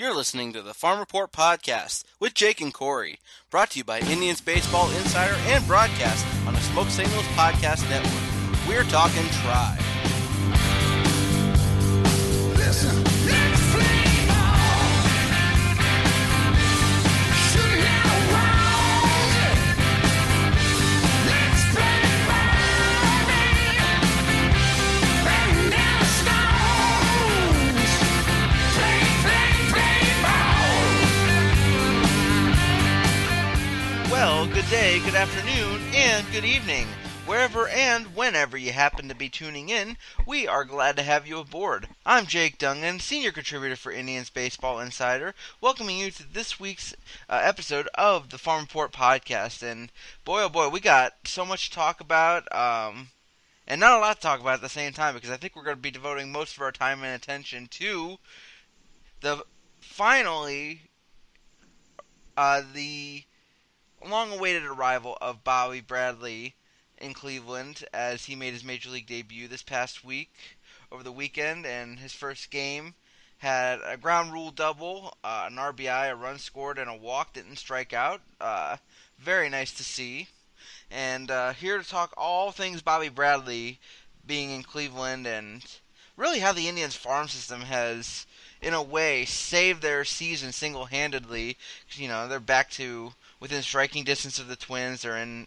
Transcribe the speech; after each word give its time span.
You're 0.00 0.16
listening 0.16 0.54
to 0.54 0.62
the 0.62 0.72
Farm 0.72 0.98
Report 0.98 1.30
Podcast 1.30 2.04
with 2.18 2.32
Jake 2.32 2.62
and 2.62 2.72
Corey, 2.72 3.18
brought 3.50 3.72
to 3.72 3.80
you 3.80 3.84
by 3.84 4.00
Indians 4.00 4.40
Baseball 4.40 4.90
Insider 4.92 5.34
and 5.40 5.66
broadcast 5.66 6.26
on 6.46 6.54
the 6.54 6.60
Smoke 6.60 6.88
Signals 6.88 7.26
Podcast 7.36 7.86
Network. 7.90 8.66
We're 8.66 8.84
talking 8.84 9.28
tribe. 9.42 9.89
Good 34.60 34.68
day, 34.68 34.98
good 35.06 35.14
afternoon, 35.14 35.80
and 35.94 36.30
good 36.32 36.44
evening. 36.44 36.86
Wherever 37.24 37.68
and 37.68 38.14
whenever 38.14 38.58
you 38.58 38.72
happen 38.72 39.08
to 39.08 39.14
be 39.14 39.30
tuning 39.30 39.70
in, 39.70 39.96
we 40.26 40.46
are 40.46 40.66
glad 40.66 40.96
to 40.96 41.02
have 41.02 41.26
you 41.26 41.38
aboard. 41.38 41.88
I'm 42.04 42.26
Jake 42.26 42.58
Dungan, 42.58 43.00
senior 43.00 43.32
contributor 43.32 43.74
for 43.76 43.90
Indians 43.90 44.28
Baseball 44.28 44.78
Insider, 44.78 45.34
welcoming 45.62 45.96
you 45.96 46.10
to 46.10 46.30
this 46.30 46.60
week's 46.60 46.94
uh, 47.30 47.40
episode 47.42 47.88
of 47.94 48.28
the 48.28 48.36
Farm 48.36 48.64
Report 48.64 48.92
podcast. 48.92 49.62
And 49.62 49.90
boy, 50.26 50.42
oh 50.42 50.50
boy, 50.50 50.68
we 50.68 50.80
got 50.80 51.14
so 51.24 51.46
much 51.46 51.70
to 51.70 51.76
talk 51.76 52.02
about, 52.02 52.54
um, 52.54 53.08
and 53.66 53.80
not 53.80 53.96
a 53.96 54.00
lot 54.00 54.16
to 54.16 54.22
talk 54.22 54.40
about 54.40 54.56
at 54.56 54.60
the 54.60 54.68
same 54.68 54.92
time 54.92 55.14
because 55.14 55.30
I 55.30 55.38
think 55.38 55.56
we're 55.56 55.64
going 55.64 55.76
to 55.76 55.82
be 55.82 55.90
devoting 55.90 56.30
most 56.30 56.56
of 56.56 56.62
our 56.62 56.72
time 56.72 57.02
and 57.02 57.14
attention 57.14 57.66
to 57.68 58.18
the 59.22 59.42
finally 59.80 60.82
uh, 62.36 62.60
the 62.74 63.24
long-awaited 64.06 64.64
arrival 64.64 65.16
of 65.20 65.44
Bobby 65.44 65.80
Bradley 65.80 66.54
in 66.98 67.14
Cleveland 67.14 67.84
as 67.92 68.24
he 68.24 68.34
made 68.34 68.52
his 68.52 68.64
major 68.64 68.90
league 68.90 69.06
debut 69.06 69.48
this 69.48 69.62
past 69.62 70.04
week 70.04 70.30
over 70.92 71.02
the 71.02 71.12
weekend 71.12 71.66
and 71.66 71.98
his 71.98 72.12
first 72.12 72.50
game 72.50 72.94
had 73.40 73.80
a 73.86 73.96
ground 73.96 74.32
rule 74.32 74.50
double, 74.50 75.14
uh, 75.24 75.44
an 75.46 75.56
RBI, 75.56 76.10
a 76.10 76.14
run 76.14 76.38
scored, 76.38 76.78
and 76.78 76.90
a 76.90 76.94
walk. 76.94 77.32
Didn't 77.32 77.56
strike 77.56 77.94
out. 77.94 78.20
Uh, 78.38 78.76
very 79.18 79.48
nice 79.48 79.72
to 79.72 79.84
see. 79.84 80.28
And 80.90 81.30
uh, 81.30 81.54
here 81.54 81.78
to 81.78 81.88
talk 81.88 82.12
all 82.18 82.52
things 82.52 82.82
Bobby 82.82 83.08
Bradley 83.08 83.78
being 84.26 84.50
in 84.50 84.62
Cleveland 84.62 85.26
and 85.26 85.64
really 86.18 86.40
how 86.40 86.52
the 86.52 86.68
Indians 86.68 86.94
farm 86.94 87.28
system 87.28 87.62
has, 87.62 88.26
in 88.60 88.74
a 88.74 88.82
way, 88.82 89.24
saved 89.24 89.80
their 89.80 90.04
season 90.04 90.52
single 90.52 90.84
handedly. 90.84 91.56
You 91.92 92.08
know 92.08 92.28
they're 92.28 92.40
back 92.40 92.68
to 92.72 93.14
within 93.40 93.62
striking 93.62 94.04
distance 94.04 94.38
of 94.38 94.48
the 94.48 94.56
Twins. 94.56 95.02
They're 95.02 95.16
in 95.16 95.46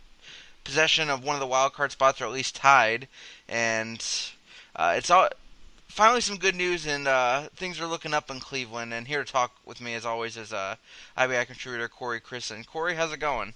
possession 0.64 1.10
of 1.10 1.24
one 1.24 1.36
of 1.36 1.40
the 1.40 1.48
wild 1.48 1.74
card 1.74 1.92
spots, 1.92 2.20
or 2.20 2.26
at 2.26 2.32
least 2.32 2.56
tied. 2.56 3.08
And 3.48 4.04
uh, 4.76 4.96
it's 4.98 5.10
all 5.10 5.30
finally 5.88 6.22
some 6.22 6.38
good 6.38 6.56
news, 6.56 6.86
and 6.86 7.08
uh, 7.08 7.44
things 7.56 7.80
are 7.80 7.88
looking 7.88 8.14
up 8.14 8.30
in 8.30 8.40
Cleveland. 8.40 8.94
And 8.94 9.08
here 9.08 9.24
to 9.24 9.32
talk 9.32 9.52
with 9.66 9.80
me, 9.80 9.94
as 9.94 10.06
always, 10.06 10.36
is 10.36 10.52
uh, 10.52 10.76
IBI 11.18 11.46
contributor 11.46 11.88
Corey 11.88 12.20
Christen. 12.20 12.64
Corey, 12.64 12.96
how's 12.96 13.14
it 13.14 13.20
going? 13.20 13.54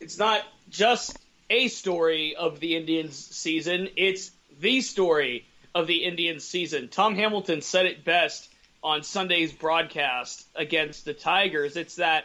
it's 0.00 0.18
not 0.18 0.42
just 0.70 1.18
a 1.50 1.68
story 1.68 2.36
of 2.36 2.60
the 2.60 2.76
Indians 2.76 3.16
season, 3.16 3.88
it's 3.96 4.30
the 4.60 4.80
story 4.80 5.46
of 5.74 5.86
the 5.86 6.04
Indians 6.04 6.44
season. 6.44 6.88
Tom 6.88 7.14
Hamilton 7.14 7.62
said 7.62 7.86
it 7.86 8.04
best 8.04 8.48
on 8.82 9.02
Sunday's 9.02 9.52
broadcast 9.52 10.46
against 10.54 11.04
the 11.04 11.14
Tigers. 11.14 11.76
It's 11.76 11.96
that 11.96 12.24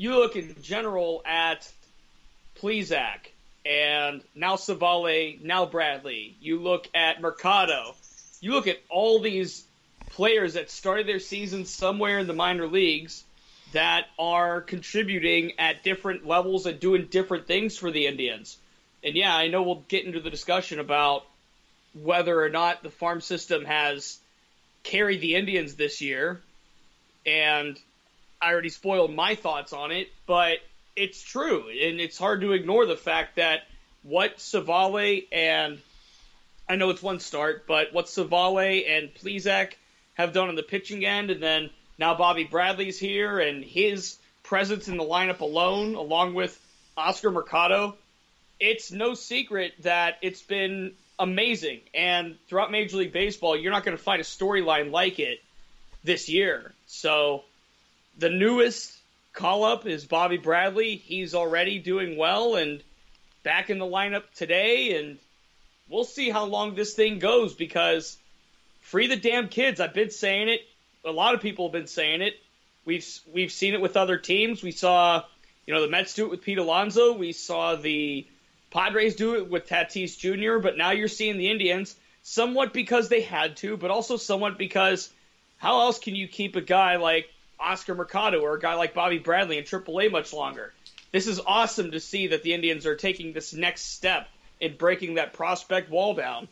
you 0.00 0.18
look 0.18 0.34
in 0.34 0.56
general 0.62 1.20
at 1.26 1.70
Plesac 2.58 3.18
and 3.66 4.22
now 4.34 4.56
Civale, 4.56 5.38
now 5.42 5.66
Bradley. 5.66 6.34
You 6.40 6.58
look 6.58 6.88
at 6.94 7.20
Mercado. 7.20 7.94
You 8.40 8.52
look 8.52 8.66
at 8.66 8.78
all 8.88 9.20
these 9.20 9.62
players 10.08 10.54
that 10.54 10.70
started 10.70 11.06
their 11.06 11.18
season 11.18 11.66
somewhere 11.66 12.18
in 12.18 12.26
the 12.26 12.32
minor 12.32 12.66
leagues 12.66 13.22
that 13.72 14.06
are 14.18 14.62
contributing 14.62 15.52
at 15.58 15.84
different 15.84 16.26
levels 16.26 16.64
and 16.64 16.80
doing 16.80 17.08
different 17.10 17.46
things 17.46 17.76
for 17.76 17.90
the 17.90 18.06
Indians. 18.06 18.56
And 19.04 19.14
yeah, 19.14 19.36
I 19.36 19.48
know 19.48 19.62
we'll 19.62 19.84
get 19.86 20.06
into 20.06 20.20
the 20.20 20.30
discussion 20.30 20.80
about 20.80 21.26
whether 21.92 22.42
or 22.42 22.48
not 22.48 22.82
the 22.82 22.88
farm 22.88 23.20
system 23.20 23.66
has 23.66 24.18
carried 24.82 25.20
the 25.20 25.34
Indians 25.34 25.74
this 25.74 26.00
year. 26.00 26.40
And 27.26 27.78
I 28.40 28.52
already 28.52 28.68
spoiled 28.70 29.14
my 29.14 29.34
thoughts 29.34 29.72
on 29.72 29.92
it, 29.92 30.08
but 30.26 30.58
it's 30.96 31.22
true. 31.22 31.68
And 31.68 32.00
it's 32.00 32.18
hard 32.18 32.40
to 32.40 32.52
ignore 32.52 32.86
the 32.86 32.96
fact 32.96 33.36
that 33.36 33.60
what 34.02 34.40
Civale 34.40 35.26
and 35.30 35.78
I 36.68 36.76
know 36.76 36.90
it's 36.90 37.02
one 37.02 37.18
start, 37.18 37.66
but 37.66 37.92
what 37.92 38.08
Civale 38.08 38.86
and 38.86 39.12
Plesac 39.12 39.72
have 40.14 40.32
done 40.32 40.48
on 40.48 40.54
the 40.54 40.62
pitching 40.62 41.04
end, 41.04 41.30
and 41.30 41.42
then 41.42 41.70
now 41.98 42.14
Bobby 42.14 42.44
Bradley's 42.44 42.96
here, 42.96 43.40
and 43.40 43.64
his 43.64 44.16
presence 44.44 44.86
in 44.86 44.96
the 44.96 45.04
lineup 45.04 45.40
alone, 45.40 45.96
along 45.96 46.34
with 46.34 46.56
Oscar 46.96 47.32
Mercado, 47.32 47.96
it's 48.60 48.92
no 48.92 49.14
secret 49.14 49.72
that 49.80 50.18
it's 50.22 50.42
been 50.42 50.92
amazing. 51.18 51.80
And 51.92 52.36
throughout 52.48 52.70
Major 52.70 52.98
League 52.98 53.12
Baseball, 53.12 53.56
you're 53.56 53.72
not 53.72 53.84
going 53.84 53.96
to 53.96 54.02
find 54.02 54.20
a 54.20 54.24
storyline 54.24 54.92
like 54.92 55.18
it 55.18 55.42
this 56.04 56.28
year. 56.28 56.72
So 56.86 57.42
the 58.20 58.28
newest 58.28 58.96
call 59.32 59.64
up 59.64 59.86
is 59.86 60.04
Bobby 60.04 60.36
Bradley. 60.36 60.96
He's 60.96 61.34
already 61.34 61.78
doing 61.78 62.18
well 62.18 62.54
and 62.54 62.82
back 63.42 63.70
in 63.70 63.78
the 63.78 63.86
lineup 63.86 64.24
today, 64.34 64.98
and 64.98 65.18
we'll 65.88 66.04
see 66.04 66.28
how 66.28 66.44
long 66.44 66.74
this 66.74 66.92
thing 66.92 67.18
goes 67.18 67.54
because 67.54 68.18
free 68.82 69.06
the 69.06 69.16
damn 69.16 69.48
kids. 69.48 69.80
I've 69.80 69.94
been 69.94 70.10
saying 70.10 70.50
it. 70.50 70.60
A 71.02 71.10
lot 71.10 71.34
of 71.34 71.40
people 71.40 71.66
have 71.66 71.72
been 71.72 71.86
saying 71.86 72.20
it. 72.20 72.34
We've 72.84 73.06
we've 73.32 73.50
seen 73.50 73.72
it 73.72 73.80
with 73.80 73.96
other 73.96 74.18
teams. 74.18 74.62
We 74.62 74.72
saw, 74.72 75.24
you 75.66 75.72
know, 75.72 75.80
the 75.80 75.88
Mets 75.88 76.14
do 76.14 76.26
it 76.26 76.30
with 76.30 76.42
Pete 76.42 76.58
Alonso. 76.58 77.14
We 77.14 77.32
saw 77.32 77.76
the 77.76 78.26
Padres 78.70 79.16
do 79.16 79.36
it 79.36 79.48
with 79.48 79.66
Tatis 79.66 80.18
Jr. 80.18 80.60
But 80.60 80.76
now 80.76 80.90
you're 80.90 81.08
seeing 81.08 81.38
the 81.38 81.50
Indians 81.50 81.96
somewhat 82.22 82.74
because 82.74 83.08
they 83.08 83.22
had 83.22 83.56
to, 83.58 83.78
but 83.78 83.90
also 83.90 84.18
somewhat 84.18 84.58
because 84.58 85.08
how 85.56 85.80
else 85.80 85.98
can 85.98 86.14
you 86.14 86.28
keep 86.28 86.56
a 86.56 86.60
guy 86.60 86.96
like 86.96 87.30
Oscar 87.60 87.94
Mercado 87.94 88.40
or 88.40 88.54
a 88.54 88.60
guy 88.60 88.74
like 88.74 88.94
Bobby 88.94 89.18
Bradley 89.18 89.58
in 89.58 89.64
AAA 89.64 90.10
much 90.10 90.32
longer? 90.32 90.72
This 91.12 91.26
is 91.26 91.40
awesome 91.44 91.90
to 91.90 92.00
see 92.00 92.28
that 92.28 92.42
the 92.42 92.54
Indians 92.54 92.86
are 92.86 92.96
taking 92.96 93.32
this 93.32 93.52
next 93.52 93.92
step 93.92 94.28
in 94.60 94.76
breaking 94.76 95.14
that 95.14 95.32
prospect 95.32 95.90
wall 95.90 96.14
down. 96.14 96.48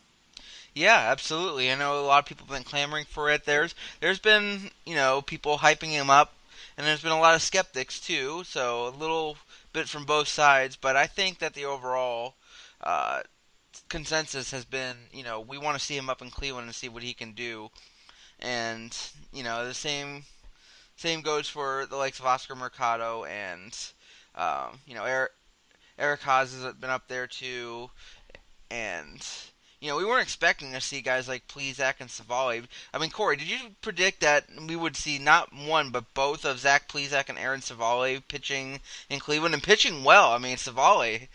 Yeah, 0.73 0.97
absolutely. 0.97 1.71
I 1.71 1.75
know 1.75 1.99
a 1.99 2.05
lot 2.05 2.19
of 2.19 2.25
people 2.25 2.45
have 2.45 2.55
been 2.55 2.63
clamoring 2.63 3.05
for 3.05 3.29
it. 3.29 3.45
There's 3.45 3.73
there's 3.99 4.19
been 4.19 4.69
you 4.85 4.95
know 4.95 5.21
people 5.21 5.57
hyping 5.57 5.89
him 5.89 6.09
up, 6.09 6.33
and 6.77 6.85
there's 6.85 7.01
been 7.01 7.11
a 7.11 7.19
lot 7.19 7.35
of 7.35 7.41
skeptics 7.41 7.99
too. 7.99 8.43
So 8.45 8.87
a 8.87 8.95
little 8.95 9.37
bit 9.73 9.89
from 9.89 10.05
both 10.05 10.27
sides, 10.27 10.75
but 10.75 10.95
I 10.95 11.07
think 11.07 11.39
that 11.39 11.53
the 11.53 11.65
overall 11.65 12.35
uh, 12.83 13.21
consensus 13.87 14.51
has 14.51 14.65
been 14.65 14.95
you 15.11 15.23
know 15.23 15.39
we 15.41 15.57
want 15.57 15.77
to 15.77 15.83
see 15.83 15.97
him 15.97 16.09
up 16.09 16.21
in 16.21 16.29
Cleveland 16.29 16.67
and 16.67 16.75
see 16.75 16.89
what 16.89 17.03
he 17.03 17.13
can 17.13 17.33
do, 17.33 17.69
and 18.39 18.95
you 19.33 19.43
know 19.43 19.65
the 19.65 19.73
same 19.73 20.23
same 20.99 21.21
goes 21.21 21.47
for 21.47 21.85
the 21.89 21.95
likes 21.95 22.19
of 22.19 22.25
Oscar 22.25 22.55
Mercado 22.55 23.23
and 23.23 23.75
um, 24.35 24.79
you 24.85 24.93
know 24.93 25.05
Eric 25.05 25.31
Eric 25.97 26.21
Haase 26.21 26.61
has 26.63 26.73
been 26.75 26.89
up 26.89 27.07
there 27.07 27.27
too, 27.27 27.89
and 28.71 29.25
you 29.81 29.87
know, 29.87 29.95
we 29.95 30.03
weren't 30.03 30.23
expecting 30.23 30.73
to 30.73 30.81
see 30.81 31.01
guys 31.01 31.27
like 31.27 31.47
Plesac 31.47 31.95
and 31.99 32.09
Civale. 32.09 32.67
I 32.93 32.97
mean, 32.97 33.11
Corey, 33.11 33.37
did 33.37 33.49
you 33.49 33.75
predict 33.81 34.19
that 34.21 34.45
we 34.67 34.75
would 34.75 34.97
see 34.97 35.19
not 35.19 35.53
one 35.53 35.89
but 35.89 36.13
both 36.13 36.43
of 36.43 36.59
Zach 36.59 36.89
Plesac 36.89 37.29
and 37.29 37.39
Aaron 37.39 37.61
Civale 37.61 38.21
pitching 38.27 38.81
in 39.09 39.19
Cleveland 39.19 39.53
and 39.53 39.63
pitching 39.63 40.03
well? 40.03 40.31
I 40.31 40.37
mean, 40.37 40.57
Civale, 40.57 41.29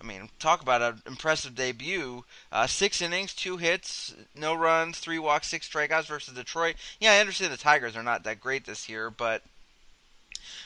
I 0.00 0.04
mean, 0.04 0.28
talk 0.38 0.62
about 0.62 0.82
an 0.82 1.02
impressive 1.06 1.54
debut. 1.54 2.24
Uh, 2.52 2.66
six 2.66 3.02
innings, 3.02 3.34
two 3.34 3.56
hits, 3.56 4.14
no 4.34 4.54
runs, 4.54 4.98
three 4.98 5.18
walks, 5.18 5.48
six 5.48 5.68
strikeouts 5.68 6.06
versus 6.06 6.34
Detroit. 6.34 6.76
Yeah, 7.00 7.12
I 7.12 7.20
understand 7.20 7.52
the 7.52 7.56
Tigers 7.56 7.96
are 7.96 8.02
not 8.02 8.22
that 8.24 8.40
great 8.40 8.64
this 8.64 8.88
year, 8.88 9.10
but 9.10 9.42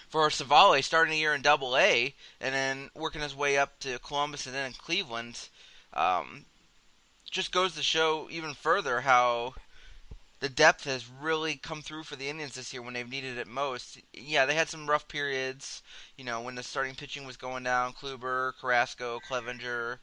for 0.09 0.29
Civale 0.29 0.83
starting 0.83 1.15
a 1.15 1.17
year 1.17 1.35
in 1.35 1.41
Double 1.41 1.77
A 1.77 2.15
and 2.41 2.55
then 2.55 2.91
working 2.95 3.23
his 3.23 3.35
way 3.35 3.57
up 3.57 3.79
to 3.81 3.99
Columbus 4.01 4.47
and 4.47 4.55
then 4.55 4.67
in 4.67 4.73
Cleveland. 4.75 5.49
Um, 5.95 6.45
just 7.31 7.51
goes 7.51 7.75
to 7.75 7.83
show 7.83 8.29
even 8.31 8.53
further 8.53 9.01
how 9.01 9.55
the 10.43 10.49
depth 10.49 10.87
has 10.87 11.09
really 11.09 11.55
come 11.55 11.83
through 11.83 12.03
for 12.03 12.17
the 12.17 12.29
Indians 12.29 12.57
this 12.57 12.73
year 12.73 12.83
when 12.83 12.95
they've 12.95 13.09
needed 13.09 13.39
it 13.39 13.47
most. 13.47 14.01
Yeah, 14.13 14.45
they 14.45 14.57
had 14.57 14.69
some 14.69 14.91
rough 14.91 15.07
periods, 15.07 15.85
you 16.17 16.25
know, 16.25 16.41
when 16.41 16.57
the 16.57 16.65
starting 16.65 16.97
pitching 16.97 17.25
was 17.25 17.37
going 17.37 17.63
down. 17.63 17.93
Kluber, 17.93 18.53
Carrasco, 18.61 19.21
Clevinger, 19.31 19.99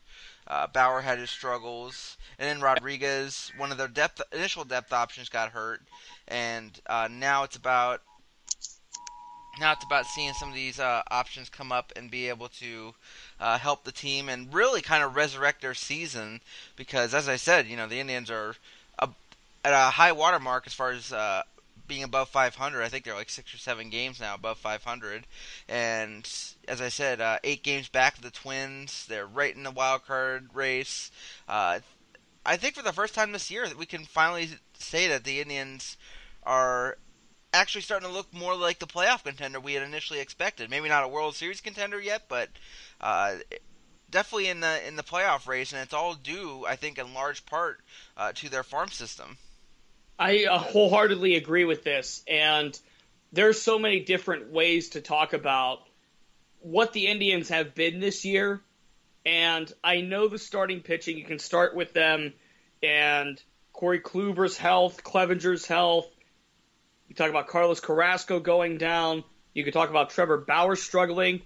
uh, 0.48 0.68
Bauer 0.68 1.02
had 1.02 1.20
his 1.20 1.30
struggles, 1.30 2.16
and 2.40 2.48
then 2.48 2.62
Rodriguez, 2.62 3.52
one 3.58 3.74
of 3.74 3.78
their 3.78 3.90
depth 3.90 4.22
initial 4.32 4.64
depth 4.64 4.94
options, 4.94 5.28
got 5.28 5.52
hurt, 5.52 5.82
and 6.26 6.80
uh, 6.86 7.10
now 7.12 7.44
it's 7.44 7.58
about 7.58 8.02
now 9.60 9.74
it's 9.74 9.84
about 9.84 10.06
seeing 10.06 10.32
some 10.32 10.48
of 10.48 10.56
these 10.56 10.80
uh, 10.80 11.02
options 11.12 11.50
come 11.50 11.74
up 11.74 11.92
and 11.98 12.10
be 12.10 12.30
able 12.30 12.48
to 12.48 12.94
uh, 13.42 13.58
help 13.58 13.84
the 13.84 13.92
team 13.92 14.30
and 14.30 14.54
really 14.54 14.82
kind 14.82 15.04
of 15.04 15.18
resurrect 15.18 15.62
their 15.62 15.74
season 15.74 16.40
because, 16.78 17.14
as 17.14 17.28
I 17.28 17.36
said, 17.36 17.68
you 17.68 17.76
know 17.76 17.88
the 17.88 18.00
Indians 18.00 18.32
are 18.32 18.56
at 19.64 19.74
a 19.74 19.92
high 19.92 20.12
water 20.12 20.40
mark 20.40 20.66
as 20.68 20.74
far 20.74 20.92
as 20.92 21.12
uh, 21.12 21.44
being 21.88 22.04
above 22.04 22.30
500. 22.30 22.82
I 22.82 22.88
think 22.88 23.04
they're 23.04 23.16
like 23.16 23.30
six 23.30 23.54
or 23.54 23.58
seven 23.58 23.90
games 23.90 24.20
now 24.20 24.36
above 24.36 24.58
500, 24.60 25.28
and 25.68 26.30
as 26.68 26.82
I 26.82 26.90
said, 26.90 27.20
uh, 27.20 27.40
eight 27.44 27.64
games 27.64 27.90
back 27.90 28.16
of 28.16 28.24
the 28.24 28.32
Twins. 28.32 29.06
They're 29.08 29.26
right 29.26 29.56
in 29.56 29.64
the 29.64 29.72
wild 29.72 30.06
card 30.06 30.50
race. 30.54 31.12
Uh, 31.48 31.80
I 32.46 32.58
think 32.58 32.76
for 32.76 32.84
the 32.84 32.94
first 32.94 33.14
time 33.14 33.32
this 33.32 33.52
year 33.52 33.68
that 33.68 33.78
we 33.78 33.86
can 33.86 34.06
finally 34.06 34.50
say 34.74 35.08
that 35.08 35.24
the 35.24 35.42
Indians 35.42 35.98
are 36.44 36.98
actually 37.54 37.82
starting 37.82 38.08
to 38.08 38.14
look 38.14 38.34
more 38.34 38.56
like 38.56 38.80
the 38.80 38.88
playoff 38.88 39.24
contender 39.24 39.60
we 39.60 39.74
had 39.74 39.84
initially 39.84 40.20
expected. 40.20 40.70
Maybe 40.70 40.88
not 40.88 41.04
a 41.04 41.08
World 41.08 41.36
Series 41.36 41.62
contender 41.62 42.00
yet, 42.00 42.24
but 42.30 42.50
uh, 43.02 43.36
definitely 44.10 44.48
in 44.48 44.60
the 44.60 44.88
in 44.88 44.96
the 44.96 45.04
playoff 45.04 45.48
race, 45.48 45.74
and 45.74 45.82
it's 45.82 45.94
all 45.94 46.14
due, 46.14 46.66
I 46.66 46.76
think, 46.76 46.98
in 46.98 47.14
large 47.14 47.46
part 47.46 47.82
uh, 48.16 48.32
to 48.34 48.50
their 48.50 48.64
farm 48.64 48.90
system. 48.90 49.38
I 50.20 50.46
uh, 50.46 50.58
wholeheartedly 50.58 51.36
agree 51.36 51.64
with 51.64 51.86
this, 51.86 52.24
and 52.28 52.78
there's 53.32 53.62
so 53.62 53.80
many 53.80 54.02
different 54.02 54.52
ways 54.52 54.90
to 54.90 55.02
talk 55.02 55.32
about 55.32 55.80
what 56.60 56.92
the 56.92 57.08
Indians 57.08 57.48
have 57.50 57.74
been 57.74 58.02
this 58.02 58.26
year. 58.26 58.62
And 59.26 59.72
I 59.82 60.02
know 60.02 60.28
the 60.28 60.38
starting 60.38 60.82
pitching. 60.82 61.18
You 61.18 61.24
can 61.24 61.40
start 61.40 61.74
with 61.74 61.94
them, 61.94 62.34
and 62.84 63.42
Corey 63.72 64.02
Kluber's 64.02 64.58
health, 64.58 65.04
Clevinger's 65.04 65.66
health. 65.66 66.10
You 67.08 67.16
talk 67.16 67.30
about 67.30 67.48
Carlos 67.48 67.80
Carrasco 67.80 68.42
going 68.42 68.78
down. 68.78 69.24
You 69.54 69.64
could 69.64 69.74
talk 69.74 69.90
about 69.90 70.10
Trevor 70.10 70.38
Bauer 70.38 70.76
struggling. 70.76 71.42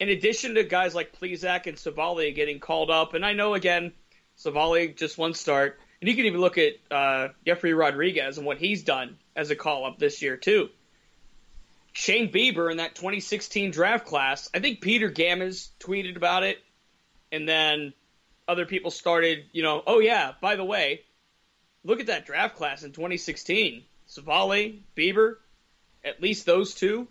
In 0.00 0.08
addition 0.08 0.54
to 0.54 0.64
guys 0.64 0.94
like 0.94 1.18
Plesac 1.18 1.66
and 1.66 1.76
Civale 1.76 2.34
getting 2.34 2.58
called 2.58 2.90
up, 2.90 3.12
and 3.12 3.24
I 3.24 3.34
know 3.34 3.52
again, 3.52 3.92
Civale 4.36 4.94
just 4.96 5.18
one 5.18 5.34
start, 5.34 5.78
and 6.00 6.08
you 6.08 6.14
can 6.14 6.26
even 6.26 6.40
look 6.40 6.58
at 6.58 6.74
uh, 6.90 7.28
Jefry 7.46 7.76
Rodriguez 7.76 8.38
and 8.38 8.46
what 8.46 8.58
he's 8.58 8.82
done 8.82 9.18
as 9.34 9.50
a 9.50 9.56
call 9.56 9.84
up 9.84 9.98
this 9.98 10.22
year 10.22 10.36
too. 10.36 10.68
Shane 11.92 12.30
Bieber 12.30 12.70
in 12.70 12.76
that 12.76 12.94
2016 12.94 13.72
draft 13.72 14.06
class, 14.06 14.48
I 14.54 14.60
think 14.60 14.80
Peter 14.80 15.10
Gammons 15.10 15.68
tweeted 15.80 16.16
about 16.16 16.44
it, 16.44 16.58
and 17.32 17.48
then 17.48 17.92
other 18.46 18.66
people 18.66 18.90
started, 18.90 19.44
you 19.52 19.62
know, 19.62 19.82
oh 19.86 19.98
yeah, 19.98 20.32
by 20.40 20.56
the 20.56 20.64
way, 20.64 21.02
look 21.84 22.00
at 22.00 22.06
that 22.06 22.26
draft 22.26 22.56
class 22.56 22.82
in 22.82 22.92
2016. 22.92 23.82
Civale, 24.08 24.80
Bieber, 24.96 25.36
at 26.04 26.22
least 26.22 26.46
those 26.46 26.74
two 26.74 27.08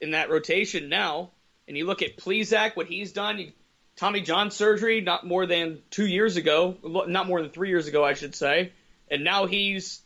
in 0.00 0.12
that 0.12 0.30
rotation 0.30 0.88
now. 0.88 1.30
And 1.68 1.76
you 1.76 1.86
look 1.86 2.02
at 2.02 2.16
Plesac, 2.16 2.74
what 2.74 2.86
he's 2.86 3.12
done. 3.12 3.38
You, 3.38 3.52
Tommy 4.00 4.22
John 4.22 4.50
surgery 4.50 5.02
not 5.02 5.26
more 5.26 5.44
than 5.44 5.82
two 5.90 6.06
years 6.06 6.38
ago, 6.38 6.74
not 6.82 7.26
more 7.26 7.42
than 7.42 7.50
three 7.50 7.68
years 7.68 7.86
ago, 7.86 8.02
I 8.02 8.14
should 8.14 8.34
say. 8.34 8.72
And 9.10 9.24
now 9.24 9.44
he's 9.44 10.00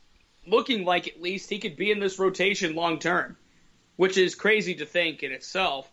looking 0.44 0.85
like 0.85 1.06
at 1.06 1.23
least 1.23 1.49
he 1.49 1.61
could 1.61 1.76
be 1.76 1.93
in 1.93 2.00
this 2.00 2.19
rotation 2.19 2.75
long 2.75 2.99
term, 2.99 3.37
which 3.94 4.19
is 4.19 4.35
crazy 4.35 4.75
to 4.75 4.85
think 4.85 5.23
in 5.23 5.31
itself. 5.31 5.88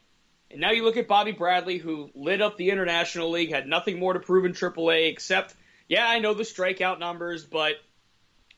And 0.49 0.59
now 0.59 0.71
you 0.71 0.83
look 0.83 0.97
at 0.97 1.07
Bobby 1.07 1.31
Bradley, 1.31 1.77
who 1.77 2.09
lit 2.15 2.41
up 2.41 2.57
the 2.57 2.71
International 2.71 3.29
League, 3.29 3.51
had 3.51 3.67
nothing 3.67 3.99
more 3.99 4.13
to 4.13 4.19
prove 4.19 4.45
in 4.45 4.53
AAA 4.53 5.11
except, 5.11 5.53
yeah, 5.87 6.09
I 6.09 6.17
know 6.17 6.33
the 6.33 6.41
strikeout 6.41 6.97
numbers, 6.97 7.45
but 7.45 7.73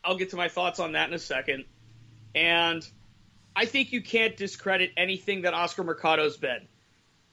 I'll 0.06 0.16
get 0.16 0.30
to 0.30 0.38
my 0.38 0.48
thoughts 0.48 0.80
on 0.80 0.94
that 0.94 1.10
in 1.10 1.14
a 1.14 1.20
second. 1.20 1.66
And 2.34 2.82
I 3.54 3.66
think 3.66 3.92
you 3.92 4.02
can't 4.02 4.38
discredit 4.38 4.92
anything 4.96 5.42
that 5.42 5.54
Oscar 5.54 5.84
Mercado's 5.84 6.38
been. 6.38 6.66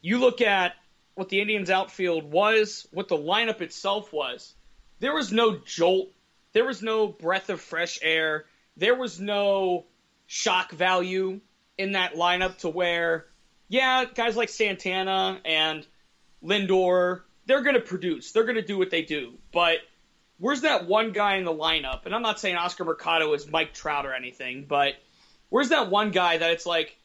You 0.00 0.18
look 0.18 0.40
at 0.40 0.72
what 1.20 1.28
the 1.28 1.42
Indians 1.42 1.68
outfield 1.68 2.32
was, 2.32 2.88
what 2.92 3.08
the 3.08 3.16
lineup 3.16 3.60
itself 3.60 4.10
was. 4.10 4.54
There 5.00 5.14
was 5.14 5.30
no 5.30 5.58
jolt. 5.58 6.08
There 6.54 6.64
was 6.64 6.80
no 6.80 7.08
breath 7.08 7.50
of 7.50 7.60
fresh 7.60 7.98
air. 8.00 8.46
There 8.78 8.94
was 8.94 9.20
no 9.20 9.84
shock 10.26 10.72
value 10.72 11.40
in 11.76 11.92
that 11.92 12.14
lineup 12.14 12.56
to 12.60 12.70
where, 12.70 13.26
yeah, 13.68 14.06
guys 14.06 14.34
like 14.34 14.48
Santana 14.48 15.40
and 15.44 15.86
Lindor, 16.42 17.20
they're 17.44 17.62
going 17.62 17.74
to 17.74 17.82
produce. 17.82 18.32
They're 18.32 18.44
going 18.44 18.56
to 18.56 18.62
do 18.62 18.78
what 18.78 18.88
they 18.88 19.02
do. 19.02 19.34
But 19.52 19.80
where's 20.38 20.62
that 20.62 20.86
one 20.86 21.12
guy 21.12 21.36
in 21.36 21.44
the 21.44 21.52
lineup? 21.52 22.06
And 22.06 22.14
I'm 22.14 22.22
not 22.22 22.40
saying 22.40 22.56
Oscar 22.56 22.86
Mercado 22.86 23.34
is 23.34 23.46
Mike 23.46 23.74
Trout 23.74 24.06
or 24.06 24.14
anything, 24.14 24.64
but 24.66 24.94
where's 25.50 25.68
that 25.68 25.90
one 25.90 26.12
guy 26.12 26.38
that 26.38 26.50
it's 26.52 26.64
like, 26.64 26.96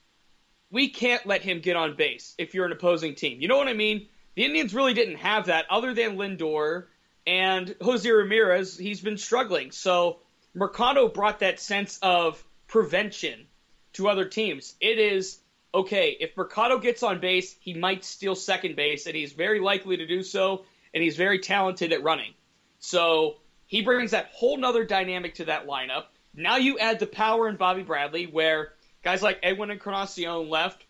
we 0.71 0.89
can't 0.89 1.25
let 1.25 1.41
him 1.41 1.59
get 1.59 1.75
on 1.75 1.95
base 1.95 2.35
if 2.37 2.53
you're 2.53 2.65
an 2.65 2.71
opposing 2.71 3.15
team. 3.15 3.41
You 3.41 3.47
know 3.47 3.57
what 3.57 3.67
I 3.67 3.73
mean? 3.73 4.07
The 4.35 4.45
Indians 4.45 4.73
really 4.73 4.93
didn't 4.93 5.17
have 5.17 5.45
that 5.45 5.65
other 5.69 5.93
than 5.93 6.17
Lindor 6.17 6.85
and 7.25 7.75
Jose 7.81 8.09
Ramirez. 8.09 8.77
He's 8.77 9.01
been 9.01 9.17
struggling. 9.17 9.71
So 9.71 10.19
Mercado 10.53 11.07
brought 11.07 11.39
that 11.39 11.59
sense 11.59 11.97
of 12.01 12.43
prevention 12.67 13.47
to 13.93 14.09
other 14.09 14.25
teams. 14.25 14.75
It 14.81 14.99
is 14.99 15.39
okay, 15.75 16.15
if 16.19 16.37
Mercado 16.37 16.79
gets 16.79 17.03
on 17.03 17.19
base, 17.19 17.55
he 17.59 17.73
might 17.73 18.05
steal 18.05 18.33
second 18.33 18.77
base, 18.77 19.07
and 19.07 19.15
he's 19.15 19.33
very 19.33 19.59
likely 19.59 19.97
to 19.97 20.07
do 20.07 20.23
so, 20.23 20.63
and 20.93 21.03
he's 21.03 21.17
very 21.17 21.39
talented 21.39 21.91
at 21.91 22.01
running. 22.01 22.33
So 22.79 23.35
he 23.65 23.81
brings 23.81 24.11
that 24.11 24.29
whole 24.31 24.57
nother 24.57 24.85
dynamic 24.85 25.35
to 25.35 25.45
that 25.45 25.67
lineup. 25.67 26.05
Now 26.33 26.55
you 26.55 26.79
add 26.79 26.99
the 26.99 27.07
power 27.07 27.49
in 27.49 27.57
Bobby 27.57 27.83
Bradley, 27.83 28.25
where 28.25 28.73
guys 29.05 29.21
like 29.21 29.39
Edwin 29.43 29.69
Encarnacion 29.69 30.49
left 30.49 30.83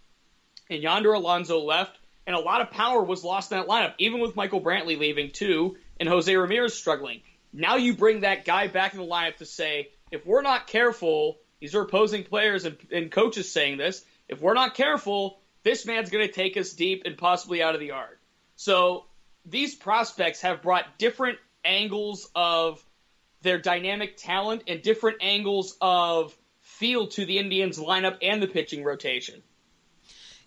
and 0.70 0.82
Yonder 0.82 1.14
Alonso 1.14 1.60
left, 1.60 2.00
and 2.26 2.36
a 2.36 2.40
lot 2.40 2.62
of 2.62 2.72
power 2.72 3.04
was 3.04 3.24
lost 3.24 3.52
in 3.52 3.60
that 3.60 3.68
lineup, 3.68 3.94
even 4.00 4.22
with 4.22 4.38
Michael 4.38 4.62
Brantley 4.62 4.98
leaving 4.98 5.30
too, 5.32 5.78
and 6.00 6.10
Jose 6.10 6.34
Ramirez 6.34 6.74
struggling. 6.74 7.22
Now 7.54 7.76
you 7.76 7.94
bring 7.94 8.22
that 8.22 8.46
guy 8.46 8.68
back 8.68 8.94
in 8.94 9.00
the 9.00 9.06
lineup 9.06 9.38
to 9.38 9.46
say, 9.46 9.90
if 10.12 10.26
we're 10.26 10.42
not 10.42 10.66
careful, 10.66 11.38
these 11.60 11.76
are 11.76 11.82
opposing 11.82 12.24
players 12.24 12.64
and, 12.66 12.78
and 12.92 13.12
coaches 13.12 13.52
saying 13.52 13.78
this, 13.78 14.04
if 14.30 14.42
we're 14.42 14.54
not 14.54 14.76
careful, 14.76 15.38
this 15.64 15.86
man's 15.86 16.10
going 16.10 16.26
to 16.26 16.34
take 16.34 16.58
us 16.58 16.72
deep 16.74 17.04
and 17.06 17.18
possibly 17.18 17.62
out 17.62 17.76
of 17.76 17.82
the 17.82 17.88
yard. 17.88 18.18
So 18.56 19.06
these 19.46 19.76
prospects 19.76 20.42
have 20.42 20.62
brought 20.62 20.98
different 20.98 21.38
angles 21.66 22.30
of 22.34 22.84
their 23.42 23.60
dynamic 23.60 24.16
talent 24.16 24.64
and 24.68 24.82
different 24.82 25.18
angles 25.22 25.78
of 25.82 26.36
feel 26.78 27.08
to 27.08 27.26
the 27.26 27.38
Indians 27.38 27.80
lineup 27.80 28.18
and 28.22 28.42
the 28.42 28.48
pitching 28.48 28.84
rotation. 28.84 29.42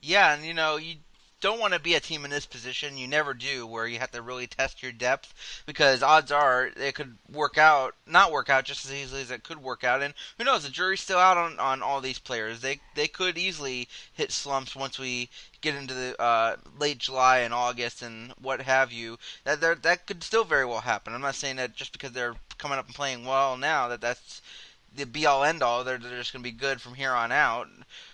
Yeah, 0.02 0.34
and 0.34 0.44
you 0.44 0.54
know, 0.54 0.76
you 0.76 0.96
don't 1.40 1.60
want 1.60 1.72
to 1.72 1.80
be 1.80 1.94
a 1.94 2.00
team 2.00 2.24
in 2.24 2.30
this 2.30 2.46
position. 2.46 2.98
You 2.98 3.06
never 3.06 3.32
do, 3.32 3.66
where 3.66 3.86
you 3.86 3.98
have 3.98 4.10
to 4.12 4.22
really 4.22 4.46
test 4.46 4.82
your 4.82 4.92
depth 4.92 5.62
because 5.66 6.02
odds 6.02 6.32
are 6.32 6.70
it 6.76 6.94
could 6.94 7.16
work 7.32 7.58
out, 7.58 7.94
not 8.06 8.32
work 8.32 8.50
out 8.50 8.64
just 8.64 8.84
as 8.84 8.92
easily 8.92 9.22
as 9.22 9.30
it 9.30 9.44
could 9.44 9.62
work 9.62 9.84
out. 9.84 10.02
And 10.02 10.14
who 10.36 10.44
knows? 10.44 10.64
The 10.64 10.70
jury's 10.70 11.00
still 11.00 11.18
out 11.18 11.36
on, 11.36 11.58
on 11.58 11.82
all 11.82 12.00
these 12.00 12.18
players. 12.18 12.60
They 12.60 12.80
they 12.94 13.08
could 13.08 13.38
easily 13.38 13.88
hit 14.12 14.32
slumps 14.32 14.76
once 14.76 14.98
we 14.98 15.30
get 15.60 15.74
into 15.74 15.94
the 15.94 16.20
uh, 16.20 16.56
late 16.78 16.98
July 16.98 17.38
and 17.38 17.54
August 17.54 18.02
and 18.02 18.32
what 18.40 18.62
have 18.62 18.92
you. 18.92 19.18
That 19.44 19.82
that 19.82 20.06
could 20.06 20.22
still 20.22 20.44
very 20.44 20.64
well 20.64 20.80
happen. 20.80 21.14
I'm 21.14 21.20
not 21.20 21.36
saying 21.36 21.56
that 21.56 21.74
just 21.74 21.92
because 21.92 22.12
they're 22.12 22.34
coming 22.58 22.78
up 22.78 22.86
and 22.86 22.94
playing 22.94 23.24
well 23.24 23.56
now 23.56 23.86
that 23.88 24.00
that's 24.00 24.42
the 24.94 25.06
be 25.06 25.26
all 25.26 25.44
end 25.44 25.62
all. 25.62 25.84
They're, 25.84 25.98
they're 25.98 26.18
just 26.18 26.32
going 26.32 26.42
to 26.42 26.50
be 26.50 26.56
good 26.56 26.80
from 26.80 26.94
here 26.94 27.12
on 27.12 27.32
out. 27.32 27.68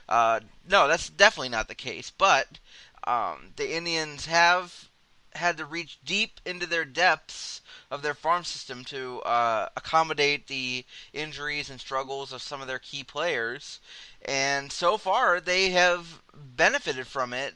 Uh, 0.09 0.41
no, 0.69 0.89
that's 0.89 1.09
definitely 1.09 1.49
not 1.49 1.69
the 1.69 1.75
case. 1.75 2.11
But 2.11 2.59
um, 3.07 3.53
the 3.57 3.75
Indians 3.75 4.27
have 4.27 4.89
had 5.35 5.57
to 5.57 5.65
reach 5.65 5.99
deep 6.05 6.41
into 6.45 6.67
their 6.67 6.85
depths 6.85 7.61
of 7.91 8.03
their 8.03 8.15
farm 8.15 8.45
system 8.45 8.85
to 8.85 9.21
uh, 9.23 9.69
accommodate 9.77 10.47
the 10.47 10.85
injuries 11.13 11.71
and 11.71 11.81
struggles 11.81 12.33
of 12.33 12.43
some 12.43 12.61
of 12.61 12.69
their 12.69 12.79
key 12.79 13.03
players. 13.03 13.81
And 14.25 14.71
so 14.71 14.97
far, 14.97 15.41
they 15.41 15.71
have 15.71 16.21
benefited 16.35 17.07
from 17.07 17.33
it 17.33 17.55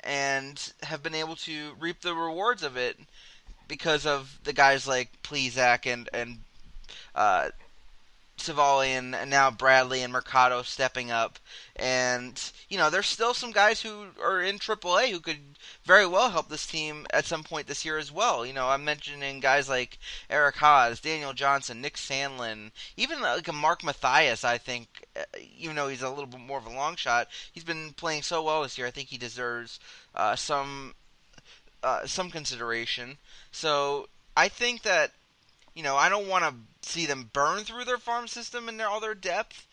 and 0.00 0.72
have 0.82 1.02
been 1.02 1.14
able 1.14 1.36
to 1.36 1.74
reap 1.78 2.00
the 2.00 2.14
rewards 2.14 2.62
of 2.62 2.76
it 2.76 2.98
because 3.68 4.06
of 4.06 4.40
the 4.42 4.52
guys 4.52 4.88
like 4.88 5.22
Plesac 5.22 5.86
and 5.86 6.08
and 6.12 6.40
uh, 7.14 7.50
Civale 8.40 8.82
and, 8.82 9.30
now 9.30 9.50
Bradley 9.50 10.02
and 10.02 10.12
Mercado 10.12 10.62
stepping 10.62 11.10
up. 11.10 11.38
And, 11.76 12.40
you 12.68 12.78
know, 12.78 12.90
there's 12.90 13.06
still 13.06 13.34
some 13.34 13.52
guys 13.52 13.80
who 13.80 14.06
are 14.22 14.40
in 14.40 14.58
AAA 14.58 15.10
who 15.10 15.20
could 15.20 15.38
very 15.84 16.06
well 16.06 16.30
help 16.30 16.48
this 16.48 16.66
team 16.66 17.06
at 17.12 17.24
some 17.24 17.42
point 17.42 17.66
this 17.66 17.84
year 17.84 17.98
as 17.98 18.12
well. 18.12 18.44
You 18.44 18.52
know, 18.52 18.68
I'm 18.68 18.84
mentioning 18.84 19.40
guys 19.40 19.68
like 19.68 19.98
Eric 20.28 20.56
Haase, 20.56 21.00
Daniel 21.00 21.32
Johnson, 21.32 21.80
Nick 21.80 21.94
Sandlin, 21.94 22.70
even 22.96 23.20
like 23.20 23.48
a 23.48 23.52
Mark 23.52 23.82
Mathias, 23.82 24.44
I 24.44 24.58
think, 24.58 24.88
uh, 25.16 25.22
even 25.58 25.76
though 25.76 25.88
he's 25.88 26.02
a 26.02 26.10
little 26.10 26.26
bit 26.26 26.40
more 26.40 26.58
of 26.58 26.66
a 26.66 26.70
long 26.70 26.96
shot, 26.96 27.28
he's 27.52 27.64
been 27.64 27.92
playing 27.92 28.22
so 28.22 28.42
well 28.42 28.62
this 28.62 28.76
year. 28.76 28.86
I 28.86 28.90
think 28.90 29.08
he 29.08 29.18
deserves 29.18 29.80
uh, 30.14 30.36
some 30.36 30.94
uh, 31.82 32.06
some 32.06 32.30
consideration. 32.30 33.18
So 33.52 34.08
I 34.36 34.48
think 34.48 34.82
that 34.82 35.12
you 35.74 35.82
know, 35.82 35.96
I 35.96 36.08
don't 36.08 36.28
want 36.28 36.44
to 36.44 36.88
see 36.88 37.06
them 37.06 37.30
burn 37.32 37.64
through 37.64 37.84
their 37.84 37.98
farm 37.98 38.28
system 38.28 38.68
and 38.68 38.78
their, 38.78 38.88
all 38.88 39.00
their 39.00 39.14
depth, 39.14 39.66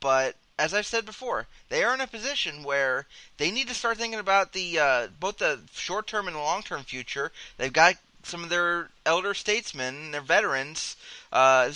but 0.00 0.36
as 0.58 0.72
I've 0.72 0.86
said 0.86 1.04
before, 1.04 1.46
they 1.68 1.82
are 1.82 1.94
in 1.94 2.00
a 2.00 2.06
position 2.06 2.62
where 2.62 3.06
they 3.38 3.50
need 3.50 3.68
to 3.68 3.74
start 3.74 3.98
thinking 3.98 4.20
about 4.20 4.52
the 4.52 4.78
uh, 4.78 5.06
both 5.18 5.38
the 5.38 5.60
short 5.72 6.06
term 6.06 6.28
and 6.28 6.36
long 6.36 6.62
term 6.62 6.82
future. 6.82 7.32
They've 7.56 7.72
got 7.72 7.96
some 8.22 8.44
of 8.44 8.50
their 8.50 8.90
elder 9.04 9.34
statesmen, 9.34 10.12
their 10.12 10.20
veterans, 10.20 10.96
uh, 11.32 11.72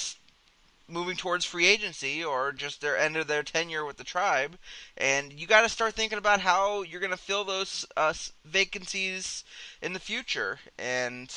moving 0.88 1.16
towards 1.16 1.44
free 1.44 1.66
agency 1.66 2.24
or 2.24 2.52
just 2.52 2.80
their 2.80 2.96
end 2.96 3.16
of 3.16 3.26
their 3.26 3.42
tenure 3.42 3.84
with 3.84 3.96
the 3.98 4.04
tribe, 4.04 4.56
and 4.96 5.32
you 5.32 5.46
got 5.46 5.62
to 5.62 5.68
start 5.68 5.94
thinking 5.94 6.18
about 6.18 6.40
how 6.40 6.82
you're 6.82 7.00
going 7.00 7.10
to 7.10 7.16
fill 7.16 7.44
those 7.44 7.84
uh, 7.96 8.14
vacancies 8.44 9.44
in 9.82 9.92
the 9.92 10.00
future. 10.00 10.58
And 10.78 11.34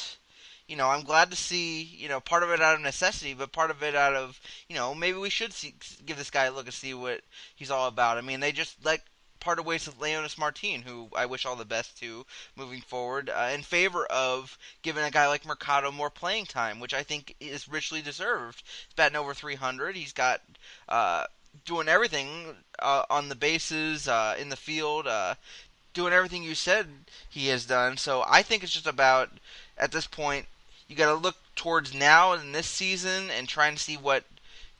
you 0.71 0.77
know, 0.77 0.87
I'm 0.87 1.03
glad 1.03 1.29
to 1.31 1.35
see 1.35 1.83
you 1.83 2.07
know 2.07 2.21
part 2.21 2.43
of 2.43 2.49
it 2.49 2.61
out 2.61 2.75
of 2.75 2.81
necessity, 2.81 3.33
but 3.33 3.51
part 3.51 3.71
of 3.71 3.83
it 3.83 3.93
out 3.93 4.15
of 4.15 4.39
you 4.69 4.75
know 4.77 4.95
maybe 4.95 5.17
we 5.17 5.29
should 5.29 5.51
see, 5.51 5.73
give 6.05 6.17
this 6.17 6.29
guy 6.29 6.45
a 6.45 6.51
look 6.51 6.65
and 6.65 6.73
see 6.73 6.93
what 6.93 7.19
he's 7.53 7.69
all 7.69 7.89
about. 7.89 8.17
I 8.17 8.21
mean, 8.21 8.39
they 8.39 8.53
just 8.53 8.83
like 8.85 9.01
parted 9.41 9.63
ways 9.63 9.85
with 9.85 9.99
Leonys 9.99 10.37
Martin, 10.37 10.83
who 10.83 11.09
I 11.13 11.25
wish 11.25 11.45
all 11.45 11.57
the 11.57 11.65
best 11.65 11.99
to 11.99 12.25
moving 12.55 12.79
forward, 12.79 13.29
uh, 13.29 13.49
in 13.53 13.63
favor 13.63 14.05
of 14.05 14.57
giving 14.81 15.03
a 15.03 15.11
guy 15.11 15.27
like 15.27 15.45
Mercado 15.45 15.91
more 15.91 16.09
playing 16.09 16.45
time, 16.45 16.79
which 16.79 16.93
I 16.93 17.03
think 17.03 17.35
is 17.41 17.67
richly 17.67 18.01
deserved. 18.01 18.63
He's 18.87 18.93
batting 18.95 19.17
over 19.17 19.33
300. 19.33 19.97
He's 19.97 20.13
got 20.13 20.39
uh, 20.87 21.25
doing 21.65 21.89
everything 21.89 22.55
uh, 22.79 23.03
on 23.09 23.27
the 23.27 23.35
bases, 23.35 24.07
uh, 24.07 24.35
in 24.39 24.47
the 24.47 24.55
field, 24.55 25.05
uh, 25.05 25.35
doing 25.93 26.13
everything 26.13 26.43
you 26.43 26.55
said 26.55 26.87
he 27.29 27.47
has 27.47 27.65
done. 27.65 27.97
So 27.97 28.23
I 28.25 28.41
think 28.41 28.63
it's 28.63 28.71
just 28.71 28.87
about 28.87 29.31
at 29.77 29.91
this 29.91 30.07
point 30.07 30.45
you 30.91 30.97
got 30.97 31.13
to 31.13 31.17
look 31.17 31.37
towards 31.55 31.93
now 31.93 32.33
in 32.33 32.51
this 32.51 32.67
season 32.67 33.31
and 33.31 33.47
trying 33.47 33.75
to 33.75 33.81
see 33.81 33.95
what 33.95 34.25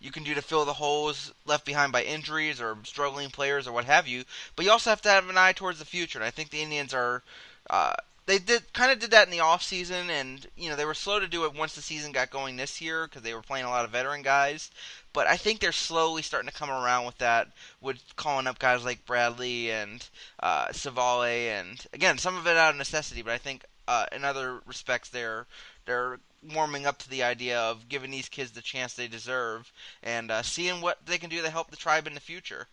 you 0.02 0.12
can 0.12 0.24
do 0.24 0.34
to 0.34 0.42
fill 0.42 0.66
the 0.66 0.74
holes 0.74 1.32
left 1.46 1.66
behind 1.66 1.94
by 1.94 2.04
injuries 2.04 2.60
or 2.60 2.78
struggling 2.84 3.30
players 3.30 3.66
or 3.66 3.72
what 3.72 3.86
have 3.86 4.08
you. 4.08 4.26
But 4.56 4.66
you 4.66 4.72
also 4.72 4.90
have 4.90 5.02
to 5.04 5.10
have 5.10 5.30
an 5.30 5.38
eye 5.38 5.54
towards 5.54 5.80
the 5.80 5.86
future. 5.86 6.20
And 6.20 6.26
I 6.26 6.32
think 6.32 6.50
the 6.50 6.62
Indians 6.62 6.94
are. 6.94 7.24
Uh, 7.70 7.94
they 8.26 8.38
did 8.38 8.72
kind 8.74 8.92
of 8.92 9.00
did 9.00 9.12
that 9.12 9.28
in 9.28 9.32
the 9.32 9.40
off 9.40 9.64
season, 9.64 10.10
and 10.10 10.46
you 10.56 10.70
know 10.70 10.76
they 10.76 10.86
were 10.86 10.94
slow 10.94 11.20
to 11.20 11.28
do 11.28 11.46
it 11.46 11.56
once 11.56 11.74
the 11.74 11.82
season 11.82 12.12
got 12.12 12.30
going 12.30 12.56
this 12.56 12.80
year 12.80 13.08
because 13.08 13.24
they 13.24 13.34
were 13.34 13.42
playing 13.42 13.66
a 13.66 13.70
lot 13.70 13.84
of 13.84 13.92
veteran 13.92 14.22
guys. 14.22 14.70
But 15.12 15.28
I 15.28 15.38
think 15.38 15.60
they're 15.60 15.72
slowly 15.72 16.22
starting 16.22 16.50
to 16.50 16.56
come 16.56 16.70
around 16.70 17.06
with 17.06 17.18
that, 17.18 17.48
with 17.82 17.98
calling 18.16 18.48
up 18.48 18.60
guys 18.60 18.86
like 18.86 19.06
Bradley 19.06 19.72
and 19.72 20.08
uh, 20.40 20.68
Civale, 20.68 21.50
and 21.50 21.84
again 21.94 22.20
some 22.20 22.38
of 22.38 22.46
it 22.48 22.58
out 22.58 22.72
of 22.72 22.78
necessity. 22.78 23.22
But 23.22 23.34
I 23.34 23.38
think 23.38 23.66
uh, 23.88 24.06
in 24.12 24.24
other 24.24 24.62
respects 24.66 25.10
they're 25.10 25.48
they're 25.86 26.20
warming 26.54 26.86
up 26.86 26.98
to 27.00 27.10
the 27.10 27.24
idea 27.24 27.60
of 27.60 27.88
giving 27.88 28.12
these 28.12 28.30
kids 28.30 28.52
the 28.52 28.62
chance 28.62 28.94
they 28.94 29.08
deserve 29.08 29.72
and 30.04 30.32
uh, 30.32 30.42
seeing 30.42 30.82
what 30.82 30.98
they 31.06 31.18
can 31.18 31.30
do 31.30 31.42
to 31.42 31.50
help 31.50 31.70
the 31.70 31.78
tribe 31.78 32.08
in 32.08 32.14
the 32.14 32.20
future. 32.20 32.68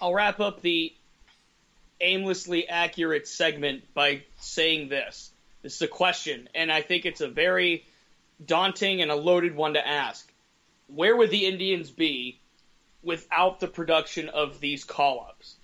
I'll 0.00 0.14
wrap 0.14 0.40
up 0.40 0.62
the 0.62 0.92
aimlessly 2.00 2.68
accurate 2.68 3.26
segment 3.26 3.94
by 3.94 4.22
saying 4.40 4.88
this. 4.88 5.30
This 5.62 5.76
is 5.76 5.82
a 5.82 5.88
question, 5.88 6.48
and 6.54 6.70
I 6.70 6.82
think 6.82 7.04
it's 7.04 7.20
a 7.20 7.28
very 7.28 7.84
daunting 8.44 9.02
and 9.02 9.10
a 9.10 9.16
loaded 9.16 9.56
one 9.56 9.74
to 9.74 9.86
ask. 9.86 10.30
Where 10.86 11.16
would 11.16 11.30
the 11.30 11.46
Indians 11.46 11.90
be 11.90 12.40
without 13.02 13.60
the 13.60 13.66
production 13.66 14.28
of 14.28 14.60
these 14.60 14.84
call 14.84 15.26
ups? 15.28 15.56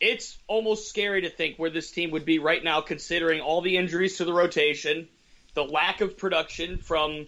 It's 0.00 0.36
almost 0.46 0.88
scary 0.88 1.22
to 1.22 1.30
think 1.30 1.58
where 1.58 1.70
this 1.70 1.90
team 1.90 2.10
would 2.12 2.24
be 2.24 2.38
right 2.38 2.62
now, 2.62 2.82
considering 2.82 3.40
all 3.40 3.62
the 3.62 3.76
injuries 3.76 4.18
to 4.18 4.24
the 4.24 4.32
rotation, 4.32 5.08
the 5.58 5.64
lack 5.64 6.00
of 6.00 6.16
production 6.16 6.78
from 6.78 7.26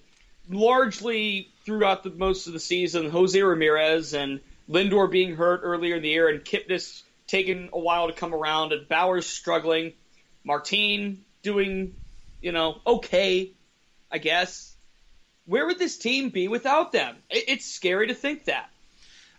largely 0.48 1.50
throughout 1.64 2.04
the 2.04 2.10
most 2.10 2.46
of 2.46 2.52
the 2.52 2.60
season, 2.60 3.10
Jose 3.10 3.40
Ramirez 3.40 4.14
and 4.14 4.38
Lindor 4.68 5.10
being 5.10 5.34
hurt 5.34 5.62
earlier 5.64 5.96
in 5.96 6.02
the 6.02 6.10
year, 6.10 6.28
and 6.28 6.44
Kipnis 6.44 7.02
taking 7.26 7.70
a 7.72 7.78
while 7.78 8.06
to 8.06 8.12
come 8.12 8.32
around, 8.32 8.72
and 8.72 8.88
Bauers 8.88 9.24
struggling, 9.24 9.94
Martine 10.44 11.24
doing, 11.42 11.96
you 12.40 12.52
know, 12.52 12.80
okay, 12.86 13.50
I 14.12 14.18
guess. 14.18 14.76
Where 15.46 15.66
would 15.66 15.80
this 15.80 15.98
team 15.98 16.28
be 16.28 16.46
without 16.46 16.92
them? 16.92 17.16
It's 17.30 17.66
scary 17.66 18.06
to 18.08 18.14
think 18.14 18.44
that. 18.44 18.70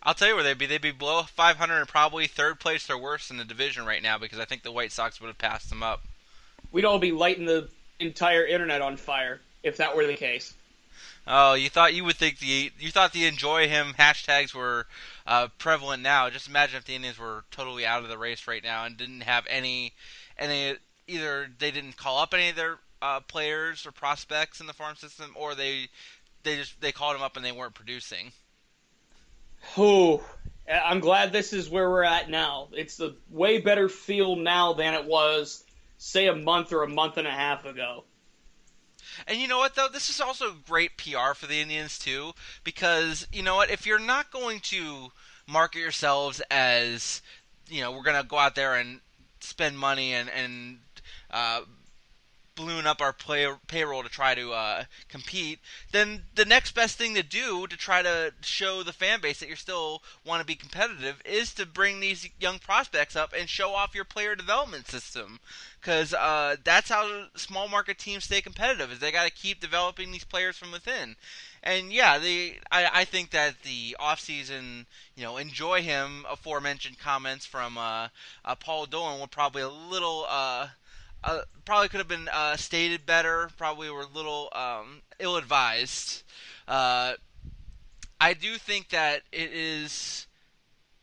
I'll 0.03 0.15
tell 0.15 0.27
you 0.27 0.35
where 0.35 0.43
they'd 0.43 0.57
be. 0.57 0.65
They'd 0.65 0.81
be 0.81 0.91
below 0.91 1.23
500 1.23 1.79
and 1.79 1.87
probably 1.87 2.27
third 2.27 2.59
place 2.59 2.89
or 2.89 2.97
worse 2.97 3.29
in 3.31 3.37
the 3.37 3.45
division 3.45 3.85
right 3.85 4.03
now 4.03 4.17
because 4.17 4.39
I 4.39 4.45
think 4.45 4.63
the 4.63 4.71
White 4.71 4.91
Sox 4.91 5.21
would 5.21 5.27
have 5.27 5.37
passed 5.37 5.69
them 5.69 5.81
up. 5.81 6.01
We'd 6.73 6.83
all 6.83 6.99
be 6.99 7.13
lighting 7.13 7.45
the 7.45 7.69
entire 8.01 8.45
internet 8.45 8.81
on 8.81 8.97
fire 8.97 9.39
if 9.63 9.77
that 9.77 9.95
were 9.95 10.05
the 10.05 10.15
case. 10.15 10.53
Oh, 11.27 11.53
you 11.53 11.69
thought 11.69 11.93
you 11.93 12.03
would 12.03 12.15
think 12.15 12.39
the 12.39 12.71
you 12.79 12.89
thought 12.89 13.13
the 13.13 13.25
enjoy 13.25 13.67
him 13.67 13.93
hashtags 13.97 14.53
were 14.53 14.87
uh, 15.27 15.49
prevalent 15.59 16.01
now. 16.01 16.29
Just 16.29 16.47
imagine 16.47 16.77
if 16.77 16.85
the 16.85 16.95
Indians 16.95 17.19
were 17.19 17.43
totally 17.51 17.85
out 17.85 18.03
of 18.03 18.09
the 18.09 18.17
race 18.17 18.47
right 18.47 18.63
now 18.63 18.85
and 18.85 18.97
didn't 18.97 19.21
have 19.21 19.45
any 19.47 19.93
any 20.37 20.75
either 21.07 21.47
they 21.59 21.71
didn't 21.71 21.95
call 21.95 22.17
up 22.17 22.33
any 22.33 22.49
of 22.49 22.55
their 22.55 22.79
uh, 23.01 23.19
players 23.19 23.85
or 23.85 23.91
prospects 23.91 24.61
in 24.61 24.67
the 24.67 24.73
farm 24.73 24.95
system, 24.95 25.35
or 25.35 25.53
they 25.53 25.87
they 26.43 26.55
just 26.55 26.79
they 26.81 26.91
called 26.91 27.15
them 27.15 27.23
up 27.23 27.35
and 27.35 27.45
they 27.45 27.51
weren't 27.51 27.75
producing. 27.75 28.31
Oh, 29.77 30.23
I'm 30.67 30.99
glad 30.99 31.31
this 31.31 31.53
is 31.53 31.69
where 31.69 31.89
we're 31.89 32.03
at 32.03 32.29
now. 32.29 32.69
It's 32.71 32.99
a 32.99 33.13
way 33.29 33.59
better 33.59 33.89
feel 33.89 34.35
now 34.35 34.73
than 34.73 34.93
it 34.95 35.05
was, 35.05 35.63
say, 36.01 36.27
a 36.27 36.35
month 36.35 36.73
or 36.73 36.81
a 36.81 36.89
month 36.89 37.17
and 37.17 37.27
a 37.27 37.31
half 37.31 37.63
ago. 37.63 38.03
And 39.27 39.39
you 39.39 39.47
know 39.47 39.59
what 39.59 39.75
though, 39.75 39.87
this 39.87 40.09
is 40.09 40.19
also 40.19 40.55
great 40.67 40.97
PR 40.97 41.33
for 41.35 41.45
the 41.45 41.61
Indians 41.61 41.99
too, 41.99 42.33
because 42.63 43.27
you 43.31 43.43
know 43.43 43.55
what, 43.55 43.69
if 43.69 43.85
you're 43.85 43.99
not 43.99 44.31
going 44.31 44.61
to 44.61 45.11
market 45.47 45.79
yourselves 45.79 46.41
as, 46.49 47.21
you 47.67 47.81
know, 47.81 47.91
we're 47.91 48.03
gonna 48.03 48.23
go 48.23 48.37
out 48.37 48.55
there 48.55 48.75
and 48.75 48.99
spend 49.41 49.77
money 49.77 50.13
and 50.13 50.29
and 50.29 50.79
uh, 51.29 51.61
balloon 52.61 52.85
up 52.85 53.01
our 53.01 53.13
play, 53.13 53.47
payroll 53.67 54.03
to 54.03 54.09
try 54.09 54.35
to 54.35 54.51
uh, 54.53 54.83
compete, 55.09 55.59
then 55.91 56.23
the 56.35 56.45
next 56.45 56.75
best 56.75 56.97
thing 56.97 57.15
to 57.15 57.23
do 57.23 57.65
to 57.67 57.75
try 57.75 58.01
to 58.01 58.33
show 58.41 58.83
the 58.83 58.93
fan 58.93 59.19
base 59.19 59.39
that 59.39 59.49
you 59.49 59.55
still 59.55 60.03
want 60.25 60.41
to 60.41 60.45
be 60.45 60.55
competitive 60.55 61.21
is 61.25 61.53
to 61.53 61.65
bring 61.65 61.99
these 61.99 62.29
young 62.39 62.59
prospects 62.59 63.15
up 63.15 63.33
and 63.37 63.49
show 63.49 63.73
off 63.73 63.95
your 63.95 64.05
player 64.05 64.35
development 64.35 64.87
system. 64.87 65.39
Because 65.79 66.13
uh, 66.13 66.57
that's 66.63 66.89
how 66.89 67.25
small 67.35 67.67
market 67.67 67.97
teams 67.97 68.25
stay 68.25 68.41
competitive. 68.41 68.91
Is 68.91 68.99
they 68.99 69.11
got 69.11 69.25
to 69.25 69.31
keep 69.31 69.59
developing 69.59 70.11
these 70.11 70.23
players 70.23 70.55
from 70.55 70.71
within. 70.71 71.15
And 71.63 71.91
yeah, 71.91 72.19
the 72.19 72.55
I, 72.71 72.89
I 72.93 73.05
think 73.05 73.31
that 73.31 73.63
the 73.63 73.95
offseason, 73.99 74.85
you 75.15 75.23
know, 75.23 75.37
enjoy 75.37 75.81
him 75.81 76.25
aforementioned 76.29 76.99
comments 76.99 77.47
from 77.47 77.79
uh, 77.79 78.09
uh, 78.45 78.55
Paul 78.55 78.85
Dolan 78.85 79.19
were 79.19 79.27
probably 79.27 79.63
a 79.63 79.69
little 79.69 80.25
uh, 81.23 81.27
uh, 81.27 81.41
probably 81.65 81.89
could 81.89 81.99
have 81.99 82.07
been 82.07 82.29
uh, 82.31 82.55
stated 82.57 83.05
better. 83.05 83.49
Probably 83.57 83.89
were 83.89 84.01
a 84.01 84.15
little 84.15 84.49
um, 84.53 85.01
ill-advised. 85.19 86.23
Uh, 86.67 87.13
I 88.19 88.33
do 88.33 88.57
think 88.57 88.89
that 88.89 89.21
it 89.31 89.51
is 89.53 90.27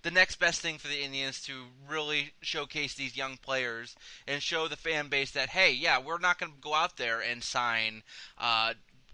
the 0.03 0.11
next 0.11 0.37
best 0.37 0.61
thing 0.61 0.79
for 0.79 0.89
the 0.89 1.03
Indians 1.03 1.43
to 1.43 1.65
really 1.89 2.33
showcase 2.41 2.95
these 2.95 3.17
young 3.17 3.37
players 3.37 3.97
and 4.27 4.43
show 4.43 4.69
the 4.69 4.77
fan 4.77 5.09
base 5.09 5.33
that 5.33 5.51
hey, 5.51 5.73
yeah, 5.73 5.99
we're 6.01 6.19
not 6.19 6.39
going 6.39 6.53
to 6.53 6.59
go 6.61 6.75
out 6.75 6.97
there 6.97 7.21
and 7.21 7.43
sign. 7.43 8.03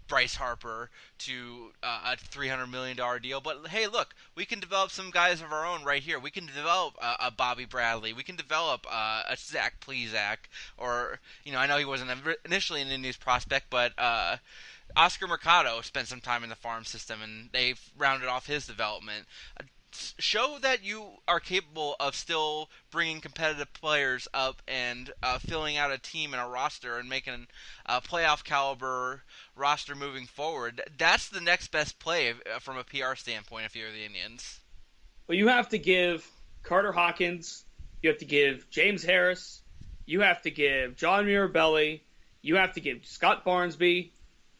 Bryce 0.07 0.35
Harper 0.35 0.89
to 1.19 1.71
uh, 1.83 2.13
a 2.13 2.17
three 2.17 2.47
hundred 2.47 2.67
million 2.67 2.97
dollar 2.97 3.19
deal. 3.19 3.41
But 3.41 3.67
hey, 3.67 3.87
look, 3.87 4.15
we 4.35 4.45
can 4.45 4.59
develop 4.59 4.91
some 4.91 5.11
guys 5.11 5.41
of 5.41 5.51
our 5.51 5.65
own 5.65 5.83
right 5.83 6.01
here. 6.01 6.19
We 6.19 6.31
can 6.31 6.45
develop 6.45 6.95
uh, 7.01 7.17
a 7.19 7.31
Bobby 7.31 7.65
Bradley. 7.65 8.13
We 8.13 8.23
can 8.23 8.35
develop 8.35 8.85
uh, 8.89 9.23
a 9.29 9.35
Zach 9.37 9.79
Plesac, 9.79 10.37
or 10.77 11.19
you 11.43 11.51
know, 11.51 11.59
I 11.59 11.67
know 11.67 11.77
he 11.77 11.85
wasn't 11.85 12.11
initially 12.45 12.81
an 12.81 12.89
Indians 12.89 13.17
prospect, 13.17 13.69
but 13.69 13.93
uh, 13.97 14.37
Oscar 14.95 15.27
Mercado 15.27 15.81
spent 15.81 16.07
some 16.07 16.21
time 16.21 16.43
in 16.43 16.49
the 16.49 16.55
farm 16.55 16.85
system, 16.85 17.21
and 17.21 17.49
they've 17.51 17.81
rounded 17.97 18.29
off 18.29 18.47
his 18.47 18.65
development. 18.67 19.25
Uh, 19.95 20.13
show 20.19 20.57
that 20.61 20.83
you 20.83 21.05
are 21.27 21.39
capable 21.39 21.95
of 21.99 22.15
still 22.15 22.69
bringing 22.91 23.21
competitive 23.21 23.71
players 23.73 24.27
up 24.33 24.61
and 24.67 25.11
uh, 25.23 25.39
filling 25.39 25.77
out 25.77 25.91
a 25.91 25.97
team 25.97 26.33
and 26.33 26.41
a 26.41 26.45
roster 26.45 26.97
and 26.97 27.09
making 27.09 27.47
a 27.85 28.01
playoff 28.01 28.43
caliber 28.43 29.23
roster 29.55 29.95
moving 29.95 30.25
forward. 30.25 30.81
That's 30.97 31.29
the 31.29 31.41
next 31.41 31.71
best 31.71 31.99
play 31.99 32.31
uh, 32.31 32.59
from 32.59 32.77
a 32.77 32.83
PR 32.83 33.15
standpoint 33.15 33.65
if 33.65 33.75
you're 33.75 33.91
the 33.91 34.05
Indians. 34.05 34.59
Well, 35.27 35.37
you 35.37 35.47
have 35.47 35.69
to 35.69 35.77
give 35.77 36.29
Carter 36.63 36.91
Hawkins, 36.91 37.63
you 38.01 38.09
have 38.09 38.19
to 38.19 38.25
give 38.25 38.69
James 38.69 39.03
Harris, 39.03 39.61
you 40.05 40.21
have 40.21 40.41
to 40.43 40.51
give 40.51 40.95
John 40.95 41.25
Mirabelli, 41.25 42.01
you 42.41 42.55
have 42.57 42.73
to 42.73 42.81
give 42.81 43.05
Scott 43.05 43.45
Barnsby, 43.45 44.11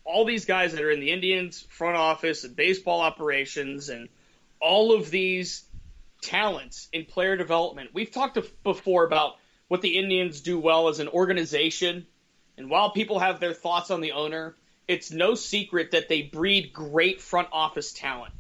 all 0.04 0.26
these 0.26 0.46
guys 0.46 0.74
that 0.74 0.82
are 0.82 0.92
in 0.92 1.00
the 1.00 1.12
Indians 1.12 1.66
front 1.70 1.98
office 1.98 2.44
and 2.44 2.56
baseball 2.56 3.02
operations 3.02 3.90
and 3.90 4.08
all 4.66 4.96
of 4.96 5.12
these 5.12 5.64
talents 6.24 6.90
in 6.92 7.06
player 7.06 7.38
development. 7.38 7.92
We've 7.94 8.10
talked 8.10 8.40
before 8.64 9.06
about 9.06 9.36
what 9.68 9.84
the 9.84 10.00
Indians 10.00 10.42
do 10.42 10.60
well 10.60 10.88
as 10.88 11.00
an 11.00 11.08
organization. 11.08 12.08
And 12.58 12.68
while 12.68 12.90
people 12.90 13.20
have 13.20 13.40
their 13.40 13.54
thoughts 13.54 13.92
on 13.92 14.02
the 14.02 14.14
owner, 14.14 14.56
it's 14.88 15.12
no 15.12 15.36
secret 15.36 15.92
that 15.92 16.10
they 16.10 16.24
breed 16.24 16.74
great 16.74 17.22
front 17.22 17.50
office 17.52 17.94
talent. 17.94 18.34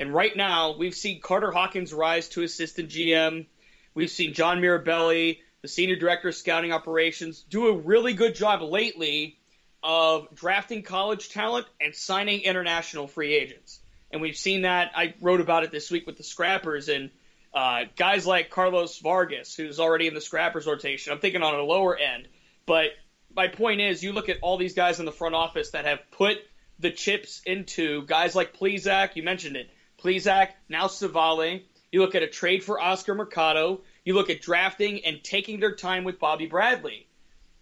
And 0.00 0.12
right 0.12 0.36
now, 0.36 0.76
we've 0.76 0.96
seen 0.96 1.20
Carter 1.20 1.52
Hawkins 1.52 1.92
rise 1.92 2.28
to 2.30 2.42
assistant 2.42 2.90
GM. 2.90 3.46
We've 3.94 4.10
seen 4.10 4.34
John 4.34 4.60
Mirabelli, 4.60 5.38
the 5.62 5.68
senior 5.68 5.96
director 5.96 6.28
of 6.28 6.34
scouting 6.34 6.72
operations, 6.72 7.42
do 7.48 7.68
a 7.68 7.76
really 7.76 8.14
good 8.14 8.34
job 8.34 8.62
lately 8.62 9.38
of 9.82 10.34
drafting 10.34 10.82
college 10.82 11.28
talent 11.28 11.66
and 11.80 11.94
signing 11.94 12.40
international 12.42 13.06
free 13.06 13.34
agents. 13.34 13.78
And 14.10 14.22
we've 14.22 14.36
seen 14.36 14.62
that. 14.62 14.92
I 14.94 15.14
wrote 15.20 15.40
about 15.40 15.64
it 15.64 15.70
this 15.70 15.90
week 15.90 16.06
with 16.06 16.16
the 16.16 16.22
Scrappers 16.22 16.88
and 16.88 17.10
uh, 17.54 17.84
guys 17.96 18.26
like 18.26 18.50
Carlos 18.50 18.98
Vargas, 19.00 19.54
who's 19.54 19.80
already 19.80 20.06
in 20.06 20.14
the 20.14 20.20
Scrappers 20.20 20.66
rotation. 20.66 21.12
I'm 21.12 21.18
thinking 21.18 21.42
on 21.42 21.54
a 21.54 21.62
lower 21.62 21.96
end. 21.96 22.28
But 22.66 22.90
my 23.34 23.48
point 23.48 23.80
is, 23.80 24.02
you 24.02 24.12
look 24.12 24.28
at 24.28 24.38
all 24.42 24.56
these 24.56 24.74
guys 24.74 25.00
in 25.00 25.06
the 25.06 25.12
front 25.12 25.34
office 25.34 25.70
that 25.70 25.84
have 25.84 26.00
put 26.10 26.38
the 26.78 26.90
chips 26.90 27.42
into 27.44 28.04
guys 28.06 28.34
like 28.34 28.56
Plesac, 28.56 29.16
you 29.16 29.22
mentioned 29.22 29.56
it. 29.56 29.68
Plesac, 30.02 30.50
now 30.68 30.86
Civale. 30.86 31.62
You 31.90 32.00
look 32.00 32.14
at 32.14 32.22
a 32.22 32.28
trade 32.28 32.62
for 32.62 32.80
Oscar 32.80 33.14
Mercado. 33.14 33.82
You 34.04 34.14
look 34.14 34.30
at 34.30 34.40
drafting 34.40 35.04
and 35.04 35.22
taking 35.22 35.60
their 35.60 35.74
time 35.74 36.04
with 36.04 36.18
Bobby 36.18 36.46
Bradley. 36.46 37.06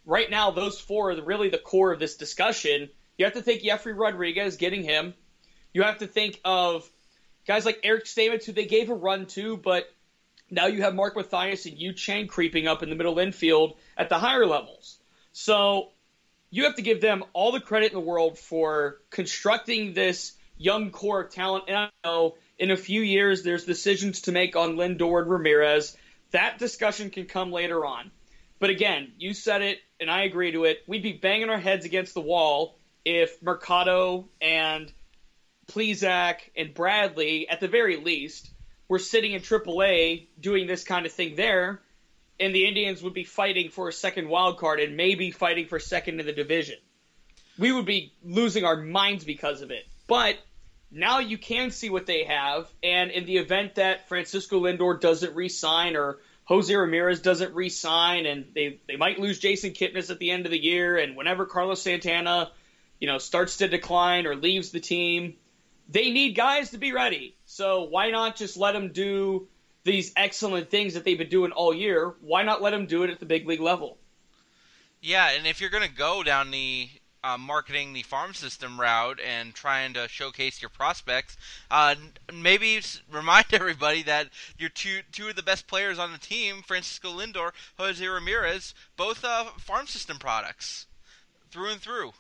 Right 0.04 0.30
now, 0.30 0.50
those 0.50 0.78
four 0.78 1.10
are 1.10 1.22
really 1.22 1.48
the 1.48 1.58
core 1.58 1.92
of 1.92 1.98
this 1.98 2.16
discussion. 2.16 2.90
You 3.18 3.24
have 3.24 3.34
to 3.34 3.42
think 3.42 3.62
Jefry 3.62 3.96
Rodriguez, 3.96 4.56
getting 4.56 4.82
him. 4.82 5.14
You 5.76 5.82
have 5.82 5.98
to 5.98 6.06
think 6.06 6.40
of 6.42 6.90
guys 7.46 7.66
like 7.66 7.80
Eric 7.82 8.06
Stamets, 8.06 8.46
who 8.46 8.52
they 8.52 8.64
gave 8.64 8.88
a 8.88 8.94
run 8.94 9.26
to, 9.26 9.58
but 9.58 9.84
now 10.50 10.68
you 10.68 10.80
have 10.80 10.94
Mark 10.94 11.14
Mathias 11.14 11.66
and 11.66 11.76
Yu 11.76 11.92
Chang 11.92 12.28
creeping 12.28 12.66
up 12.66 12.82
in 12.82 12.88
the 12.88 12.96
middle 12.96 13.18
infield 13.18 13.76
at 13.94 14.08
the 14.08 14.14
higher 14.14 14.46
levels. 14.46 14.96
So 15.32 15.90
you 16.48 16.64
have 16.64 16.76
to 16.76 16.82
give 16.82 17.02
them 17.02 17.24
all 17.34 17.52
the 17.52 17.60
credit 17.60 17.92
in 17.92 17.98
the 17.98 18.00
world 18.00 18.38
for 18.38 19.02
constructing 19.10 19.92
this 19.92 20.32
young 20.56 20.92
core 20.92 21.24
of 21.24 21.30
talent. 21.30 21.64
And 21.68 21.76
I 21.76 21.90
know 22.02 22.36
in 22.58 22.70
a 22.70 22.76
few 22.78 23.02
years 23.02 23.42
there's 23.42 23.66
decisions 23.66 24.22
to 24.22 24.32
make 24.32 24.56
on 24.56 24.76
Lindor 24.76 25.20
and 25.20 25.30
Ramirez. 25.30 25.94
That 26.30 26.58
discussion 26.58 27.10
can 27.10 27.26
come 27.26 27.52
later 27.52 27.84
on. 27.84 28.10
But 28.60 28.70
again, 28.70 29.12
you 29.18 29.34
said 29.34 29.60
it, 29.60 29.80
and 30.00 30.10
I 30.10 30.22
agree 30.22 30.52
to 30.52 30.64
it. 30.64 30.78
We'd 30.86 31.02
be 31.02 31.12
banging 31.12 31.50
our 31.50 31.60
heads 31.60 31.84
against 31.84 32.14
the 32.14 32.22
wall 32.22 32.78
if 33.04 33.42
Mercado 33.42 34.26
and 34.40 34.90
Plesac 35.68 36.36
and 36.56 36.72
Bradley, 36.72 37.48
at 37.48 37.60
the 37.60 37.68
very 37.68 37.96
least, 37.96 38.50
were 38.88 38.98
sitting 38.98 39.32
in 39.32 39.42
AAA 39.42 40.26
doing 40.40 40.66
this 40.66 40.84
kind 40.84 41.06
of 41.06 41.12
thing 41.12 41.34
there, 41.36 41.80
and 42.38 42.54
the 42.54 42.66
Indians 42.66 43.02
would 43.02 43.14
be 43.14 43.24
fighting 43.24 43.70
for 43.70 43.88
a 43.88 43.92
second 43.92 44.28
wild 44.28 44.58
card 44.58 44.80
and 44.80 44.96
maybe 44.96 45.30
fighting 45.30 45.66
for 45.66 45.78
second 45.78 46.20
in 46.20 46.26
the 46.26 46.32
division. 46.32 46.76
We 47.58 47.72
would 47.72 47.86
be 47.86 48.12
losing 48.22 48.64
our 48.64 48.76
minds 48.76 49.24
because 49.24 49.62
of 49.62 49.70
it. 49.70 49.86
But 50.06 50.36
now 50.90 51.18
you 51.18 51.38
can 51.38 51.70
see 51.70 51.90
what 51.90 52.06
they 52.06 52.24
have, 52.24 52.68
and 52.82 53.10
in 53.10 53.26
the 53.26 53.38
event 53.38 53.76
that 53.76 54.08
Francisco 54.08 54.60
Lindor 54.60 55.00
doesn't 55.00 55.34
re-sign 55.34 55.96
or 55.96 56.18
Jose 56.44 56.74
Ramirez 56.74 57.20
doesn't 57.20 57.54
re-sign, 57.54 58.24
and 58.24 58.46
they 58.54 58.78
they 58.86 58.96
might 58.96 59.18
lose 59.18 59.40
Jason 59.40 59.72
Kipnis 59.72 60.10
at 60.10 60.20
the 60.20 60.30
end 60.30 60.46
of 60.46 60.52
the 60.52 60.62
year, 60.62 60.96
and 60.96 61.16
whenever 61.16 61.44
Carlos 61.44 61.82
Santana, 61.82 62.52
you 63.00 63.08
know, 63.08 63.18
starts 63.18 63.56
to 63.56 63.68
decline 63.68 64.26
or 64.26 64.36
leaves 64.36 64.70
the 64.70 64.78
team, 64.78 65.34
they 65.88 66.10
need 66.10 66.34
guys 66.34 66.70
to 66.70 66.78
be 66.78 66.92
ready. 66.92 67.36
So 67.44 67.84
why 67.84 68.10
not 68.10 68.36
just 68.36 68.56
let 68.56 68.72
them 68.72 68.92
do 68.92 69.48
these 69.84 70.12
excellent 70.16 70.70
things 70.70 70.94
that 70.94 71.04
they've 71.04 71.18
been 71.18 71.28
doing 71.28 71.52
all 71.52 71.72
year? 71.72 72.14
Why 72.20 72.42
not 72.42 72.62
let 72.62 72.70
them 72.70 72.86
do 72.86 73.04
it 73.04 73.10
at 73.10 73.20
the 73.20 73.26
big 73.26 73.46
league 73.46 73.60
level? 73.60 73.98
Yeah, 75.00 75.30
and 75.30 75.46
if 75.46 75.60
you're 75.60 75.70
going 75.70 75.88
to 75.88 75.94
go 75.94 76.22
down 76.22 76.50
the 76.50 76.88
uh, 77.22 77.36
marketing 77.38 77.92
the 77.92 78.02
farm 78.02 78.34
system 78.34 78.80
route 78.80 79.18
and 79.20 79.54
trying 79.54 79.94
to 79.94 80.06
showcase 80.08 80.62
your 80.62 80.68
prospects, 80.68 81.36
uh, 81.70 81.94
maybe 82.32 82.80
remind 83.10 83.46
everybody 83.52 84.02
that 84.04 84.28
your 84.58 84.70
two 84.70 85.00
two 85.12 85.28
of 85.28 85.36
the 85.36 85.42
best 85.42 85.66
players 85.66 85.98
on 85.98 86.12
the 86.12 86.18
team, 86.18 86.62
Francisco 86.62 87.10
Lindor, 87.10 87.50
Jose 87.78 88.06
Ramirez, 88.06 88.74
both 88.96 89.24
uh, 89.24 89.44
farm 89.58 89.86
system 89.86 90.18
products 90.18 90.86
through 91.50 91.70
and 91.70 91.80
through. 91.80 92.12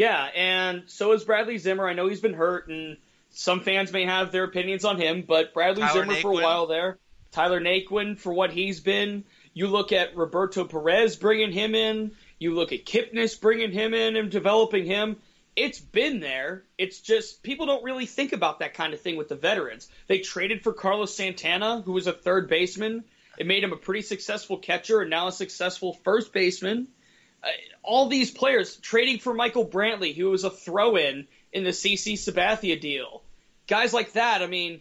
Yeah, 0.00 0.30
and 0.34 0.84
so 0.86 1.12
is 1.12 1.24
Bradley 1.24 1.58
Zimmer. 1.58 1.86
I 1.86 1.92
know 1.92 2.08
he's 2.08 2.22
been 2.22 2.32
hurt, 2.32 2.68
and 2.68 2.96
some 3.32 3.60
fans 3.60 3.92
may 3.92 4.06
have 4.06 4.32
their 4.32 4.44
opinions 4.44 4.86
on 4.86 4.98
him, 4.98 5.24
but 5.28 5.52
Bradley 5.52 5.82
Tyler 5.82 6.06
Zimmer 6.06 6.14
for 6.22 6.30
a 6.30 6.42
while 6.42 6.66
there. 6.66 6.96
Tyler 7.32 7.60
Naquin 7.60 8.16
for 8.16 8.32
what 8.32 8.50
he's 8.50 8.80
been. 8.80 9.24
You 9.52 9.66
look 9.66 9.92
at 9.92 10.16
Roberto 10.16 10.64
Perez 10.64 11.16
bringing 11.16 11.52
him 11.52 11.74
in. 11.74 12.12
You 12.38 12.54
look 12.54 12.72
at 12.72 12.86
Kipnis 12.86 13.38
bringing 13.38 13.72
him 13.72 13.92
in 13.92 14.16
and 14.16 14.30
developing 14.30 14.86
him. 14.86 15.16
It's 15.54 15.80
been 15.80 16.20
there. 16.20 16.64
It's 16.78 17.00
just 17.02 17.42
people 17.42 17.66
don't 17.66 17.84
really 17.84 18.06
think 18.06 18.32
about 18.32 18.60
that 18.60 18.72
kind 18.72 18.94
of 18.94 19.02
thing 19.02 19.18
with 19.18 19.28
the 19.28 19.36
veterans. 19.36 19.86
They 20.06 20.20
traded 20.20 20.62
for 20.62 20.72
Carlos 20.72 21.14
Santana, 21.14 21.82
who 21.82 21.92
was 21.92 22.06
a 22.06 22.14
third 22.14 22.48
baseman. 22.48 23.04
It 23.36 23.46
made 23.46 23.62
him 23.62 23.74
a 23.74 23.76
pretty 23.76 24.00
successful 24.00 24.56
catcher 24.56 25.02
and 25.02 25.10
now 25.10 25.26
a 25.26 25.32
successful 25.32 25.92
first 25.92 26.32
baseman 26.32 26.88
all 27.82 28.08
these 28.08 28.30
players 28.30 28.76
trading 28.76 29.18
for 29.18 29.34
Michael 29.34 29.66
Brantley, 29.66 30.14
who 30.14 30.30
was 30.30 30.44
a 30.44 30.50
throw-in 30.50 31.26
in 31.52 31.64
the 31.64 31.70
CC 31.70 32.14
Sabathia 32.14 32.80
deal. 32.80 33.22
Guys 33.66 33.92
like 33.92 34.12
that. 34.12 34.42
I 34.42 34.46
mean, 34.46 34.80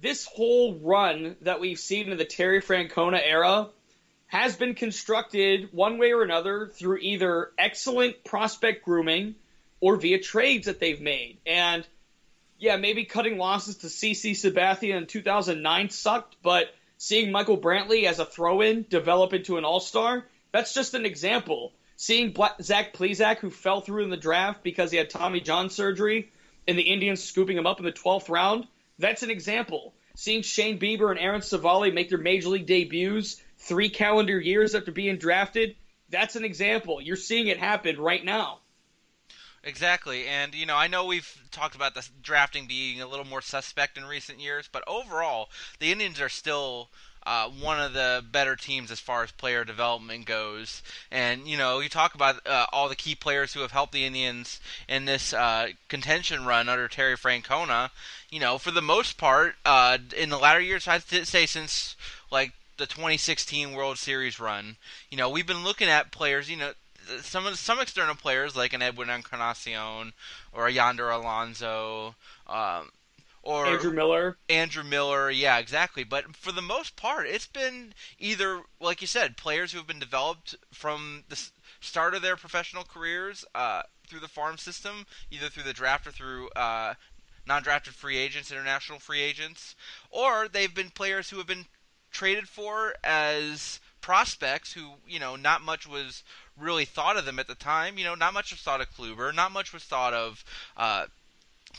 this 0.00 0.26
whole 0.26 0.74
run 0.74 1.36
that 1.42 1.60
we've 1.60 1.78
seen 1.78 2.10
in 2.10 2.18
the 2.18 2.24
Terry 2.24 2.60
Francona 2.60 3.20
era 3.22 3.68
has 4.26 4.56
been 4.56 4.74
constructed 4.74 5.68
one 5.72 5.98
way 5.98 6.12
or 6.12 6.22
another 6.22 6.66
through 6.66 6.98
either 6.98 7.52
excellent 7.56 8.24
prospect 8.24 8.84
grooming 8.84 9.36
or 9.80 9.96
via 9.96 10.18
trades 10.18 10.66
that 10.66 10.80
they've 10.80 11.00
made. 11.00 11.38
And 11.46 11.86
yeah, 12.58 12.76
maybe 12.76 13.04
cutting 13.04 13.38
losses 13.38 13.76
to 13.76 13.86
CC 13.88 14.32
Sabathia 14.32 14.96
in 14.96 15.06
2009 15.06 15.90
sucked, 15.90 16.36
but 16.42 16.74
seeing 16.98 17.30
Michael 17.30 17.58
Brantley 17.58 18.04
as 18.04 18.18
a 18.18 18.24
throw-in 18.24 18.86
develop 18.88 19.32
into 19.32 19.58
an 19.58 19.64
all-star, 19.64 20.24
that's 20.52 20.74
just 20.74 20.94
an 20.94 21.04
example. 21.04 21.72
Seeing 22.04 22.32
Bla- 22.32 22.54
Zach 22.60 22.92
Plesac, 22.92 23.38
who 23.38 23.48
fell 23.48 23.80
through 23.80 24.04
in 24.04 24.10
the 24.10 24.18
draft 24.18 24.62
because 24.62 24.90
he 24.90 24.98
had 24.98 25.08
Tommy 25.08 25.40
John 25.40 25.70
surgery, 25.70 26.30
and 26.68 26.76
the 26.76 26.82
Indians 26.82 27.24
scooping 27.24 27.56
him 27.56 27.66
up 27.66 27.78
in 27.78 27.86
the 27.86 27.92
12th 27.92 28.28
round, 28.28 28.66
that's 28.98 29.22
an 29.22 29.30
example. 29.30 29.94
Seeing 30.14 30.42
Shane 30.42 30.78
Bieber 30.78 31.10
and 31.10 31.18
Aaron 31.18 31.40
Civale 31.40 31.90
make 31.94 32.10
their 32.10 32.18
major 32.18 32.50
league 32.50 32.66
debuts 32.66 33.42
three 33.56 33.88
calendar 33.88 34.38
years 34.38 34.74
after 34.74 34.92
being 34.92 35.16
drafted, 35.16 35.76
that's 36.10 36.36
an 36.36 36.44
example. 36.44 37.00
You're 37.00 37.16
seeing 37.16 37.46
it 37.46 37.56
happen 37.56 37.98
right 37.98 38.22
now. 38.22 38.58
Exactly, 39.62 40.26
and 40.26 40.54
you 40.54 40.66
know, 40.66 40.76
I 40.76 40.88
know 40.88 41.06
we've 41.06 41.42
talked 41.52 41.74
about 41.74 41.94
the 41.94 42.06
drafting 42.22 42.66
being 42.66 43.00
a 43.00 43.06
little 43.06 43.24
more 43.24 43.40
suspect 43.40 43.96
in 43.96 44.04
recent 44.04 44.40
years, 44.40 44.68
but 44.70 44.84
overall, 44.86 45.48
the 45.78 45.90
Indians 45.90 46.20
are 46.20 46.28
still 46.28 46.90
uh, 47.26 47.48
one 47.48 47.80
of 47.80 47.92
the 47.92 48.24
better 48.30 48.56
teams 48.56 48.90
as 48.90 49.00
far 49.00 49.22
as 49.22 49.32
player 49.32 49.64
development 49.64 50.26
goes. 50.26 50.82
And 51.10 51.46
you 51.48 51.56
know, 51.56 51.80
you 51.80 51.88
talk 51.88 52.14
about 52.14 52.46
uh, 52.46 52.66
all 52.72 52.88
the 52.88 52.96
key 52.96 53.14
players 53.14 53.52
who 53.52 53.60
have 53.60 53.72
helped 53.72 53.92
the 53.92 54.04
Indians 54.04 54.60
in 54.88 55.04
this 55.04 55.32
uh, 55.32 55.68
contention 55.88 56.44
run 56.44 56.68
under 56.68 56.88
Terry 56.88 57.16
Francona. 57.16 57.90
You 58.30 58.40
know, 58.40 58.58
for 58.58 58.70
the 58.70 58.82
most 58.82 59.16
part, 59.16 59.56
uh, 59.64 59.98
in 60.16 60.28
the 60.28 60.38
latter 60.38 60.60
years, 60.60 60.86
I'd 60.88 61.02
say 61.02 61.46
since 61.46 61.96
like 62.30 62.52
the 62.76 62.86
2016 62.86 63.72
World 63.72 63.98
Series 63.98 64.40
run, 64.40 64.76
you 65.10 65.16
know, 65.16 65.30
we've 65.30 65.46
been 65.46 65.64
looking 65.64 65.88
at 65.88 66.12
players. 66.12 66.50
You 66.50 66.56
know, 66.56 66.72
some 67.22 67.54
some 67.54 67.80
external 67.80 68.14
players 68.14 68.56
like 68.56 68.72
an 68.72 68.82
Edwin 68.82 69.10
Encarnacion 69.10 70.12
or 70.52 70.66
a 70.66 70.72
Yonder 70.72 71.10
Alonso. 71.10 72.14
Um, 72.46 72.90
or 73.44 73.66
Andrew 73.66 73.92
Miller. 73.92 74.38
Andrew 74.48 74.82
Miller, 74.82 75.30
yeah, 75.30 75.58
exactly. 75.58 76.02
But 76.02 76.34
for 76.34 76.50
the 76.50 76.62
most 76.62 76.96
part, 76.96 77.26
it's 77.26 77.46
been 77.46 77.92
either, 78.18 78.62
like 78.80 79.00
you 79.00 79.06
said, 79.06 79.36
players 79.36 79.72
who 79.72 79.78
have 79.78 79.86
been 79.86 79.98
developed 79.98 80.54
from 80.72 81.24
the 81.28 81.40
start 81.80 82.14
of 82.14 82.22
their 82.22 82.36
professional 82.36 82.84
careers 82.84 83.44
uh, 83.54 83.82
through 84.08 84.20
the 84.20 84.28
farm 84.28 84.56
system, 84.56 85.06
either 85.30 85.48
through 85.48 85.62
the 85.62 85.74
draft 85.74 86.06
or 86.06 86.10
through 86.10 86.48
uh, 86.56 86.94
non-drafted 87.46 87.94
free 87.94 88.16
agents, 88.16 88.50
international 88.50 88.98
free 88.98 89.20
agents, 89.20 89.76
or 90.10 90.48
they've 90.48 90.74
been 90.74 90.90
players 90.90 91.28
who 91.28 91.36
have 91.36 91.46
been 91.46 91.66
traded 92.10 92.48
for 92.48 92.94
as 93.04 93.78
prospects 94.00 94.72
who, 94.72 94.92
you 95.06 95.18
know, 95.18 95.36
not 95.36 95.62
much 95.62 95.86
was 95.86 96.22
really 96.58 96.84
thought 96.84 97.16
of 97.16 97.24
them 97.26 97.38
at 97.38 97.46
the 97.46 97.54
time. 97.54 97.98
You 97.98 98.04
know, 98.04 98.14
not 98.14 98.32
much 98.32 98.52
was 98.52 98.60
thought 98.60 98.80
of 98.80 98.90
Kluber, 98.90 99.34
not 99.34 99.52
much 99.52 99.72
was 99.72 99.82
thought 99.82 100.14
of 100.14 100.44
uh, 100.76 101.06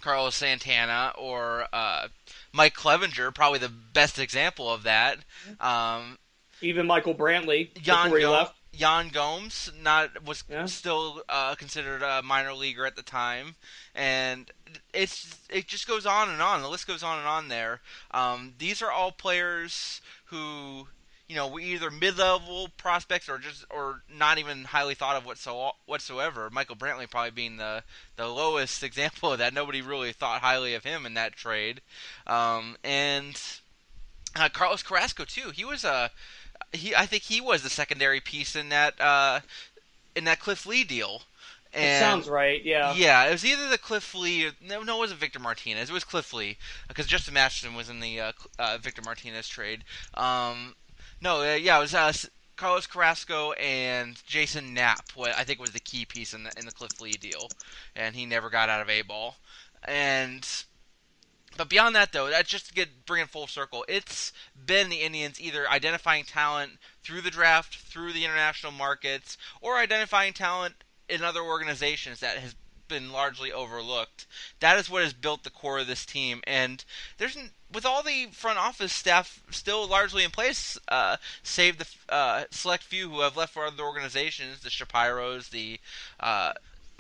Carlos 0.06 0.36
Santana 0.36 1.12
or 1.18 1.66
uh, 1.74 2.10
Mike 2.54 2.76
Clevinger, 2.76 3.34
probably 3.34 3.58
the 3.58 3.70
best 3.70 4.20
example 4.20 4.72
of 4.72 4.84
that. 4.84 5.18
Um, 5.60 6.20
Even 6.62 6.86
Michael 6.86 7.16
Brantley 7.16 7.70
Yan, 7.84 8.06
before 8.06 8.18
he 8.20 8.24
Go- 8.24 8.32
left. 8.32 8.56
Yan 8.72 9.08
Gomes 9.10 9.72
not 9.82 10.24
was 10.24 10.44
Yeah. 10.48 10.66
still 10.68 11.24
uh, 11.28 11.56
considered 11.56 12.04
a 12.04 12.22
minor 12.22 12.54
leaguer 12.54 12.86
at 12.86 12.96
the 12.96 13.02
time, 13.02 13.56
and 13.96 14.52
it's 14.94 15.34
it 15.50 15.66
just 15.68 15.88
goes 15.88 16.06
on 16.06 16.30
and 16.30 16.42
on. 16.42 16.62
The 16.62 16.70
list 16.70 16.86
goes 16.86 17.02
on 17.02 17.18
and 17.18 17.28
on. 17.28 17.48
There, 17.48 17.82
um, 18.12 18.54
these 18.60 18.82
are 18.84 18.92
all 18.92 19.12
players 19.14 20.02
who, 20.26 20.88
you 21.28 21.36
know, 21.36 21.58
either 21.58 21.90
mid-level 21.90 22.70
prospects 22.78 23.28
or 23.28 23.38
just 23.38 23.66
or 23.70 24.02
not 24.14 24.38
even 24.38 24.64
highly 24.64 24.94
thought 24.94 25.16
of 25.16 25.26
whatso- 25.26 25.76
whatsoever. 25.86 26.50
Michael 26.52 26.76
Brantley 26.76 27.10
probably 27.10 27.32
being 27.32 27.58
the 27.58 27.84
the 28.16 28.28
lowest 28.28 28.84
example 28.90 29.32
of 29.32 29.40
that. 29.40 29.54
Nobody 29.54 29.82
really 29.82 30.12
thought 30.12 30.42
highly 30.42 30.76
of 30.76 30.84
him 30.84 31.06
in 31.06 31.16
that 31.16 31.34
trade, 31.34 31.82
um, 32.28 32.78
and 32.84 33.42
uh, 34.36 34.50
Carlos 34.50 34.84
Carrasco 34.84 35.26
too. 35.26 35.50
He 35.50 35.66
was 35.66 35.84
a 35.84 36.12
he. 36.72 36.96
I 36.96 37.06
think 37.06 37.24
he 37.24 37.42
was 37.42 37.64
the 37.64 37.70
secondary 37.70 38.20
piece 38.20 38.56
in 38.56 38.70
that 38.70 39.00
uh, 39.02 39.40
in 40.16 40.26
that 40.26 40.40
Cliff 40.40 40.66
Lee 40.66 40.84
deal. 40.84 41.24
It 41.78 42.00
sounds 42.00 42.30
right. 42.30 42.64
Yeah. 42.64 42.94
yeah, 42.94 43.26
it 43.26 43.32
was 43.32 43.44
either 43.44 43.68
the 43.68 43.78
Cliff 43.78 44.16
Lee. 44.16 44.46
Or, 44.46 44.52
no, 44.62 44.82
no, 44.82 44.96
it 44.96 45.00
wasn't 45.00 45.20
Victor 45.20 45.40
Martinez. 45.40 45.90
It 45.90 45.94
was 45.94 46.06
Cliff 46.06 46.32
Lee 46.32 46.58
because 46.88 47.06
Justin 47.06 47.34
Masterson 47.34 47.76
was 47.76 47.90
in 47.90 48.00
the 48.00 48.22
uh, 48.22 48.32
uh, 48.58 48.78
Victor 48.82 49.02
Martinez 49.02 49.48
trade. 49.50 49.84
Um, 50.14 50.76
no, 51.26 51.42
uh, 51.42 51.56
yeah, 51.56 51.78
it 51.78 51.82
was 51.82 51.96
uh, 51.96 52.14
Carlos 52.56 52.86
Carrasco 52.86 53.54
and 53.54 54.22
Jason 54.28 54.76
Knapp. 54.76 55.10
What 55.16 55.36
I 55.36 55.44
think 55.44 55.60
was 55.60 55.72
the 55.72 55.80
key 55.80 56.06
piece 56.06 56.36
in 56.36 56.44
the 56.44 56.52
in 56.56 56.68
the 56.68 56.72
Cliff 56.72 57.02
Lee 57.02 57.14
deal, 57.14 57.50
and 57.96 58.16
he 58.16 58.28
never 58.28 58.52
got 58.52 58.70
out 58.70 58.80
of 58.80 58.90
a 58.92 59.02
ball. 59.02 59.38
And 59.88 60.48
but 61.58 61.68
beyond 61.68 61.96
that, 61.96 62.12
though, 62.12 62.30
that's 62.30 62.48
just 62.48 62.68
to 62.68 62.74
get 62.76 63.08
bring 63.08 63.24
it 63.24 63.30
full 63.30 63.48
circle. 63.48 63.84
It's 63.88 64.34
been 64.68 64.90
the 64.90 65.02
Indians 65.02 65.42
either 65.42 65.68
identifying 65.68 66.26
talent 66.26 66.74
through 67.02 67.22
the 67.22 67.32
draft, 67.32 67.76
through 67.76 68.14
the 68.14 68.24
international 68.24 68.72
markets, 68.72 69.36
or 69.62 69.78
identifying 69.78 70.34
talent 70.34 70.76
in 71.10 71.24
other 71.24 71.42
organizations 71.42 72.20
that 72.20 72.38
has 72.38 72.56
been 72.88 73.12
largely 73.12 73.52
overlooked. 73.52 74.26
That 74.60 74.78
is 74.78 74.90
what 74.90 75.04
has 75.04 75.14
built 75.14 75.44
the 75.44 75.50
core 75.50 75.80
of 75.80 75.88
this 75.88 76.06
team, 76.06 76.42
and 76.46 76.84
there's 77.18 77.38
with 77.74 77.86
all 77.86 78.04
the 78.04 78.28
front 78.28 78.58
office 78.58 78.94
staff 78.94 79.44
still 79.50 79.88
largely 79.88 80.24
in 80.24 80.32
place, 80.32 80.78
uh, 80.88 81.18
save 81.44 81.78
the 81.78 81.88
uh, 82.10 82.44
select 82.52 82.84
few 82.84 83.10
who 83.10 83.22
have 83.22 83.36
left 83.36 83.54
for 83.54 83.66
other 83.66 83.84
organizations, 83.84 84.62
the 84.62 84.70
Shapiros, 84.70 85.50
the 85.50 85.80
uh, 86.20 86.54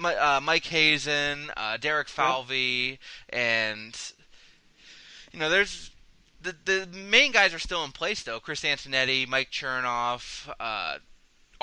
uh, 0.04 0.39
Mike 0.43 0.65
Hazen, 0.65 1.52
uh, 1.56 1.78
Derek 1.78 2.10
Falvey, 2.10 3.00
and 3.30 3.98
you 5.32 5.39
know, 5.39 5.50
there's 5.50 5.91
the 6.41 6.56
the 6.65 6.88
main 6.88 7.32
guys 7.32 7.54
are 7.54 7.60
still 7.60 7.84
in 7.84 7.91
place 7.91 8.24
though. 8.24 8.39
Chris 8.39 8.62
Antonetti, 8.62 9.28
Mike 9.28 9.52
Chernoff, 9.52 10.50
uh, 10.60 10.98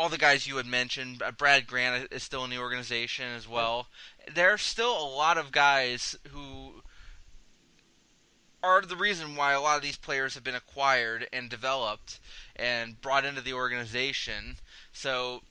all 0.03 0.09
the 0.09 0.19
guys 0.19 0.49
you 0.49 0.57
had 0.57 0.67
mentioned. 0.67 1.23
Uh, 1.23 1.31
Brad 1.31 1.65
Grant 1.65 2.09
is 2.11 2.25
still 2.25 2.43
in 2.43 2.51
the 2.51 2.59
organization 2.59 3.27
as 3.37 3.47
well. 3.47 3.87
There 4.35 4.53
are 4.53 4.59
still 4.59 4.91
a 4.91 5.07
lot 5.07 5.39
of 5.39 5.53
guys 5.53 6.17
who 6.33 6.83
are 8.65 8.83
the 8.83 8.97
reason 8.97 9.37
why 9.37 9.53
a 9.53 9.61
lot 9.61 9.77
of 9.77 9.83
these 9.83 9.97
players 9.97 10.35
have 10.35 10.43
been 10.43 10.57
acquired 10.57 11.29
and 11.33 11.49
developed 11.49 12.19
and 12.57 13.01
brought 13.01 13.25
into 13.25 13.41
the 13.41 13.53
organization. 13.53 14.57
So 14.93 15.43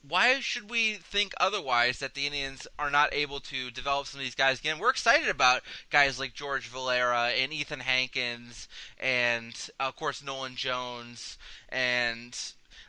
why 0.00 0.40
should 0.40 0.70
we 0.70 0.94
think 0.94 1.34
otherwise 1.38 1.98
that 1.98 2.14
the 2.14 2.24
Indians 2.24 2.66
are 2.78 2.90
not 2.90 3.12
able 3.12 3.40
to 3.40 3.70
develop 3.70 4.06
some 4.06 4.20
of 4.20 4.24
these 4.24 4.34
guys 4.34 4.60
again? 4.60 4.78
We're 4.78 4.88
excited 4.88 5.28
about 5.28 5.60
guys 5.90 6.18
like 6.18 6.32
George 6.32 6.68
Valera 6.68 7.32
and 7.36 7.52
Ethan 7.52 7.80
Hankins 7.80 8.66
and 8.98 9.54
of 9.78 9.94
course 9.96 10.22
Nolan 10.22 10.56
Jones 10.56 11.36
and 11.68 12.34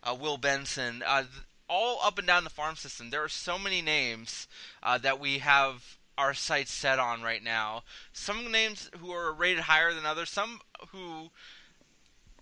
uh, 0.03 0.13
Will 0.13 0.37
Benson. 0.37 1.03
Uh, 1.05 1.23
all 1.69 1.99
up 2.03 2.17
and 2.17 2.27
down 2.27 2.43
the 2.43 2.49
farm 2.49 2.75
system, 2.75 3.09
there 3.09 3.23
are 3.23 3.29
so 3.29 3.57
many 3.57 3.81
names 3.81 4.47
uh, 4.81 4.97
that 4.99 5.19
we 5.19 5.39
have 5.39 5.97
our 6.17 6.33
sights 6.33 6.71
set 6.71 6.99
on 6.99 7.21
right 7.21 7.43
now. 7.43 7.83
Some 8.11 8.51
names 8.51 8.89
who 8.99 9.11
are 9.11 9.33
rated 9.33 9.63
higher 9.63 9.93
than 9.93 10.05
others, 10.05 10.29
some 10.29 10.59
who 10.89 11.31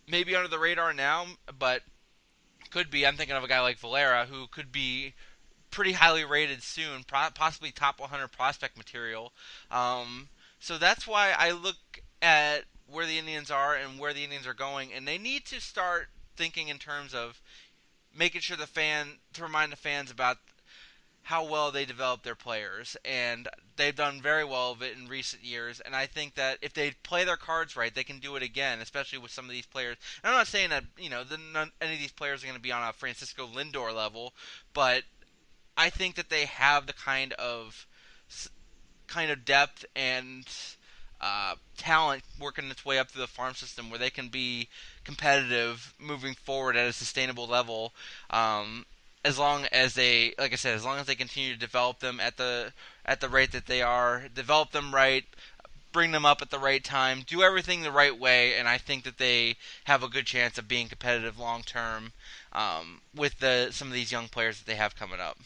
maybe 0.07 0.35
under 0.35 0.49
the 0.49 0.59
radar 0.59 0.93
now, 0.93 1.25
but 1.57 1.83
could 2.69 2.89
be. 2.89 3.05
I'm 3.05 3.15
thinking 3.15 3.35
of 3.35 3.43
a 3.43 3.47
guy 3.47 3.61
like 3.61 3.77
Valera 3.77 4.25
who 4.25 4.47
could 4.47 4.71
be 4.71 5.13
pretty 5.69 5.93
highly 5.93 6.25
rated 6.25 6.63
soon, 6.63 7.03
possibly 7.03 7.71
top 7.71 7.99
100 7.99 8.27
prospect 8.29 8.77
material. 8.77 9.31
Um, 9.69 10.29
so 10.59 10.77
that's 10.77 11.07
why 11.07 11.33
I 11.37 11.51
look 11.51 11.77
at 12.21 12.65
where 12.87 13.05
the 13.05 13.17
Indians 13.17 13.49
are 13.49 13.75
and 13.75 13.97
where 13.97 14.13
the 14.13 14.23
Indians 14.23 14.45
are 14.45 14.53
going, 14.53 14.91
and 14.93 15.07
they 15.07 15.17
need 15.17 15.45
to 15.45 15.61
start 15.61 16.09
thinking 16.41 16.69
in 16.69 16.79
terms 16.79 17.13
of 17.13 17.39
making 18.17 18.41
sure 18.41 18.57
the 18.57 18.65
fan 18.65 19.19
to 19.31 19.43
remind 19.43 19.71
the 19.71 19.75
fans 19.75 20.09
about 20.09 20.37
how 21.21 21.45
well 21.45 21.69
they 21.69 21.85
develop 21.85 22.23
their 22.23 22.33
players, 22.33 22.97
and 23.05 23.47
they've 23.75 23.95
done 23.95 24.19
very 24.19 24.43
well 24.43 24.71
of 24.71 24.81
it 24.81 24.97
in 24.97 25.07
recent 25.07 25.43
years. 25.43 25.79
And 25.79 25.95
I 25.95 26.07
think 26.07 26.33
that 26.33 26.57
if 26.63 26.73
they 26.73 26.93
play 27.03 27.25
their 27.25 27.37
cards 27.37 27.75
right, 27.75 27.93
they 27.93 28.03
can 28.03 28.17
do 28.17 28.35
it 28.37 28.41
again, 28.41 28.79
especially 28.81 29.19
with 29.19 29.29
some 29.29 29.45
of 29.45 29.51
these 29.51 29.67
players. 29.67 29.97
And 30.23 30.31
I'm 30.31 30.37
not 30.39 30.47
saying 30.47 30.71
that 30.71 30.85
you 30.97 31.11
know 31.11 31.23
the, 31.23 31.37
none, 31.53 31.71
any 31.79 31.93
of 31.93 31.99
these 31.99 32.11
players 32.11 32.41
are 32.41 32.47
going 32.47 32.57
to 32.57 32.61
be 32.61 32.71
on 32.71 32.89
a 32.89 32.91
Francisco 32.91 33.45
Lindor 33.45 33.95
level, 33.95 34.33
but 34.73 35.03
I 35.77 35.91
think 35.91 36.15
that 36.15 36.31
they 36.31 36.45
have 36.45 36.87
the 36.87 36.93
kind 36.93 37.33
of 37.33 37.85
kind 39.05 39.29
of 39.29 39.45
depth 39.45 39.85
and 39.95 40.47
uh, 41.21 41.53
talent 41.77 42.23
working 42.39 42.71
its 42.71 42.83
way 42.83 42.97
up 42.97 43.11
through 43.11 43.21
the 43.21 43.27
farm 43.27 43.53
system 43.53 43.91
where 43.91 43.99
they 43.99 44.09
can 44.09 44.29
be 44.29 44.69
competitive 45.03 45.93
moving 45.99 46.35
forward 46.35 46.75
at 46.75 46.87
a 46.87 46.93
sustainable 46.93 47.47
level. 47.47 47.93
Um, 48.29 48.85
as 49.23 49.37
long 49.37 49.65
as 49.71 49.93
they, 49.93 50.33
like 50.39 50.51
I 50.51 50.55
said, 50.55 50.75
as 50.75 50.83
long 50.83 50.97
as 50.97 51.05
they 51.05 51.15
continue 51.15 51.53
to 51.53 51.59
develop 51.59 51.99
them 51.99 52.19
at 52.19 52.37
the 52.37 52.73
at 53.05 53.21
the 53.21 53.29
rate 53.29 53.51
that 53.51 53.67
they 53.67 53.81
are, 53.81 54.23
develop 54.33 54.71
them 54.71 54.93
right, 54.93 55.23
bring 55.91 56.11
them 56.11 56.25
up 56.25 56.41
at 56.41 56.49
the 56.49 56.59
right 56.59 56.83
time, 56.83 57.23
do 57.27 57.43
everything 57.43 57.81
the 57.81 57.91
right 57.91 58.17
way, 58.17 58.55
and 58.55 58.67
I 58.67 58.77
think 58.77 59.03
that 59.03 59.17
they 59.17 59.57
have 59.83 60.03
a 60.03 60.07
good 60.07 60.25
chance 60.25 60.57
of 60.57 60.67
being 60.67 60.87
competitive 60.87 61.39
long 61.39 61.61
term 61.63 62.13
um, 62.53 63.01
with 63.15 63.37
the 63.39 63.69
some 63.71 63.87
of 63.87 63.93
these 63.93 64.11
young 64.11 64.27
players 64.27 64.59
that 64.59 64.65
they 64.65 64.75
have 64.75 64.95
coming 64.95 65.19
up. 65.19 65.37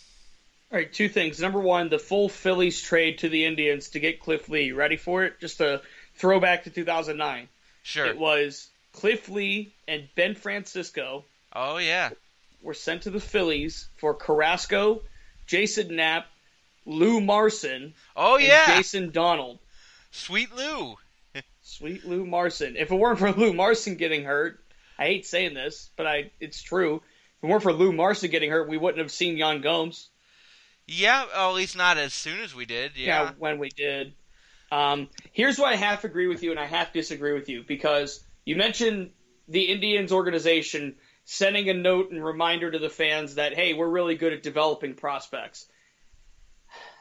All 0.71 0.79
right, 0.79 0.91
two 0.91 1.09
things. 1.09 1.39
Number 1.39 1.59
one, 1.59 1.89
the 1.89 1.99
full 1.99 2.27
Phillies 2.27 2.81
trade 2.81 3.19
to 3.19 3.29
the 3.29 3.45
Indians 3.45 3.89
to 3.89 3.99
get 3.99 4.19
Cliff 4.19 4.49
Lee. 4.49 4.71
Ready 4.71 4.97
for 4.97 5.23
it? 5.23 5.39
Just 5.39 5.61
a 5.61 5.81
throwback 6.15 6.63
to 6.63 6.69
2009. 6.69 7.47
Sure. 7.83 8.07
It 8.07 8.17
was 8.17 8.67
Cliff 8.95 9.27
Lee 9.27 9.73
and 9.89 10.07
Ben 10.15 10.35
Francisco 10.35 11.25
oh 11.53 11.77
yeah. 11.77 12.11
were 12.61 12.73
sent 12.73 13.03
to 13.03 13.09
the 13.09 13.19
Phillies 13.19 13.89
for 13.97 14.13
Carrasco, 14.13 15.01
Jason 15.47 15.97
Knapp, 15.97 16.27
Lou 16.85 17.19
Marson, 17.19 17.93
Oh 18.15 18.35
and 18.35 18.45
yeah. 18.45 18.77
Jason 18.77 19.11
Donald. 19.11 19.59
Sweet 20.11 20.55
Lou. 20.55 20.95
Sweet 21.61 22.05
Lou 22.05 22.25
Marson. 22.25 22.77
If 22.77 22.89
it 22.89 22.95
weren't 22.95 23.19
for 23.19 23.33
Lou 23.33 23.51
Marson 23.51 23.95
getting 23.95 24.23
hurt, 24.23 24.63
I 24.97 25.07
hate 25.07 25.25
saying 25.25 25.53
this, 25.53 25.89
but 25.97 26.07
I 26.07 26.31
it's 26.39 26.61
true. 26.61 26.95
If 26.95 27.43
it 27.43 27.47
weren't 27.47 27.63
for 27.63 27.73
Lou 27.73 27.91
Marson 27.91 28.31
getting 28.31 28.49
hurt, 28.49 28.69
we 28.69 28.77
wouldn't 28.77 28.99
have 28.99 29.11
seen 29.11 29.35
Yan 29.35 29.59
Gomes. 29.59 30.07
Yeah, 30.87 31.25
well, 31.33 31.49
at 31.49 31.55
least 31.55 31.75
not 31.75 31.97
as 31.97 32.13
soon 32.13 32.39
as 32.39 32.55
we 32.55 32.65
did. 32.65 32.91
Yeah. 32.95 33.31
when 33.37 33.59
we 33.59 33.69
did. 33.69 34.13
Um, 34.71 35.09
here's 35.33 35.59
why 35.59 35.73
I 35.73 35.75
half 35.75 36.05
agree 36.05 36.27
with 36.27 36.43
you 36.43 36.51
and 36.51 36.59
I 36.59 36.65
half 36.65 36.93
disagree 36.93 37.33
with 37.33 37.49
you 37.49 37.63
because 37.67 38.23
you 38.45 38.55
mentioned 38.55 39.11
the 39.47 39.63
Indians 39.63 40.11
organization 40.11 40.95
sending 41.25 41.69
a 41.69 41.73
note 41.73 42.11
and 42.11 42.23
reminder 42.23 42.71
to 42.71 42.79
the 42.79 42.89
fans 42.89 43.35
that 43.35 43.55
hey, 43.55 43.73
we're 43.73 43.89
really 43.89 44.15
good 44.15 44.33
at 44.33 44.43
developing 44.43 44.93
prospects. 44.93 45.65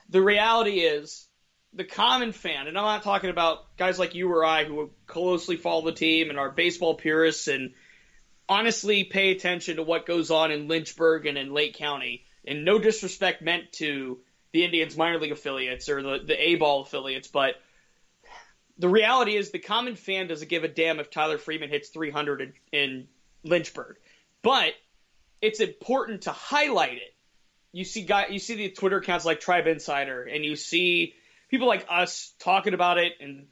The 0.08 0.22
reality 0.22 0.80
is, 0.80 1.26
the 1.72 1.84
common 1.84 2.32
fan, 2.32 2.66
and 2.66 2.78
I'm 2.78 2.84
not 2.84 3.02
talking 3.02 3.30
about 3.30 3.76
guys 3.76 3.98
like 3.98 4.14
you 4.14 4.30
or 4.30 4.44
I 4.44 4.64
who 4.64 4.90
closely 5.06 5.56
follow 5.56 5.84
the 5.84 5.92
team 5.92 6.30
and 6.30 6.38
are 6.38 6.50
baseball 6.50 6.94
purists 6.94 7.48
and 7.48 7.72
honestly 8.48 9.04
pay 9.04 9.30
attention 9.32 9.76
to 9.76 9.82
what 9.82 10.06
goes 10.06 10.30
on 10.30 10.52
in 10.52 10.68
Lynchburg 10.68 11.26
and 11.26 11.36
in 11.36 11.52
Lake 11.52 11.74
County. 11.74 12.24
And 12.46 12.64
no 12.64 12.78
disrespect 12.78 13.42
meant 13.42 13.72
to 13.72 14.20
the 14.52 14.64
Indians 14.64 14.96
minor 14.96 15.18
league 15.18 15.32
affiliates 15.32 15.88
or 15.88 16.02
the, 16.02 16.24
the 16.24 16.48
A 16.48 16.54
ball 16.56 16.82
affiliates, 16.82 17.28
but 17.28 17.54
the 18.78 18.88
reality 18.88 19.36
is 19.36 19.50
the 19.50 19.58
common 19.58 19.96
fan 19.96 20.26
doesn't 20.26 20.48
give 20.48 20.64
a 20.64 20.68
damn 20.68 21.00
if 21.00 21.10
Tyler 21.10 21.38
Freeman 21.38 21.70
hits 21.70 21.90
300 21.90 22.40
in, 22.40 22.52
in 22.72 23.08
Lynchburg. 23.44 23.96
But 24.42 24.72
it's 25.40 25.60
important 25.60 26.22
to 26.22 26.32
highlight 26.32 26.96
it. 26.96 27.14
You 27.72 27.84
see 27.84 28.02
guy, 28.02 28.26
you 28.28 28.38
see 28.38 28.54
the 28.54 28.70
Twitter 28.70 28.98
accounts 28.98 29.24
like 29.24 29.40
Tribe 29.40 29.66
Insider, 29.66 30.22
and 30.22 30.44
you 30.44 30.56
see 30.56 31.14
people 31.50 31.66
like 31.66 31.86
us 31.88 32.32
talking 32.38 32.74
about 32.74 32.98
it, 32.98 33.14
and 33.20 33.46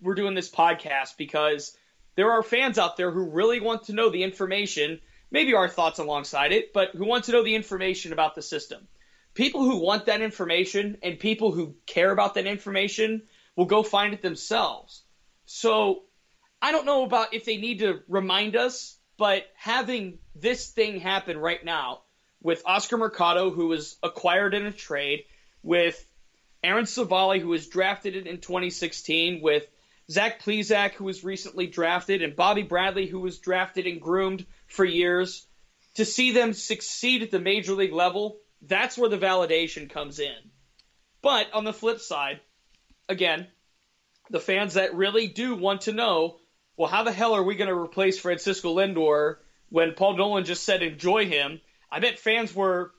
we're 0.00 0.14
doing 0.14 0.34
this 0.34 0.50
podcast 0.50 1.16
because 1.18 1.76
there 2.16 2.32
are 2.32 2.42
fans 2.42 2.78
out 2.78 2.96
there 2.96 3.10
who 3.10 3.30
really 3.30 3.60
want 3.60 3.84
to 3.84 3.92
know 3.92 4.10
the 4.10 4.22
information, 4.22 5.00
maybe 5.30 5.54
our 5.54 5.68
thoughts 5.68 5.98
alongside 5.98 6.52
it, 6.52 6.72
but 6.72 6.90
who 6.90 7.04
want 7.04 7.24
to 7.24 7.32
know 7.32 7.42
the 7.42 7.54
information 7.54 8.12
about 8.12 8.34
the 8.34 8.42
system. 8.42 8.86
People 9.34 9.64
who 9.64 9.78
want 9.78 10.06
that 10.06 10.22
information 10.22 10.98
and 11.02 11.18
people 11.18 11.50
who 11.50 11.74
care 11.86 12.12
about 12.12 12.34
that 12.34 12.46
information 12.46 13.22
will 13.56 13.66
go 13.66 13.82
find 13.82 14.14
it 14.14 14.22
themselves. 14.22 15.02
So 15.46 16.02
I 16.60 16.72
don't 16.72 16.86
know 16.86 17.04
about 17.04 17.34
if 17.34 17.44
they 17.44 17.56
need 17.56 17.80
to 17.80 18.00
remind 18.08 18.56
us, 18.56 18.96
but 19.16 19.46
having 19.54 20.18
this 20.34 20.70
thing 20.70 21.00
happen 21.00 21.38
right 21.38 21.64
now 21.64 22.02
with 22.42 22.62
Oscar 22.66 22.96
Mercado, 22.96 23.50
who 23.50 23.68
was 23.68 23.96
acquired 24.02 24.54
in 24.54 24.66
a 24.66 24.72
trade, 24.72 25.24
with 25.62 26.06
Aaron 26.62 26.84
Civale, 26.84 27.40
who 27.40 27.48
was 27.48 27.68
drafted 27.68 28.16
in 28.16 28.38
2016, 28.38 29.40
with 29.40 29.66
Zach 30.10 30.42
Plesac, 30.42 30.92
who 30.92 31.04
was 31.04 31.24
recently 31.24 31.66
drafted, 31.66 32.22
and 32.22 32.36
Bobby 32.36 32.62
Bradley, 32.62 33.06
who 33.06 33.20
was 33.20 33.38
drafted 33.38 33.86
and 33.86 34.00
groomed 34.00 34.44
for 34.66 34.84
years, 34.84 35.46
to 35.94 36.04
see 36.04 36.32
them 36.32 36.52
succeed 36.52 37.22
at 37.22 37.30
the 37.30 37.38
major 37.38 37.72
league 37.72 37.92
level, 37.92 38.38
that's 38.60 38.98
where 38.98 39.08
the 39.08 39.18
validation 39.18 39.88
comes 39.88 40.18
in. 40.18 40.50
But 41.22 41.52
on 41.54 41.64
the 41.64 41.72
flip 41.72 42.00
side, 42.00 42.40
again, 43.08 43.46
the 44.30 44.40
fans 44.40 44.74
that 44.74 44.94
really 44.94 45.28
do 45.28 45.54
want 45.54 45.82
to 45.82 45.92
know, 45.92 46.38
well, 46.76 46.90
how 46.90 47.02
the 47.02 47.12
hell 47.12 47.34
are 47.34 47.42
we 47.42 47.56
going 47.56 47.68
to 47.68 47.78
replace 47.78 48.18
Francisco 48.18 48.74
Lindor 48.74 49.36
when 49.68 49.94
Paul 49.94 50.16
Dolan 50.16 50.44
just 50.44 50.64
said 50.64 50.82
enjoy 50.82 51.26
him? 51.26 51.60
I 51.90 52.00
bet 52.00 52.18
fans 52.18 52.54
were 52.54 52.92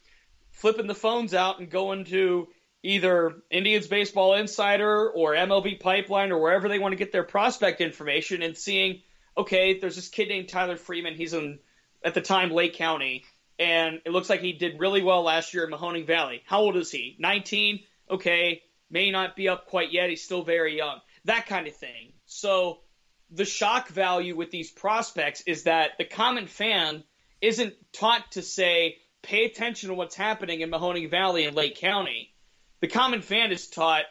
flipping 0.52 0.88
the 0.88 0.96
phones 0.96 1.34
out 1.34 1.60
and 1.60 1.70
going 1.70 2.06
to 2.06 2.48
either 2.84 3.34
Indians 3.50 3.88
Baseball 3.88 4.36
Insider 4.36 5.10
or 5.10 5.34
MLB 5.34 5.80
Pipeline 5.80 6.32
or 6.32 6.40
wherever 6.40 6.70
they 6.70 6.80
want 6.80 6.92
to 6.94 6.98
get 6.98 7.12
their 7.12 7.24
prospect 7.24 7.82
information 7.82 8.44
and 8.44 8.56
seeing, 8.56 9.02
okay, 9.38 9.80
there's 9.80 9.96
this 9.96 10.08
kid 10.08 10.30
named 10.30 10.50
Tyler 10.50 10.78
Freeman. 10.78 11.16
He's 11.16 11.34
in, 11.34 11.60
at 12.04 12.14
the 12.14 12.22
time, 12.22 12.52
Lake 12.52 12.76
County, 12.76 13.26
and 13.58 14.02
it 14.06 14.12
looks 14.12 14.30
like 14.30 14.42
he 14.42 14.54
did 14.54 14.80
really 14.80 15.02
well 15.02 15.24
last 15.24 15.54
year 15.54 15.66
in 15.66 15.72
Mahoning 15.72 16.06
Valley. 16.06 16.44
How 16.46 16.60
old 16.60 16.78
is 16.78 16.92
he? 16.92 17.16
19? 17.20 17.80
Okay, 18.10 18.62
may 18.90 19.12
not 19.12 19.36
be 19.36 19.50
up 19.50 19.68
quite 19.68 19.92
yet. 19.92 20.10
He's 20.10 20.24
still 20.24 20.44
very 20.44 20.78
young. 20.78 21.00
That 21.26 21.48
kind 21.48 21.68
of 21.68 21.76
thing. 21.76 22.14
So 22.26 22.80
the 23.32 23.46
shock 23.46 23.90
value 23.90 24.36
with 24.36 24.52
these 24.52 24.72
prospects 24.72 25.42
is 25.42 25.64
that 25.64 25.92
the 25.98 26.06
common 26.06 26.48
fan 26.48 27.04
isn't 27.42 27.74
taught 27.92 28.32
to 28.34 28.42
say, 28.42 28.98
pay 29.22 29.46
attention 29.46 29.90
to 29.90 29.96
what's 29.96 30.16
happening 30.16 30.62
in 30.62 30.70
Mahoning 30.70 31.10
Valley 31.10 31.46
and 31.46 31.56
Lake 31.56 31.78
County. 31.78 32.34
The 32.82 32.88
common 32.88 33.22
fan 33.22 33.52
is 33.52 33.68
taught, 33.68 34.06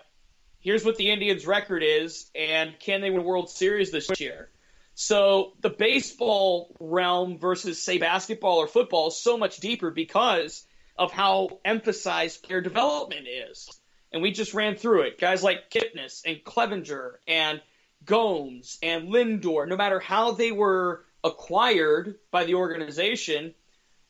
here's 0.61 0.85
what 0.85 0.97
the 0.97 1.11
Indians' 1.11 1.47
record 1.47 1.83
is, 1.85 2.31
and 2.35 2.79
can 2.81 3.01
they 3.01 3.11
win 3.11 3.25
World 3.25 3.51
Series 3.51 3.93
this 3.93 4.11
year? 4.19 4.51
So 4.95 5.53
the 5.61 5.71
baseball 5.71 6.77
realm 6.81 7.39
versus, 7.39 7.83
say, 7.83 7.99
basketball 7.99 8.59
or 8.59 8.67
football 8.67 9.09
is 9.09 9.17
so 9.17 9.37
much 9.37 9.59
deeper 9.59 9.91
because 9.91 10.65
of 10.97 11.13
how 11.13 11.61
emphasized 11.65 12.43
player 12.43 12.61
development 12.61 13.27
is. 13.29 13.69
And 14.15 14.23
we 14.23 14.31
just 14.31 14.55
ran 14.55 14.77
through 14.77 15.03
it. 15.03 15.19
Guys 15.19 15.43
like 15.43 15.71
Kipnis 15.71 16.23
and 16.25 16.37
Clevinger 16.45 17.17
and 17.27 17.61
Gomes 18.05 18.79
and 18.81 19.09
Lindor, 19.09 19.67
no 19.67 19.77
matter 19.77 19.99
how 19.99 20.31
they 20.31 20.53
were 20.53 21.05
acquired 21.25 22.15
by 22.31 22.45
the 22.45 22.55
organization, 22.55 23.55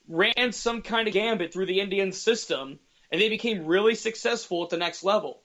ran 0.06 0.52
some 0.52 0.82
kind 0.82 1.08
of 1.08 1.14
gambit 1.14 1.54
through 1.54 1.64
the 1.64 1.80
Indian 1.80 2.12
system, 2.12 2.78
and 3.10 3.18
they 3.18 3.30
became 3.30 3.64
really 3.64 3.94
successful 3.94 4.62
at 4.64 4.68
the 4.68 4.76
next 4.76 5.04
level. 5.04 5.42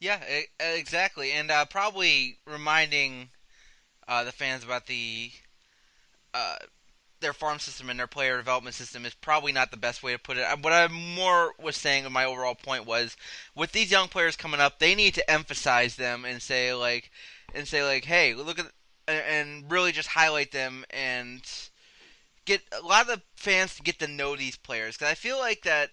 Yeah, 0.00 0.20
exactly, 0.58 1.30
and 1.30 1.52
uh, 1.52 1.66
probably 1.66 2.38
reminding 2.46 3.28
uh, 4.08 4.24
the 4.24 4.32
fans 4.32 4.64
about 4.64 4.86
the 4.86 5.30
uh, 6.34 6.56
their 7.20 7.32
farm 7.32 7.58
system 7.58 7.90
and 7.90 7.98
their 7.98 8.06
player 8.06 8.36
development 8.36 8.74
system 8.74 9.04
is 9.04 9.14
probably 9.14 9.52
not 9.52 9.70
the 9.70 9.76
best 9.76 10.02
way 10.02 10.12
to 10.12 10.18
put 10.18 10.36
it. 10.36 10.46
What 10.60 10.72
I 10.72 10.88
more 10.88 11.54
was 11.60 11.76
saying, 11.76 12.10
my 12.12 12.24
overall 12.24 12.54
point 12.54 12.86
was, 12.86 13.16
with 13.54 13.72
these 13.72 13.90
young 13.90 14.08
players 14.08 14.36
coming 14.36 14.60
up, 14.60 14.78
they 14.78 14.94
need 14.94 15.14
to 15.14 15.30
emphasize 15.30 15.96
them 15.96 16.24
and 16.24 16.40
say 16.40 16.72
like, 16.74 17.10
and 17.54 17.66
say 17.66 17.84
like, 17.84 18.04
hey, 18.04 18.34
look 18.34 18.58
at, 18.58 18.66
and 19.06 19.70
really 19.70 19.92
just 19.92 20.08
highlight 20.08 20.52
them 20.52 20.84
and 20.90 21.42
get 22.44 22.62
a 22.72 22.84
lot 22.84 23.02
of 23.02 23.08
the 23.08 23.22
fans 23.34 23.76
to 23.76 23.82
get 23.82 23.98
to 23.98 24.06
know 24.08 24.36
these 24.36 24.56
players 24.56 24.96
because 24.96 25.10
I 25.10 25.14
feel 25.14 25.38
like 25.38 25.62
that, 25.62 25.90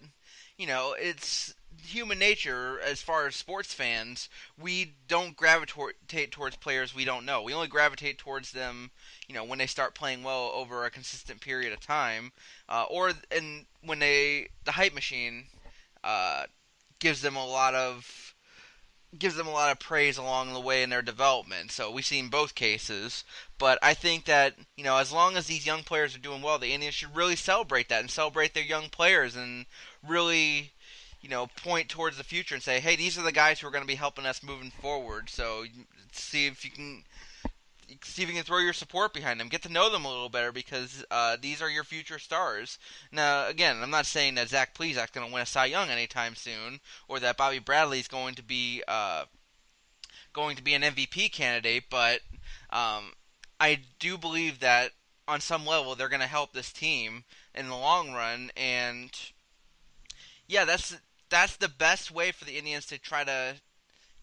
you 0.58 0.68
know, 0.68 0.96
it's 0.98 1.54
human 1.88 2.20
nature 2.20 2.80
as 2.80 3.02
far 3.02 3.28
as 3.28 3.36
sports 3.36 3.74
fans. 3.74 4.30
We 4.60 4.94
don't 5.08 5.36
gravitate 5.36 6.32
towards 6.32 6.56
players 6.58 6.96
we 6.96 7.06
don't 7.06 7.26
know. 7.26 7.42
We 7.42 7.54
only 7.54 7.68
gravitate 7.68 8.18
towards 8.18 8.52
them, 8.52 8.92
you 9.28 9.36
know, 9.36 9.44
when 9.44 9.60
they 9.60 9.68
start 9.68 9.96
playing 9.96 10.24
well 10.24 10.52
over 10.54 10.86
a 10.86 10.92
consistent 10.92 11.42
period 11.42 11.74
of 11.74 11.80
time, 11.80 12.32
uh, 12.70 12.86
or 12.90 13.14
and 13.32 13.66
when 13.82 14.00
they 14.00 14.50
the 14.66 14.74
hype 14.74 14.94
machine 14.94 15.46
uh, 16.04 16.44
gives 17.00 17.22
them 17.22 17.36
a 17.36 17.46
lot 17.46 17.74
of 17.74 18.36
gives 19.18 19.36
them 19.36 19.48
a 19.48 19.52
lot 19.52 19.72
of 19.72 19.80
praise 19.80 20.18
along 20.18 20.54
the 20.54 20.60
way 20.60 20.84
in 20.84 20.90
their 20.90 21.02
development. 21.02 21.72
So 21.72 21.90
we've 21.90 22.06
seen 22.06 22.28
both 22.28 22.56
cases. 22.56 23.24
But 23.58 23.80
I 23.82 23.94
think 23.94 24.26
that, 24.26 24.56
you 24.76 24.84
know, 24.84 24.98
as 24.98 25.12
long 25.12 25.38
as 25.38 25.48
these 25.48 25.66
young 25.66 25.84
players 25.84 26.16
are 26.16 26.20
doing 26.20 26.42
well, 26.42 26.60
the 26.60 26.74
Indians 26.74 26.96
should 26.96 27.16
really 27.16 27.36
celebrate 27.36 27.90
that 27.90 28.02
and 28.02 28.12
celebrate 28.12 28.54
their 28.54 28.64
young 28.64 28.90
players 28.90 29.36
and 29.36 29.66
really, 30.06 30.74
you 31.22 31.30
know, 31.30 31.48
point 31.48 31.90
towards 31.90 32.18
the 32.18 32.24
future 32.24 32.56
and 32.56 32.64
say, 32.64 32.80
hey, 32.80 32.96
these 32.96 33.18
are 33.18 33.24
the 33.24 33.32
guys 33.32 33.60
who 33.60 33.68
are 33.68 33.72
going 33.72 33.84
to 33.84 33.88
be 33.88 33.96
helping 33.96 34.26
us 34.26 34.44
moving 34.44 34.72
forward. 34.72 35.30
So 35.30 35.66
see 36.12 36.48
if 36.48 36.64
you 36.64 36.72
can 36.72 37.04
see 38.04 38.24
if 38.24 38.30
you 38.30 38.36
can 38.36 38.44
throw 38.44 38.60
your 38.60 38.74
support 38.74 39.14
behind 39.14 39.40
them, 39.40 39.48
get 39.48 39.62
to 39.64 39.72
know 39.72 39.90
them 39.90 40.06
a 40.06 40.10
little 40.10 40.30
better 40.30 40.52
because 40.52 41.06
uh, 41.10 41.38
these 41.42 41.62
are 41.62 41.70
your 41.70 41.84
future 41.84 42.20
stars. 42.20 42.78
Now, 43.12 43.48
again, 43.48 43.78
I'm 43.82 43.90
not 43.90 44.06
saying 44.06 44.36
that 44.36 44.50
Zach 44.50 44.74
Plesac's 44.74 45.12
going 45.12 45.26
to 45.26 45.34
win 45.34 45.44
a 45.44 45.46
Cy 45.46 45.66
Young 45.66 45.90
anytime 45.90 46.36
soon, 46.36 46.82
or 47.08 47.20
that 47.20 47.38
Bobby 47.38 47.60
Bradley's 47.60 48.08
going 48.08 48.36
to 48.36 48.44
be 48.44 48.84
uh, 48.88 49.26
going 50.34 50.56
to 50.56 50.64
be 50.64 50.74
an 50.74 50.82
MVP 50.84 51.32
candidate, 51.32 51.86
but 51.90 52.22
um, 52.70 53.14
I 53.60 53.80
do 54.00 54.18
believe 54.18 54.60
that 54.60 54.92
on 55.28 55.42
some 55.42 55.66
level 55.66 55.96
they're 55.96 56.10
going 56.10 56.22
to 56.22 56.28
help 56.28 56.54
this 56.54 56.72
team 56.72 57.24
in 57.56 57.68
the 57.70 57.76
long 57.76 58.14
run, 58.14 58.52
and 58.56 59.10
yeah, 60.48 60.66
that's 60.66 60.98
that's 61.30 61.58
the 61.58 61.70
best 61.70 62.12
way 62.12 62.32
for 62.32 62.46
the 62.46 62.58
Indians 62.58 62.86
to 62.88 62.98
try 62.98 63.24
to 63.24 63.56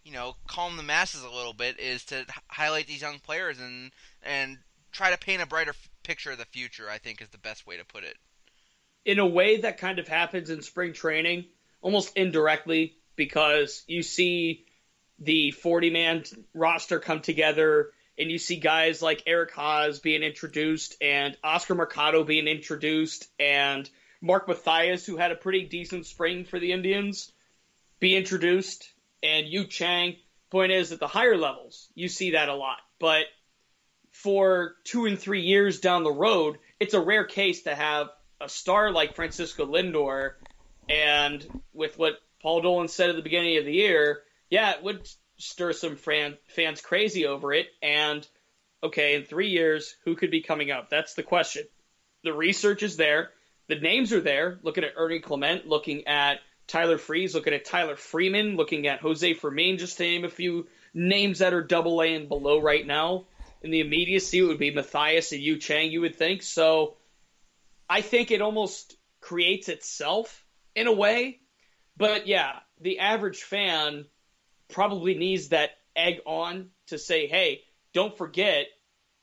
you 0.05 0.13
know, 0.13 0.37
calm 0.47 0.77
the 0.77 0.83
masses 0.83 1.23
a 1.23 1.31
little 1.31 1.55
bit 1.55 1.81
is 1.81 2.05
to 2.05 2.27
highlight 2.49 2.87
these 2.87 3.01
young 3.01 3.19
players 3.19 3.59
and 3.59 3.91
and 4.23 4.59
try 4.93 5.11
to 5.11 5.19
paint 5.19 5.43
a 5.43 5.47
brighter 5.47 5.71
f- 5.71 5.89
picture 6.03 6.31
of 6.31 6.39
the 6.39 6.45
future. 6.45 6.91
I 6.91 6.99
think 6.99 7.23
is 7.23 7.31
the 7.31 7.39
best 7.39 7.67
way 7.67 7.79
to 7.79 7.85
put 7.85 8.05
it. 8.05 8.17
in 9.07 9.19
a 9.19 9.27
way 9.27 9.63
that 9.63 9.79
kind 9.79 9.99
of 9.99 10.07
happens 10.07 10.51
in 10.51 10.63
spring 10.63 10.93
training, 10.93 11.47
almost 11.81 12.17
indirectly, 12.17 12.97
because 13.17 13.83
you 13.87 14.03
see 14.03 14.67
the 15.19 15.51
40 15.53 15.91
man 15.91 16.25
roster 16.53 16.99
come 17.01 17.21
together 17.21 17.91
and 18.19 18.31
you 18.31 18.39
see 18.39 18.57
guys 18.57 19.01
like 19.03 19.23
Eric 19.27 19.53
Haase 19.55 20.03
being 20.03 20.23
introduced 20.23 20.97
and 21.01 21.37
Oscar 21.43 21.75
Mercado 21.75 22.25
being 22.25 22.47
introduced 22.47 23.27
and 23.39 23.89
Mark 24.25 24.49
Mathias, 24.49 25.05
who 25.05 25.19
had 25.19 25.33
a 25.33 25.37
pretty 25.37 25.67
decent 25.67 26.07
spring 26.07 26.47
for 26.47 26.59
the 26.59 26.73
Indians, 26.73 27.31
be 28.01 28.17
introduced 28.17 28.91
and 29.23 29.47
Yu 29.47 29.67
Chang. 29.67 30.17
Point 30.51 30.73
is, 30.73 30.93
at 30.93 30.99
the 30.99 31.07
higher 31.07 31.37
levels, 31.37 31.89
you 31.95 32.09
see 32.09 32.31
that 32.31 32.49
a 32.49 32.55
lot. 32.55 32.79
But 32.99 33.27
for 34.13 34.77
two 34.85 35.05
and 35.05 35.19
three 35.19 35.43
years 35.43 35.81
down 35.81 36.05
the 36.05 36.11
road, 36.11 36.59
it's 36.81 36.95
a 36.95 37.01
rare 37.01 37.25
case 37.25 37.65
to 37.65 37.75
have 37.75 38.09
a 38.41 38.49
star 38.49 38.91
like 38.93 39.15
Francisco 39.15 39.67
Lindor, 39.67 40.35
and 40.89 41.47
with 41.75 41.99
what 41.99 42.15
Paul 42.41 42.63
Dolan 42.63 42.89
said 42.89 43.11
at 43.11 43.17
the 43.17 43.23
beginning 43.23 43.59
of 43.59 43.67
the 43.67 43.75
year, 43.75 44.23
yeah, 44.49 44.73
it 44.73 44.83
would 44.83 45.07
stir 45.37 45.75
some 45.75 45.97
fans 45.97 46.81
crazy 46.81 47.27
over 47.27 47.53
it. 47.53 47.67
And 47.83 48.27
okay, 48.83 49.17
in 49.17 49.25
three 49.25 49.51
years, 49.51 49.95
who 50.05 50.17
could 50.17 50.31
be 50.31 50.41
coming 50.41 50.71
up? 50.71 50.89
That's 50.89 51.13
the 51.13 51.23
question. 51.23 51.65
The 52.23 52.33
research 52.33 52.83
is 52.83 52.97
there, 52.97 53.31
the 53.69 53.77
names 53.77 54.13
are 54.13 54.21
there. 54.21 54.59
Looking 54.63 54.85
at 54.85 54.95
Ernie 54.97 55.21
Clement, 55.21 55.67
looking 55.67 56.07
at 56.07 56.41
Tyler 56.67 56.99
Freeze, 56.99 57.35
looking 57.35 57.55
at 57.55 57.65
Tyler 57.65 57.97
Freeman, 57.97 58.57
looking 58.57 58.87
at 58.87 59.01
Jose 59.01 59.35
Fermin, 59.35 59.79
just 59.79 59.99
to 59.99 60.03
name 60.03 60.25
a 60.25 60.31
few 60.31 60.67
names 60.93 61.41
that 61.41 61.55
are 61.55 61.63
double 61.63 62.03
A 62.03 62.15
and 62.15 62.29
below 62.29 62.61
right 62.61 62.87
now. 62.87 63.27
In 63.63 63.71
the 63.71 63.81
immediacy, 63.81 64.39
it 64.39 64.43
would 64.43 64.59
be 64.59 64.71
Mathias 64.71 65.33
and 65.33 65.41
Yu 65.41 65.59
Chang, 65.59 65.91
you 65.91 66.03
would 66.03 66.17
think. 66.17 66.43
So 66.43 66.97
I 67.89 68.03
think 68.03 68.31
it 68.31 68.43
almost 68.43 68.97
creates 69.21 69.69
itself 69.69 70.45
in 70.75 70.87
a 70.87 70.93
way. 70.93 71.41
But 71.97 72.27
yeah, 72.27 72.61
the 72.81 72.99
average 72.99 73.43
fan 73.43 74.05
probably 74.69 75.15
needs 75.15 75.49
that 75.49 75.71
egg 75.97 76.21
on 76.27 76.71
to 76.89 76.99
say, 76.99 77.27
hey, 77.27 77.63
don't 77.93 78.17
forget, 78.17 78.67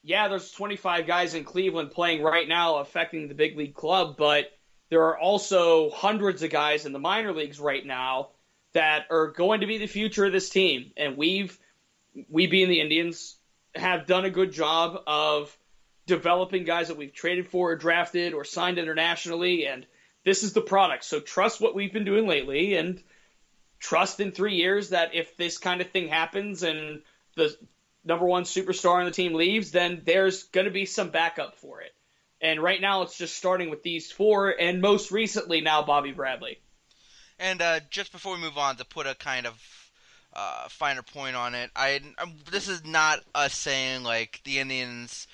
yeah, 0.04 0.28
there's 0.28 0.52
25 0.52 1.06
guys 1.06 1.34
in 1.34 1.44
Cleveland 1.44 1.92
playing 1.92 2.24
right 2.24 2.48
now 2.48 2.78
affecting 2.78 3.28
the 3.28 3.36
big 3.36 3.58
league 3.58 3.76
club, 3.76 4.16
but 4.18 4.52
there 4.90 5.04
are 5.04 5.18
also 5.18 5.90
hundreds 5.90 6.44
of 6.44 6.50
guys 6.50 6.86
in 6.86 6.92
the 6.92 7.00
minor 7.00 7.34
leagues 7.34 7.60
right 7.60 7.86
now 7.86 8.30
that 8.74 9.06
are 9.10 9.28
going 9.28 9.62
to 9.62 9.68
be 9.68 9.78
the 9.78 9.88
future 9.88 10.26
of 10.26 10.32
this 10.32 10.50
team. 10.50 10.92
And 10.98 11.18
we've, 11.18 11.58
we 12.30 12.48
being 12.48 12.70
the 12.70 12.82
Indians, 12.82 13.38
have 13.76 14.08
done 14.08 14.26
a 14.26 14.30
good 14.30 14.52
job 14.52 15.02
of 15.08 15.56
developing 16.08 16.66
guys 16.66 16.88
that 16.88 16.98
we've 16.98 17.14
traded 17.14 17.48
for 17.48 17.72
or 17.72 17.76
drafted 17.76 18.34
or 18.34 18.44
signed 18.44 18.78
internationally. 18.78 19.66
And 19.66 19.86
this 20.26 20.44
is 20.44 20.54
the 20.54 20.62
product. 20.62 21.04
So 21.04 21.20
trust 21.20 21.62
what 21.62 21.76
we've 21.76 21.94
been 21.94 22.06
doing 22.06 22.28
lately 22.28 22.76
and 22.76 23.02
trust 23.80 24.20
in 24.20 24.32
three 24.32 24.56
years 24.56 24.90
that 24.90 25.16
if 25.16 25.38
this 25.38 25.58
kind 25.58 25.80
of 25.80 25.90
thing 25.90 26.08
happens 26.08 26.64
and 26.64 27.02
the 27.36 27.56
number 28.04 28.26
one 28.26 28.44
superstar 28.44 29.00
on 29.00 29.06
the 29.06 29.12
team 29.12 29.34
leaves, 29.34 29.72
then 29.72 30.02
there's 30.06 30.44
going 30.44 30.66
to 30.66 30.72
be 30.72 30.86
some 30.86 31.10
backup 31.10 31.58
for 31.58 31.82
it. 31.82 31.94
And 32.42 32.62
right 32.62 32.82
now, 32.82 33.04
it's 33.04 33.18
just 33.18 33.38
starting 33.38 33.70
with 33.70 33.84
these 33.84 34.12
four, 34.12 34.50
and 34.50 34.82
most 34.82 35.12
recently 35.12 35.62
now 35.62 35.84
Bobby 35.84 36.12
Bradley. 36.12 36.60
And 37.38 37.62
uh, 37.62 37.80
just 37.90 38.12
before 38.12 38.34
we 38.34 38.42
move 38.42 38.58
on, 38.58 38.78
to 38.78 38.86
put 38.86 39.06
a 39.06 39.16
kind 39.16 39.46
of 39.46 39.82
uh, 40.34 40.68
finer 40.70 41.02
point 41.02 41.36
on 41.36 41.56
it. 41.56 41.70
I 41.76 42.00
I'm, 42.18 42.34
this 42.50 42.68
is 42.68 42.86
not 42.86 43.20
us 43.36 43.54
saying 43.54 44.04
like 44.04 44.42
the 44.44 44.60
Indians. 44.60 45.28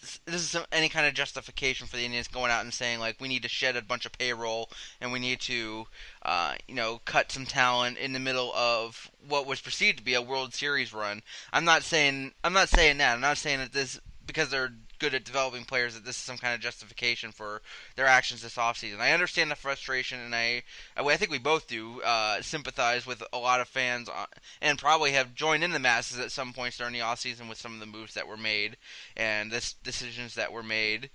This 0.00 0.20
isn't 0.26 0.66
any 0.70 0.88
kind 0.88 1.06
of 1.06 1.14
justification 1.14 1.86
for 1.86 1.96
the 1.96 2.04
Indians 2.04 2.28
going 2.28 2.50
out 2.50 2.62
and 2.62 2.72
saying 2.72 3.00
like 3.00 3.20
we 3.20 3.28
need 3.28 3.42
to 3.42 3.48
shed 3.48 3.76
a 3.76 3.82
bunch 3.82 4.06
of 4.06 4.12
payroll 4.12 4.68
and 5.00 5.12
we 5.12 5.18
need 5.18 5.40
to, 5.40 5.86
uh, 6.24 6.54
you 6.68 6.74
know, 6.74 7.00
cut 7.04 7.32
some 7.32 7.46
talent 7.46 7.98
in 7.98 8.12
the 8.12 8.18
middle 8.18 8.52
of 8.54 9.10
what 9.26 9.46
was 9.46 9.60
perceived 9.60 9.98
to 9.98 10.04
be 10.04 10.14
a 10.14 10.22
World 10.22 10.54
Series 10.54 10.92
run. 10.92 11.22
I'm 11.52 11.64
not 11.64 11.82
saying 11.82 12.32
I'm 12.44 12.52
not 12.52 12.68
saying 12.68 12.98
that. 12.98 13.14
I'm 13.14 13.20
not 13.20 13.38
saying 13.38 13.58
that 13.58 13.72
this 13.72 14.00
because 14.26 14.50
they're 14.50 14.72
good 15.02 15.14
at 15.14 15.24
developing 15.24 15.64
players 15.64 15.94
that 15.94 16.04
this 16.04 16.14
is 16.14 16.22
some 16.22 16.38
kind 16.38 16.54
of 16.54 16.60
justification 16.60 17.32
for 17.32 17.60
their 17.96 18.06
actions 18.06 18.40
this 18.40 18.54
offseason. 18.54 19.00
I 19.00 19.10
understand 19.10 19.50
the 19.50 19.56
frustration, 19.56 20.20
and 20.20 20.32
I, 20.32 20.62
I 20.96 21.16
think 21.16 21.32
we 21.32 21.40
both 21.40 21.66
do 21.66 22.00
uh, 22.02 22.40
sympathize 22.40 23.04
with 23.04 23.20
a 23.32 23.38
lot 23.38 23.60
of 23.60 23.66
fans, 23.66 24.08
uh, 24.08 24.26
and 24.60 24.78
probably 24.78 25.10
have 25.10 25.34
joined 25.34 25.64
in 25.64 25.72
the 25.72 25.80
masses 25.80 26.20
at 26.20 26.30
some 26.30 26.52
points 26.52 26.78
during 26.78 26.92
the 26.92 27.00
offseason 27.00 27.48
with 27.48 27.58
some 27.58 27.74
of 27.74 27.80
the 27.80 27.86
moves 27.86 28.14
that 28.14 28.28
were 28.28 28.36
made 28.36 28.76
and 29.16 29.50
the 29.50 29.74
decisions 29.82 30.36
that 30.36 30.52
were 30.52 30.62
made. 30.62 31.10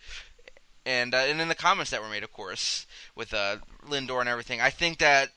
And 0.86 1.13
uh, 1.13 1.19
and 1.19 1.39
in 1.39 1.47
the 1.47 1.56
comments 1.56 1.91
that 1.91 2.02
were 2.02 2.10
made, 2.10 2.23
of 2.23 2.34
course, 2.34 2.86
with 3.15 3.34
uh, 3.34 3.58
Lindor 3.88 4.19
and 4.19 4.28
everything, 4.28 4.60
I 4.60 4.69
think 4.69 4.97
that 4.97 5.30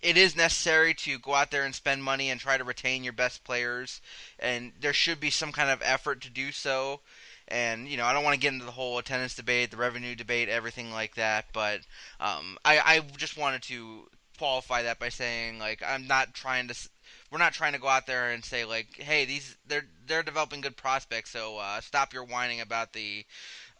it 0.00 0.16
is 0.16 0.36
necessary 0.36 0.94
to 0.94 1.18
go 1.18 1.34
out 1.34 1.50
there 1.50 1.64
and 1.64 1.74
spend 1.74 2.02
money 2.02 2.30
and 2.30 2.40
try 2.40 2.56
to 2.56 2.64
retain 2.64 3.04
your 3.04 3.12
best 3.12 3.44
players, 3.44 4.00
and 4.38 4.72
there 4.80 4.92
should 4.92 5.20
be 5.20 5.30
some 5.30 5.52
kind 5.52 5.68
of 5.68 5.82
effort 5.84 6.20
to 6.22 6.30
do 6.30 6.52
so. 6.52 7.00
And 7.48 7.88
you 7.88 7.96
know, 7.96 8.04
I 8.04 8.12
don't 8.12 8.24
want 8.24 8.34
to 8.34 8.40
get 8.40 8.52
into 8.52 8.64
the 8.64 8.72
whole 8.72 8.98
attendance 8.98 9.34
debate, 9.34 9.70
the 9.70 9.76
revenue 9.76 10.14
debate, 10.14 10.48
everything 10.48 10.92
like 10.92 11.14
that. 11.14 11.46
But 11.52 11.80
um, 12.20 12.58
I, 12.64 12.78
I 12.78 13.00
just 13.16 13.36
wanted 13.36 13.62
to 13.64 14.08
qualify 14.38 14.82
that 14.82 14.98
by 14.98 15.08
saying, 15.08 15.58
like, 15.58 15.82
I'm 15.86 16.06
not 16.06 16.34
trying 16.34 16.68
to. 16.68 16.88
We're 17.30 17.38
not 17.38 17.52
trying 17.54 17.72
to 17.72 17.78
go 17.78 17.88
out 17.88 18.06
there 18.06 18.30
and 18.30 18.44
say 18.44 18.64
like, 18.64 18.96
"Hey, 18.96 19.24
these 19.24 19.56
they're 19.66 19.86
they're 20.06 20.22
developing 20.22 20.60
good 20.60 20.76
prospects, 20.76 21.30
so 21.30 21.58
uh, 21.58 21.80
stop 21.80 22.12
your 22.12 22.24
whining 22.24 22.60
about 22.60 22.92
the 22.92 23.24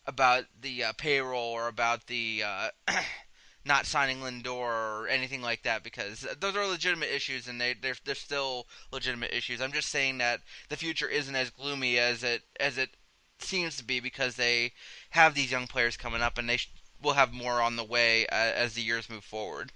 about 0.06 0.44
the 0.60 0.84
uh, 0.84 0.92
payroll 0.96 1.52
or 1.52 1.68
about 1.68 2.06
the 2.06 2.42
uh, 2.44 2.68
not 3.64 3.86
signing 3.86 4.18
Lindor 4.18 4.46
or 4.46 5.08
anything 5.08 5.42
like 5.42 5.62
that 5.64 5.82
because 5.82 6.26
those 6.40 6.56
are 6.56 6.66
legitimate 6.66 7.14
issues 7.14 7.48
and 7.48 7.60
they 7.60 7.74
they're, 7.74 7.96
they're 8.04 8.14
still 8.14 8.66
legitimate 8.92 9.34
issues. 9.34 9.60
I'm 9.60 9.72
just 9.72 9.88
saying 9.88 10.18
that 10.18 10.40
the 10.68 10.76
future 10.76 11.08
isn't 11.08 11.34
as 11.34 11.50
gloomy 11.50 11.98
as 11.98 12.22
it 12.22 12.42
as 12.60 12.78
it 12.78 12.90
seems 13.38 13.76
to 13.76 13.84
be 13.84 14.00
because 14.00 14.36
they 14.36 14.72
have 15.10 15.34
these 15.34 15.50
young 15.50 15.66
players 15.66 15.96
coming 15.96 16.22
up 16.22 16.38
and 16.38 16.48
they 16.48 16.56
sh- 16.58 16.70
will 17.02 17.12
have 17.12 17.32
more 17.32 17.60
on 17.60 17.76
the 17.76 17.84
way 17.84 18.26
uh, 18.26 18.34
as 18.34 18.74
the 18.74 18.82
years 18.82 19.10
move 19.10 19.24
forward. 19.24 19.72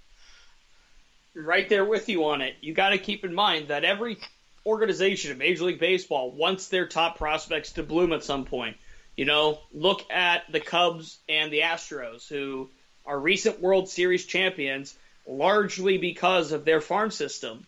right 1.33 1.69
there 1.69 1.85
with 1.85 2.09
you 2.09 2.25
on 2.25 2.41
it. 2.41 2.55
You 2.61 2.73
got 2.73 2.89
to 2.89 2.97
keep 2.97 3.23
in 3.23 3.33
mind 3.33 3.69
that 3.69 3.85
every 3.85 4.17
organization 4.65 5.31
in 5.31 5.37
Major 5.37 5.65
League 5.65 5.79
Baseball 5.79 6.31
wants 6.31 6.67
their 6.67 6.87
top 6.87 7.17
prospects 7.17 7.73
to 7.73 7.83
bloom 7.83 8.13
at 8.13 8.23
some 8.23 8.45
point. 8.45 8.77
You 9.15 9.25
know, 9.25 9.59
look 9.73 10.09
at 10.11 10.43
the 10.51 10.59
Cubs 10.59 11.19
and 11.27 11.51
the 11.51 11.61
Astros, 11.61 12.27
who 12.27 12.69
are 13.05 13.19
recent 13.19 13.59
World 13.59 13.89
Series 13.89 14.25
champions 14.25 14.95
largely 15.27 15.97
because 15.97 16.51
of 16.51 16.65
their 16.65 16.81
farm 16.81 17.11
system. 17.11 17.65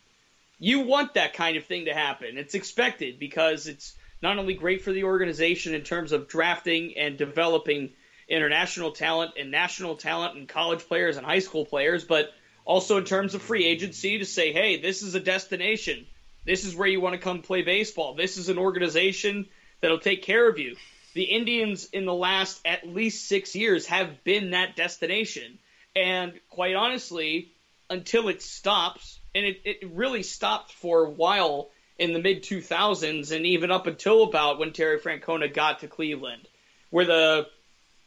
You 0.59 0.81
want 0.81 1.15
that 1.15 1.33
kind 1.33 1.57
of 1.57 1.65
thing 1.65 1.85
to 1.85 1.93
happen. 1.93 2.37
It's 2.37 2.55
expected 2.55 3.19
because 3.19 3.67
it's 3.67 3.93
not 4.23 4.39
only 4.39 4.53
great 4.53 4.81
for 4.81 4.93
the 4.93 5.03
organization 5.03 5.75
in 5.75 5.81
terms 5.81 6.13
of 6.13 6.29
drafting 6.29 6.97
and 6.97 7.17
developing 7.17 7.91
international 8.29 8.93
talent 8.93 9.33
and 9.37 9.51
national 9.51 9.97
talent 9.97 10.37
and 10.37 10.47
college 10.47 10.79
players 10.87 11.17
and 11.17 11.25
high 11.25 11.39
school 11.39 11.65
players, 11.65 12.05
but 12.05 12.31
also 12.63 12.97
in 12.97 13.03
terms 13.03 13.35
of 13.35 13.41
free 13.41 13.65
agency 13.65 14.19
to 14.19 14.25
say, 14.25 14.53
hey, 14.53 14.81
this 14.81 15.03
is 15.03 15.13
a 15.13 15.19
destination. 15.19 16.07
This 16.45 16.63
is 16.63 16.73
where 16.73 16.87
you 16.87 17.01
want 17.01 17.15
to 17.15 17.19
come 17.19 17.41
play 17.41 17.63
baseball. 17.63 18.15
This 18.15 18.37
is 18.37 18.47
an 18.47 18.57
organization 18.57 19.45
that'll 19.81 19.99
take 19.99 20.23
care 20.23 20.47
of 20.47 20.57
you. 20.57 20.77
The 21.15 21.23
Indians 21.23 21.89
in 21.91 22.05
the 22.05 22.13
last 22.13 22.61
at 22.63 22.87
least 22.87 23.27
six 23.27 23.57
years 23.57 23.87
have 23.87 24.23
been 24.23 24.51
that 24.51 24.77
destination. 24.77 25.59
And 25.97 26.31
quite 26.49 26.75
honestly, 26.75 27.51
until 27.89 28.29
it 28.29 28.41
stops, 28.41 29.19
and 29.35 29.45
it, 29.45 29.61
it 29.65 29.91
really 29.91 30.23
stopped 30.23 30.71
for 30.71 31.03
a 31.03 31.09
while 31.09 31.71
in 32.03 32.11
the 32.11 32.19
mid 32.19 32.43
2000s 32.43 33.33
and 33.33 33.45
even 33.45 33.71
up 33.71 33.87
until 33.87 34.23
about 34.23 34.59
when 34.59 34.73
Terry 34.73 34.99
Francona 34.99 35.51
got 35.51 35.79
to 35.79 35.87
Cleveland, 35.87 36.47
where 36.89 37.05
the 37.05 37.47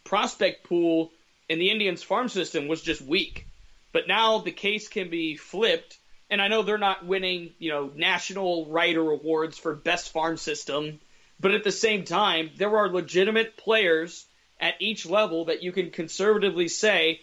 prospect 0.04 0.64
pool 0.64 1.10
in 1.48 1.58
the 1.58 1.70
Indians 1.70 2.02
farm 2.02 2.28
system 2.28 2.68
was 2.68 2.82
just 2.82 3.00
weak. 3.00 3.46
But 3.92 4.06
now 4.06 4.38
the 4.38 4.52
case 4.52 4.88
can 4.88 5.08
be 5.08 5.36
flipped, 5.36 5.96
and 6.28 6.42
I 6.42 6.48
know 6.48 6.62
they're 6.62 6.76
not 6.76 7.06
winning, 7.06 7.54
you 7.58 7.70
know, 7.70 7.90
national 7.94 8.66
writer 8.66 9.10
awards 9.10 9.56
for 9.56 9.74
best 9.74 10.12
farm 10.12 10.36
system, 10.36 11.00
but 11.40 11.52
at 11.52 11.64
the 11.64 11.72
same 11.72 12.04
time, 12.04 12.50
there 12.56 12.76
are 12.76 12.88
legitimate 12.90 13.56
players 13.56 14.26
at 14.60 14.74
each 14.78 15.06
level 15.06 15.46
that 15.46 15.62
you 15.62 15.72
can 15.72 15.90
conservatively 15.90 16.68
say 16.68 17.20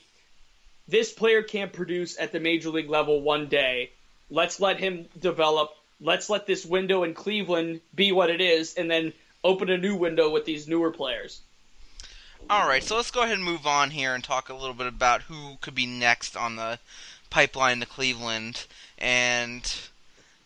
this 0.88 1.14
player 1.14 1.44
can't 1.44 1.72
produce 1.72 2.20
at 2.20 2.32
the 2.32 2.40
major 2.40 2.70
league 2.70 2.90
level 2.90 3.22
one 3.22 3.48
day. 3.48 3.92
Let's 4.32 4.60
let 4.60 4.80
him 4.80 5.08
develop. 5.20 5.70
Let's 6.04 6.30
let 6.30 6.46
this 6.46 6.66
window 6.66 7.04
in 7.04 7.14
Cleveland 7.14 7.80
be 7.96 8.12
what 8.12 8.30
it 8.30 8.42
is, 8.42 8.76
and 8.76 8.92
then 8.92 9.14
open 9.44 9.70
a 9.70 9.78
new 9.78 9.96
window 9.96 10.30
with 10.30 10.44
these 10.46 10.68
newer 10.68 10.92
players. 10.92 11.42
All 12.50 12.68
right, 12.68 12.84
so 12.84 12.98
let's 12.98 13.10
go 13.10 13.22
ahead 13.22 13.36
and 13.36 13.44
move 13.44 13.66
on 13.66 13.90
here 13.92 14.14
and 14.14 14.22
talk 14.22 14.50
a 14.50 14.54
little 14.54 14.74
bit 14.74 14.88
about 14.88 15.22
who 15.24 15.58
could 15.62 15.74
be 15.74 15.86
next 15.86 16.36
on 16.36 16.58
the 16.58 16.78
pipeline 17.30 17.80
to 17.80 17.86
Cleveland. 17.86 18.66
And, 18.98 19.64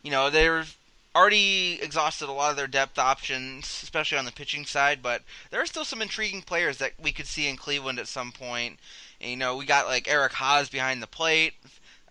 you 0.03 0.11
know, 0.11 0.29
they've 0.29 0.77
already 1.15 1.79
exhausted 1.81 2.29
a 2.29 2.31
lot 2.31 2.51
of 2.51 2.57
their 2.57 2.67
depth 2.67 2.99
options, 2.99 3.65
especially 3.65 4.19
on 4.19 4.25
the 4.25 4.31
pitching 4.31 4.63
side, 4.63 4.99
but 5.01 5.23
there 5.49 5.59
are 5.59 5.65
still 5.65 5.85
some 5.85 6.03
intriguing 6.03 6.43
players 6.43 6.77
that 6.77 6.93
we 7.01 7.11
could 7.11 7.25
see 7.25 7.49
in 7.49 7.57
Cleveland 7.57 7.97
at 7.97 8.07
some 8.07 8.31
point. 8.31 8.77
And, 9.19 9.31
you 9.31 9.37
know, 9.37 9.57
we 9.57 9.65
got 9.65 9.87
like 9.87 10.07
Eric 10.07 10.33
Haase 10.33 10.71
behind 10.71 11.01
the 11.01 11.07
plate. 11.07 11.53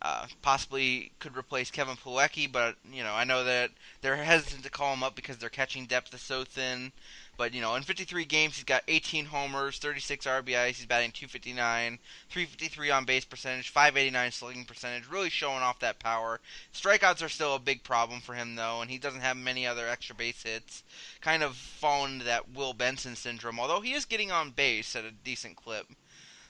Uh, 0.07 0.25
possibly 0.40 1.11
could 1.19 1.37
replace 1.37 1.69
Kevin 1.69 1.97
Plawecki, 1.97 2.51
but 2.51 2.77
you 2.92 3.03
know 3.03 3.12
I 3.12 3.25
know 3.25 3.42
that 3.42 3.73
they're 4.03 4.14
hesitant 4.14 4.62
to 4.62 4.71
call 4.71 4.95
him 4.95 5.03
up 5.03 5.16
because 5.16 5.38
their 5.38 5.49
catching 5.49 5.87
depth 5.87 6.14
is 6.14 6.21
so 6.21 6.45
thin. 6.45 6.92
But 7.37 7.53
you 7.53 7.61
know, 7.61 7.75
in 7.75 7.83
53 7.83 8.25
games, 8.25 8.55
he's 8.55 8.62
got 8.62 8.85
18 8.87 9.25
homers, 9.25 9.79
36 9.79 10.25
RBIs. 10.25 10.77
He's 10.77 10.87
batting 10.87 11.11
259, 11.11 11.99
353 12.31 12.90
on 12.92 13.05
base 13.05 13.25
percentage, 13.25 13.71
589 13.71 14.31
slugging 14.31 14.64
percentage. 14.64 15.09
Really 15.09 15.29
showing 15.29 15.64
off 15.64 15.81
that 15.81 15.99
power. 15.99 16.38
Strikeouts 16.73 17.25
are 17.25 17.29
still 17.29 17.57
a 17.57 17.59
big 17.59 17.83
problem 17.83 18.21
for 18.21 18.35
him 18.35 18.55
though, 18.55 18.83
and 18.83 18.88
he 18.92 18.99
doesn't 18.99 19.23
have 19.23 19.37
many 19.37 19.66
other 19.66 19.88
extra 19.88 20.14
base 20.14 20.45
hits. 20.45 20.85
Kind 21.21 21.42
of 21.42 21.57
fallen 21.57 22.12
into 22.12 22.27
that 22.27 22.55
Will 22.55 22.75
Benson 22.75 23.16
syndrome. 23.16 23.59
Although 23.59 23.81
he 23.81 23.92
is 23.92 24.05
getting 24.05 24.31
on 24.31 24.51
base 24.51 24.95
at 24.95 25.05
a 25.05 25.11
decent 25.11 25.57
clip. 25.57 25.88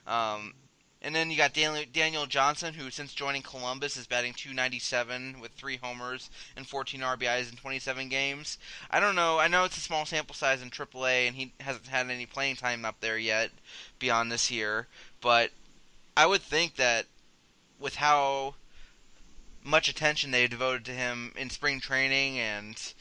Um, 0.07 0.53
and 1.03 1.15
then 1.15 1.31
you 1.31 1.37
got 1.37 1.53
Daniel, 1.53 2.27
Johnson, 2.27 2.75
who 2.75 2.91
since 2.91 3.15
joining 3.15 3.43
Columbus 3.43 3.97
is 3.97 4.07
batting 4.07 4.33
297 4.33 5.41
with 5.41 5.53
three 5.53 5.77
homers 5.77 6.31
and 6.57 6.67
14 6.67 7.01
RBIs 7.01 7.51
in 7.51 7.57
27 7.57 8.09
games. 8.09 8.59
I 8.91 8.99
don't 8.99 9.15
know. 9.15 9.39
I 9.39 9.49
know 9.49 9.65
it's 9.65 9.77
a 9.77 9.81
small 9.81 10.07
sample 10.07 10.35
size 10.35 10.63
in 10.63 10.71
AAA, 10.71 11.29
and 11.29 11.37
he 11.37 11.53
hasn't 11.61 11.87
had 11.87 12.11
any 12.11 12.27
playing 12.27 12.57
time 12.57 12.85
up 12.85 12.97
there 13.01 13.19
yet 13.19 13.51
beyond 13.99 14.33
this 14.33 14.51
year. 14.51 14.87
But 15.21 15.51
I 16.17 16.27
would 16.27 16.43
think 16.43 16.77
that 16.77 17.07
with 17.79 17.97
how 17.97 18.55
much 19.63 19.89
attention 19.89 20.31
they 20.31 20.47
devoted 20.47 20.85
to 20.87 20.93
him 20.93 21.33
in 21.37 21.51
spring 21.51 21.81
training 21.81 22.39
and 22.39 22.95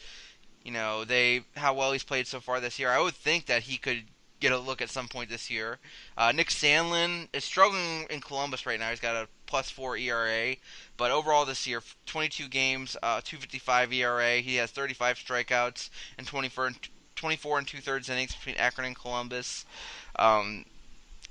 you 0.64 0.72
know 0.72 1.06
they 1.06 1.44
how 1.56 1.74
well 1.76 1.92
he's 1.92 2.04
played 2.04 2.28
so 2.28 2.42
far 2.42 2.60
this 2.60 2.78
year, 2.78 2.90
I 2.90 3.00
would 3.00 3.16
think 3.16 3.46
that 3.46 3.64
he 3.64 3.78
could 3.78 4.04
get 4.40 4.52
a 4.52 4.58
look 4.58 4.82
at 4.82 4.90
some 4.90 5.08
point 5.08 5.30
this 5.30 5.50
year. 5.50 5.80
Uh, 6.18 6.32
Nick 6.32 6.50
Sandlin 6.50 7.28
is 7.34 7.44
struggling 7.44 8.06
in 8.10 8.22
Columbus 8.22 8.66
right 8.66 8.80
now. 8.80 8.90
He's 8.90 9.00
got 9.00 9.16
a 9.16 9.28
plus 9.46 9.70
four 9.70 9.98
ERA, 9.98 10.56
but 10.98 11.12
overall 11.12 11.46
this 11.46 11.66
year, 11.66 11.82
22 12.06 12.48
games, 12.48 12.98
uh, 13.02 13.22
2.55 13.22 13.94
ERA. 13.94 14.38
He 14.38 14.56
has 14.56 14.72
35 14.72 15.18
strikeouts 15.18 15.90
and 16.18 16.28
24 16.28 16.68
and 16.68 16.90
24 17.16 17.60
and 17.60 17.68
two 17.68 17.80
thirds 17.80 18.10
innings 18.10 18.36
between 18.36 18.56
Akron 18.58 18.88
and 18.88 18.96
Columbus. 18.96 19.66
Um, 20.18 20.66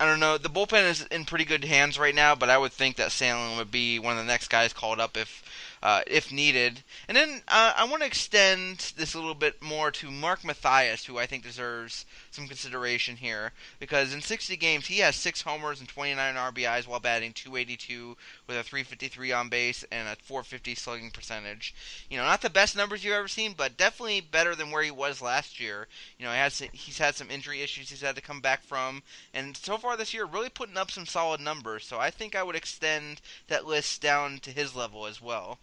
I 0.00 0.06
don't 0.06 0.18
know. 0.18 0.38
The 0.38 0.48
bullpen 0.48 0.90
is 0.90 1.02
in 1.02 1.24
pretty 1.24 1.44
good 1.44 1.64
hands 1.64 1.98
right 1.98 2.14
now, 2.14 2.34
but 2.34 2.50
I 2.50 2.58
would 2.58 2.72
think 2.72 2.96
that 2.96 3.10
Sandlin 3.10 3.56
would 3.58 3.70
be 3.70 4.00
one 4.00 4.12
of 4.12 4.18
the 4.18 4.32
next 4.32 4.48
guys 4.48 4.72
called 4.72 4.98
up 4.98 5.16
if 5.16 5.44
uh, 5.85 6.01
if 6.07 6.32
needed. 6.32 6.82
And 7.09 7.14
then 7.14 7.43
uh, 7.47 7.74
I 7.76 7.85
want 7.85 8.01
to 8.01 8.07
extend 8.07 8.95
this 8.97 9.12
a 9.12 9.18
little 9.18 9.35
bit 9.35 9.62
more 9.62 9.91
to 9.91 10.11
Mark 10.11 10.43
Mathias, 10.43 11.05
who 11.05 11.18
I 11.18 11.26
think 11.26 11.43
deserves 11.43 12.07
some 12.30 12.49
consideration 12.49 13.16
here, 13.16 13.53
because 13.78 14.14
in 14.14 14.22
60 14.22 14.57
games 14.57 14.87
he 14.87 15.01
has 15.01 15.14
six 15.14 15.43
homers 15.43 15.80
and 15.80 15.89
29 15.89 16.37
RBIs 16.37 16.87
while 16.87 17.01
batting 17.01 17.35
282 17.35 18.16
with 18.47 18.57
a 18.57 18.62
353 18.62 19.32
on 19.32 19.51
base 19.51 19.85
and 19.93 20.09
a 20.09 20.16
450 20.22 20.74
slugging 20.74 21.11
percentage. 21.11 21.74
You 22.09 22.16
know, 22.16 22.24
not 22.24 22.41
the 22.41 22.49
best 22.49 22.74
numbers 22.74 23.05
you've 23.05 23.12
ever 23.12 23.28
seen, 23.28 23.53
but 23.53 23.76
definitely 23.76 24.22
better 24.22 24.55
than 24.55 24.70
where 24.70 24.82
he 24.82 24.91
was 24.91 25.20
last 25.20 25.61
year. 25.61 25.87
You 26.18 26.24
know, 26.24 26.32
he 26.32 26.39
has 26.39 26.61
he's 26.72 26.97
had 26.97 27.14
some 27.14 27.30
injury 27.30 27.61
issues 27.61 27.91
he's 27.91 28.01
had 28.01 28.16
to 28.16 28.22
come 28.22 28.41
back 28.41 28.62
from, 28.62 29.03
and 29.35 29.55
so 29.55 29.76
far 29.76 29.99
this 29.99 30.14
year 30.14 30.24
really 30.24 30.49
putting 30.49 30.78
up 30.78 30.91
some 30.91 31.05
solid 31.05 31.43
numbers. 31.43 31.85
So 31.85 32.01
I 32.01 32.09
think 32.09 32.35
I 32.35 32.43
would 32.43 32.57
extend 32.57 33.20
that 33.49 33.66
list 33.66 34.01
down 34.01 34.39
to 34.39 34.51
his 34.51 34.74
level 34.74 35.05
as 35.05 35.20
well. 35.20 35.59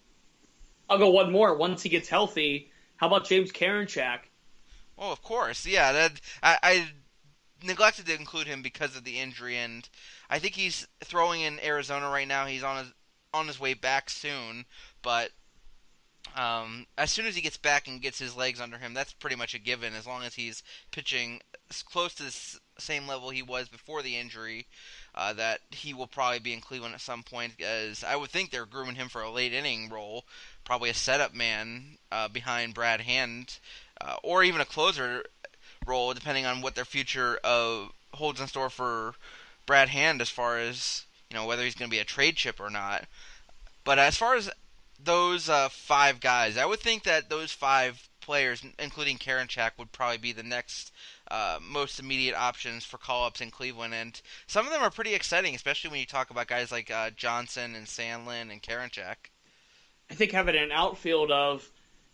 I'll 0.91 0.97
go 0.97 1.09
one 1.09 1.31
more. 1.31 1.55
Once 1.55 1.81
he 1.81 1.87
gets 1.87 2.09
healthy, 2.09 2.69
how 2.97 3.07
about 3.07 3.25
James 3.25 3.53
Karinchak? 3.53 4.19
Oh, 4.97 5.13
of 5.13 5.23
course, 5.23 5.65
yeah. 5.65 5.93
That 5.93 6.19
I, 6.43 6.57
I 6.61 6.87
neglected 7.63 8.07
to 8.07 8.13
include 8.13 8.45
him 8.45 8.61
because 8.61 8.97
of 8.97 9.05
the 9.05 9.17
injury, 9.17 9.55
and 9.55 9.87
I 10.29 10.39
think 10.39 10.55
he's 10.55 10.85
throwing 11.01 11.39
in 11.39 11.61
Arizona 11.63 12.09
right 12.09 12.27
now. 12.27 12.45
He's 12.45 12.61
on 12.61 12.83
his 12.83 12.93
on 13.33 13.47
his 13.47 13.57
way 13.57 13.73
back 13.73 14.09
soon, 14.09 14.65
but 15.01 15.31
um, 16.35 16.85
as 16.97 17.11
soon 17.11 17.25
as 17.25 17.35
he 17.35 17.41
gets 17.41 17.57
back 17.57 17.87
and 17.87 18.01
gets 18.01 18.19
his 18.19 18.35
legs 18.35 18.59
under 18.61 18.77
him, 18.77 18.93
that's 18.93 19.13
pretty 19.13 19.35
much 19.35 19.53
a 19.53 19.59
given. 19.59 19.95
As 19.95 20.05
long 20.05 20.23
as 20.23 20.33
he's 20.33 20.61
pitching 20.91 21.39
close 21.85 22.13
to 22.15 22.23
the 22.23 22.59
same 22.77 23.07
level 23.07 23.29
he 23.29 23.41
was 23.41 23.67
before 23.67 24.01
the 24.01 24.17
injury, 24.17 24.67
uh, 25.15 25.33
that 25.33 25.61
he 25.71 25.93
will 25.93 26.07
probably 26.07 26.39
be 26.39 26.53
in 26.53 26.61
Cleveland 26.61 26.95
at 26.95 27.01
some 27.01 27.23
point. 27.23 27.59
As 27.61 28.03
I 28.03 28.15
would 28.15 28.29
think 28.29 28.51
they're 28.51 28.65
grooming 28.65 28.95
him 28.95 29.09
for 29.09 29.21
a 29.21 29.31
late 29.31 29.53
inning 29.53 29.89
role, 29.89 30.25
probably 30.63 30.89
a 30.89 30.93
setup 30.93 31.33
man 31.33 31.97
uh, 32.11 32.27
behind 32.27 32.73
Brad 32.73 33.01
Hand, 33.01 33.57
uh, 33.99 34.15
or 34.23 34.43
even 34.43 34.61
a 34.61 34.65
closer 34.65 35.25
role, 35.85 36.13
depending 36.13 36.45
on 36.45 36.61
what 36.61 36.75
their 36.75 36.85
future 36.85 37.39
uh, 37.43 37.85
holds 38.13 38.39
in 38.39 38.47
store 38.47 38.69
for 38.69 39.15
Brad 39.65 39.89
Hand 39.89 40.21
as 40.21 40.29
far 40.29 40.57
as 40.57 41.05
you 41.29 41.35
know 41.35 41.45
whether 41.45 41.63
he's 41.63 41.75
going 41.75 41.89
to 41.89 41.95
be 41.95 41.99
a 41.99 42.05
trade 42.05 42.35
chip 42.35 42.59
or 42.59 42.69
not. 42.69 43.05
But 43.83 43.99
as 43.99 44.17
far 44.17 44.35
as 44.35 44.49
those 45.03 45.49
uh, 45.49 45.69
five 45.69 46.19
guys, 46.19 46.57
I 46.57 46.65
would 46.65 46.79
think 46.79 47.03
that 47.03 47.29
those 47.29 47.51
five 47.51 48.07
players, 48.21 48.63
including 48.77 49.17
Karinchak, 49.17 49.71
would 49.77 49.91
probably 49.91 50.19
be 50.19 50.31
the 50.31 50.43
next 50.43 50.91
uh, 51.29 51.57
most 51.61 51.99
immediate 51.99 52.35
options 52.35 52.85
for 52.85 52.97
call-ups 52.97 53.41
in 53.41 53.49
Cleveland, 53.49 53.93
and 53.93 54.21
some 54.45 54.65
of 54.65 54.71
them 54.71 54.81
are 54.81 54.91
pretty 54.91 55.15
exciting, 55.15 55.55
especially 55.55 55.89
when 55.89 55.99
you 55.99 56.05
talk 56.05 56.29
about 56.29 56.47
guys 56.47 56.71
like 56.71 56.91
uh, 56.91 57.09
Johnson 57.11 57.73
and 57.75 57.87
Sandlin 57.87 58.51
and 58.51 58.61
Karinchak. 58.61 59.30
I 60.11 60.13
think 60.13 60.33
having 60.33 60.57
an 60.57 60.73
outfield 60.73 61.31
of 61.31 61.65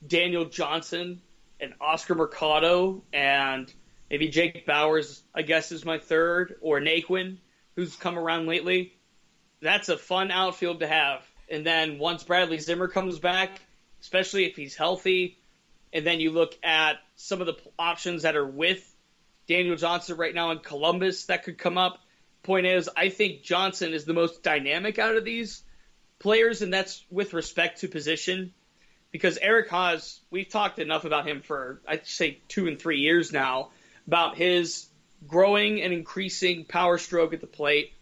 Daniel 0.05 0.45
Johnson 0.45 1.19
and 1.59 1.73
Oscar 1.81 2.13
Mercado 2.13 3.03
and 3.11 3.73
maybe 4.07 4.27
Jake 4.27 4.67
Bauers, 4.67 5.23
I 5.33 5.41
guess, 5.41 5.71
is 5.71 5.83
my 5.83 5.97
third, 5.97 6.57
or 6.61 6.79
Naquin, 6.79 7.37
who's 7.75 7.95
come 7.95 8.19
around 8.19 8.45
lately. 8.45 8.93
That's 9.63 9.89
a 9.89 9.97
fun 9.97 10.29
outfield 10.29 10.81
to 10.81 10.87
have. 10.87 11.23
And 11.49 11.65
then 11.65 11.97
once 11.97 12.23
Bradley 12.23 12.59
Zimmer 12.59 12.87
comes 12.87 13.17
back, 13.17 13.59
especially 13.99 14.45
if 14.45 14.55
he's 14.55 14.75
healthy, 14.75 15.39
and 15.91 16.05
then 16.05 16.19
you 16.19 16.29
look 16.29 16.55
at 16.63 16.97
some 17.15 17.41
of 17.41 17.47
the 17.47 17.57
options 17.79 18.21
that 18.21 18.35
are 18.35 18.45
with 18.45 18.95
Daniel 19.47 19.75
Johnson 19.75 20.17
right 20.17 20.35
now 20.35 20.51
in 20.51 20.59
Columbus 20.59 21.25
that 21.25 21.45
could 21.45 21.57
come 21.57 21.79
up. 21.79 21.97
Point 22.43 22.67
is, 22.67 22.91
I 22.95 23.09
think 23.09 23.41
Johnson 23.41 23.93
is 23.93 24.05
the 24.05 24.13
most 24.13 24.43
dynamic 24.43 24.99
out 24.99 25.15
of 25.15 25.25
these 25.25 25.63
players, 26.19 26.61
and 26.61 26.73
that's 26.73 27.03
with 27.09 27.33
respect 27.33 27.81
to 27.81 27.87
position. 27.87 28.53
Because 29.11 29.37
Eric 29.37 29.69
Haase, 29.69 30.19
we've 30.29 30.49
talked 30.49 30.79
enough 30.79 31.05
about 31.05 31.27
him 31.27 31.41
for 31.41 31.81
I'd 31.87 32.05
say 32.05 32.39
two 32.47 32.67
and 32.67 32.77
three 32.77 32.99
years 32.99 33.31
now 33.31 33.69
about 34.05 34.35
his 34.35 34.87
growing 35.25 35.81
and 35.81 35.93
increasing 35.93 36.65
power 36.65 36.97
stroke 36.97 37.33
at 37.33 37.41
the 37.41 37.47
plate. 37.47 37.93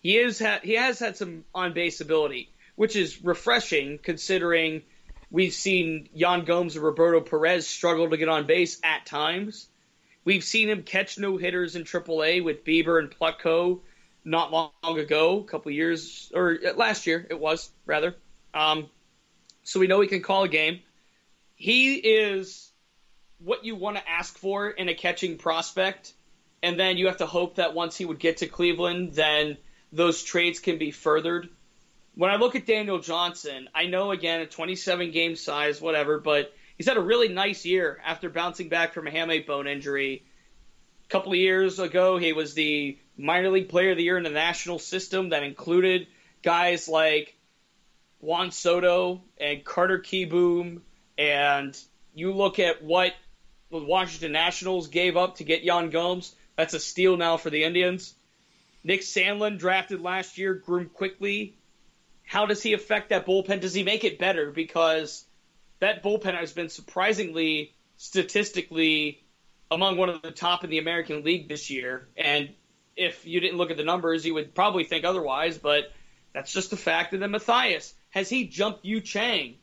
He 0.00 0.16
is 0.16 0.38
ha- 0.38 0.60
he 0.62 0.74
has 0.74 0.98
had 0.98 1.16
some 1.16 1.44
on 1.54 1.72
base 1.72 2.00
ability, 2.00 2.50
which 2.76 2.96
is 2.96 3.22
refreshing 3.22 3.98
considering 3.98 4.82
we've 5.30 5.52
seen 5.52 6.08
Yan 6.14 6.44
Gomes 6.44 6.76
and 6.76 6.84
Roberto 6.84 7.20
Perez 7.20 7.66
struggle 7.66 8.10
to 8.10 8.16
get 8.16 8.28
on 8.28 8.46
base 8.46 8.80
at 8.82 9.06
times. 9.06 9.68
We've 10.24 10.44
seen 10.44 10.68
him 10.68 10.84
catch 10.84 11.18
no 11.18 11.36
hitters 11.36 11.74
in 11.74 11.84
AAA 11.84 12.44
with 12.44 12.64
Bieber 12.64 13.00
and 13.00 13.10
Plutko 13.10 13.80
not 14.24 14.52
long 14.52 14.98
ago, 14.98 15.40
a 15.40 15.44
couple 15.44 15.72
years 15.72 16.30
or 16.34 16.58
uh, 16.64 16.74
last 16.74 17.06
year 17.06 17.26
it 17.28 17.38
was 17.38 17.70
rather. 17.86 18.14
Um, 18.54 18.88
so 19.64 19.80
we 19.80 19.86
know 19.86 20.00
he 20.00 20.08
can 20.08 20.22
call 20.22 20.44
a 20.44 20.48
game. 20.48 20.80
He 21.54 21.94
is 21.94 22.70
what 23.38 23.64
you 23.64 23.74
want 23.74 23.96
to 23.96 24.08
ask 24.08 24.36
for 24.38 24.68
in 24.68 24.88
a 24.88 24.94
catching 24.94 25.38
prospect, 25.38 26.12
and 26.62 26.78
then 26.78 26.96
you 26.96 27.06
have 27.06 27.18
to 27.18 27.26
hope 27.26 27.56
that 27.56 27.74
once 27.74 27.96
he 27.96 28.04
would 28.04 28.18
get 28.18 28.38
to 28.38 28.46
Cleveland, 28.46 29.12
then 29.14 29.56
those 29.92 30.22
trades 30.22 30.60
can 30.60 30.78
be 30.78 30.90
furthered. 30.90 31.48
When 32.14 32.30
I 32.30 32.36
look 32.36 32.56
at 32.56 32.66
Daniel 32.66 32.98
Johnson, 32.98 33.68
I 33.74 33.86
know 33.86 34.10
again 34.10 34.40
a 34.40 34.46
27 34.46 35.10
game 35.12 35.36
size, 35.36 35.80
whatever, 35.80 36.18
but 36.18 36.52
he's 36.76 36.86
had 36.86 36.96
a 36.96 37.02
really 37.02 37.28
nice 37.28 37.64
year 37.64 38.00
after 38.04 38.28
bouncing 38.28 38.68
back 38.68 38.92
from 38.92 39.06
a 39.06 39.10
hamate 39.10 39.46
bone 39.46 39.66
injury. 39.66 40.24
Couple 41.12 41.32
of 41.32 41.38
years 41.38 41.78
ago, 41.78 42.16
he 42.16 42.32
was 42.32 42.54
the 42.54 42.96
minor 43.18 43.50
league 43.50 43.68
player 43.68 43.90
of 43.90 43.98
the 43.98 44.02
year 44.02 44.16
in 44.16 44.22
the 44.22 44.30
national 44.30 44.78
system 44.78 45.28
that 45.28 45.42
included 45.42 46.06
guys 46.42 46.88
like 46.88 47.36
Juan 48.20 48.50
Soto 48.50 49.20
and 49.36 49.62
Carter 49.62 49.98
Kieboom, 49.98 50.80
and 51.18 51.78
you 52.14 52.32
look 52.32 52.58
at 52.58 52.82
what 52.82 53.12
the 53.70 53.76
Washington 53.76 54.32
Nationals 54.32 54.88
gave 54.88 55.18
up 55.18 55.36
to 55.36 55.44
get 55.44 55.64
Yan 55.64 55.90
Gomes. 55.90 56.34
That's 56.56 56.72
a 56.72 56.80
steal 56.80 57.18
now 57.18 57.36
for 57.36 57.50
the 57.50 57.64
Indians. 57.64 58.14
Nick 58.82 59.02
Sandlin 59.02 59.58
drafted 59.58 60.00
last 60.00 60.38
year, 60.38 60.54
groomed 60.54 60.94
quickly. 60.94 61.54
How 62.24 62.46
does 62.46 62.62
he 62.62 62.72
affect 62.72 63.10
that 63.10 63.26
bullpen? 63.26 63.60
Does 63.60 63.74
he 63.74 63.82
make 63.82 64.04
it 64.04 64.18
better? 64.18 64.50
Because 64.50 65.26
that 65.78 66.02
bullpen 66.02 66.34
has 66.34 66.54
been 66.54 66.70
surprisingly, 66.70 67.74
statistically, 67.98 69.21
among 69.74 69.96
one 69.96 70.08
of 70.08 70.22
the 70.22 70.30
top 70.30 70.64
in 70.64 70.70
the 70.70 70.78
American 70.78 71.24
League 71.24 71.48
this 71.48 71.70
year. 71.70 72.08
And 72.16 72.50
if 72.96 73.26
you 73.26 73.40
didn't 73.40 73.58
look 73.58 73.70
at 73.70 73.76
the 73.76 73.84
numbers, 73.84 74.24
you 74.24 74.34
would 74.34 74.54
probably 74.54 74.84
think 74.84 75.04
otherwise, 75.04 75.58
but 75.58 75.92
that's 76.32 76.52
just 76.52 76.72
a 76.72 76.76
fact. 76.76 77.12
And 77.12 77.22
then 77.22 77.30
Mathias, 77.30 77.94
has 78.10 78.28
he 78.28 78.44
jumped 78.44 78.84
Yu 78.84 79.00
Chang 79.00 79.56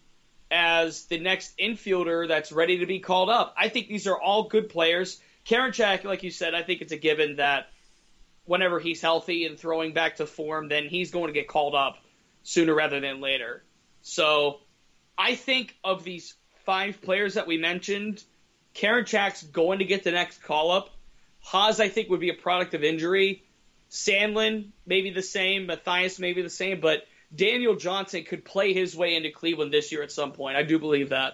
as 0.51 1.05
the 1.05 1.19
next 1.19 1.57
infielder 1.57 2.27
that's 2.27 2.51
ready 2.51 2.79
to 2.79 2.85
be 2.85 2.99
called 2.99 3.29
up? 3.29 3.53
I 3.57 3.69
think 3.69 3.87
these 3.87 4.07
are 4.07 4.19
all 4.19 4.49
good 4.49 4.69
players. 4.69 5.19
Karen 5.45 5.71
Karinchak, 5.71 6.03
like 6.03 6.23
you 6.23 6.31
said, 6.31 6.53
I 6.53 6.63
think 6.63 6.81
it's 6.81 6.91
a 6.91 6.97
given 6.97 7.37
that 7.37 7.67
whenever 8.45 8.79
he's 8.79 9.01
healthy 9.01 9.45
and 9.45 9.59
throwing 9.59 9.93
back 9.93 10.17
to 10.17 10.25
form, 10.25 10.67
then 10.67 10.87
he's 10.87 11.11
going 11.11 11.27
to 11.27 11.33
get 11.33 11.47
called 11.47 11.75
up 11.75 11.97
sooner 12.43 12.73
rather 12.73 12.99
than 12.99 13.21
later. 13.21 13.63
So 14.01 14.59
I 15.17 15.35
think 15.35 15.75
of 15.83 16.03
these 16.03 16.33
five 16.65 17.01
players 17.01 17.35
that 17.35 17.47
we 17.47 17.57
mentioned, 17.57 18.23
Karinchak's 18.79 19.43
going 19.43 19.79
to 19.79 19.85
get 19.85 20.03
the 20.03 20.11
next 20.11 20.41
call 20.43 20.71
up. 20.71 20.89
Haase, 21.45 21.79
I 21.79 21.89
think, 21.89 22.09
would 22.09 22.19
be 22.19 22.29
a 22.29 22.33
product 22.33 22.73
of 22.73 22.83
injury. 22.83 23.43
Sandlin, 23.91 24.69
maybe 24.85 25.09
the 25.09 25.21
same. 25.21 25.65
Mathias, 25.65 26.19
maybe 26.19 26.41
the 26.41 26.49
same. 26.49 26.79
But 26.79 27.05
Daniel 27.35 27.75
Johnson 27.75 28.23
could 28.23 28.45
play 28.45 28.73
his 28.73 28.95
way 28.95 29.15
into 29.15 29.31
Cleveland 29.31 29.73
this 29.73 29.91
year 29.91 30.01
at 30.01 30.11
some 30.11 30.31
point. 30.31 30.55
I 30.55 30.63
do 30.63 30.79
believe 30.79 31.09
that. 31.09 31.33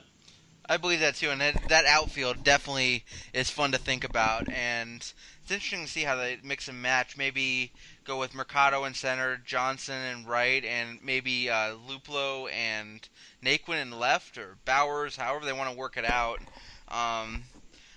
I 0.68 0.78
believe 0.78 1.02
that 1.02 1.16
too, 1.16 1.30
and 1.30 1.42
that, 1.42 1.70
that 1.70 1.86
outfield 1.86 2.44
definitely 2.44 3.06
is 3.34 3.52
fun 3.52 3.74
to 3.74 3.78
think 3.78 4.04
about, 4.04 4.50
and 4.50 4.98
it's 4.98 5.52
interesting 5.52 5.86
to 5.86 5.92
see 5.92 6.02
how 6.02 6.16
they 6.16 6.40
mix 6.44 6.68
and 6.68 6.82
match. 6.82 7.18
Maybe 7.18 7.72
go 8.04 8.20
with 8.20 8.34
Mercado 8.34 8.84
in 8.86 8.96
center, 8.96 9.40
Johnson 9.46 9.94
and 9.94 10.28
right, 10.28 10.66
and 10.66 10.98
maybe 11.04 11.52
uh, 11.52 11.76
Luplow 11.88 12.52
and 12.52 13.08
Naquin 13.44 13.80
in 13.80 13.92
left, 13.92 14.40
or 14.40 14.58
Bauers, 14.66 15.18
however 15.18 15.46
they 15.46 15.54
want 15.54 15.70
to 15.70 15.78
work 15.78 15.98
it 15.98 16.10
out. 16.10 16.40
Um, 16.88 17.44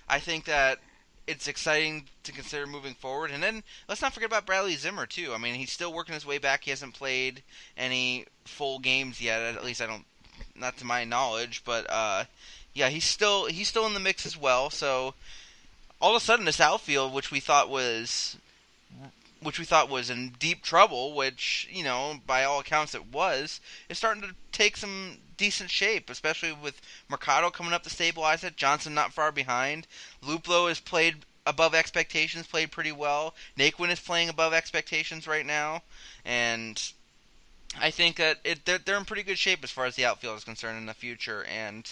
I 0.07 0.19
think 0.19 0.45
that 0.45 0.79
it's 1.27 1.47
exciting 1.47 2.05
to 2.23 2.31
consider 2.31 2.65
moving 2.65 2.95
forward, 2.95 3.31
and 3.31 3.43
then 3.43 3.63
let's 3.87 4.01
not 4.01 4.13
forget 4.13 4.29
about 4.29 4.45
Bradley 4.45 4.75
Zimmer 4.75 5.05
too. 5.05 5.33
I 5.33 5.37
mean, 5.37 5.55
he's 5.55 5.71
still 5.71 5.93
working 5.93 6.13
his 6.13 6.25
way 6.25 6.37
back. 6.37 6.63
He 6.63 6.71
hasn't 6.71 6.95
played 6.95 7.43
any 7.77 8.25
full 8.45 8.79
games 8.79 9.21
yet. 9.21 9.41
At 9.41 9.63
least 9.63 9.81
I 9.81 9.87
don't, 9.87 10.05
not 10.55 10.77
to 10.77 10.85
my 10.85 11.03
knowledge, 11.03 11.63
but. 11.65 11.85
Uh, 11.89 12.25
yeah, 12.73 12.89
he's 12.89 13.05
still 13.05 13.45
he's 13.47 13.67
still 13.67 13.87
in 13.87 13.93
the 13.93 13.99
mix 13.99 14.25
as 14.25 14.37
well. 14.37 14.69
So 14.69 15.13
all 16.01 16.15
of 16.15 16.21
a 16.21 16.25
sudden, 16.25 16.45
this 16.45 16.61
outfield, 16.61 17.13
which 17.13 17.31
we 17.31 17.39
thought 17.39 17.69
was, 17.69 18.37
which 19.41 19.59
we 19.59 19.65
thought 19.65 19.89
was 19.89 20.09
in 20.09 20.35
deep 20.39 20.61
trouble, 20.61 21.13
which 21.13 21.67
you 21.71 21.83
know 21.83 22.19
by 22.25 22.43
all 22.43 22.59
accounts 22.59 22.95
it 22.95 23.07
was, 23.07 23.59
is 23.89 23.97
starting 23.97 24.23
to 24.23 24.35
take 24.51 24.77
some 24.77 25.17
decent 25.37 25.69
shape, 25.69 26.09
especially 26.09 26.51
with 26.51 26.81
Mercado 27.07 27.49
coming 27.49 27.73
up 27.73 27.83
to 27.83 27.89
stabilize 27.89 28.43
it. 28.43 28.57
Johnson 28.57 28.93
not 28.93 29.13
far 29.13 29.31
behind. 29.31 29.87
Luplow 30.21 30.67
has 30.67 30.79
played 30.79 31.25
above 31.45 31.73
expectations, 31.73 32.47
played 32.47 32.71
pretty 32.71 32.91
well. 32.91 33.33
Naquin 33.57 33.89
is 33.89 33.99
playing 33.99 34.29
above 34.29 34.53
expectations 34.53 35.27
right 35.27 35.45
now, 35.45 35.81
and 36.25 36.91
I 37.79 37.91
think 37.91 38.15
that 38.15 38.39
it, 38.43 38.65
they're, 38.65 38.79
they're 38.79 38.97
in 38.97 39.05
pretty 39.05 39.23
good 39.23 39.37
shape 39.37 39.63
as 39.63 39.71
far 39.71 39.85
as 39.85 39.95
the 39.95 40.05
outfield 40.05 40.37
is 40.37 40.43
concerned 40.43 40.77
in 40.77 40.87
the 40.87 40.93
future. 40.93 41.43
And 41.45 41.89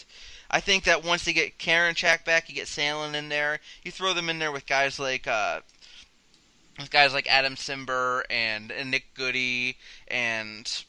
I 0.49 0.59
think 0.59 0.85
that 0.85 1.03
once 1.03 1.23
they 1.23 1.33
get 1.33 1.59
Karinchak 1.59 2.25
back, 2.25 2.49
you 2.49 2.55
get 2.55 2.65
Sandlin 2.65 3.13
in 3.13 3.29
there. 3.29 3.59
You 3.83 3.91
throw 3.91 4.13
them 4.13 4.29
in 4.29 4.39
there 4.39 4.51
with 4.51 4.65
guys 4.65 4.97
like 4.97 5.27
uh, 5.27 5.61
with 6.77 6.91
guys 6.91 7.13
like 7.13 7.27
Adam 7.27 7.55
Cimber 7.55 8.21
and, 8.29 8.71
and 8.71 8.91
Nick 8.91 9.13
Goody 9.13 9.77
and 10.07 10.83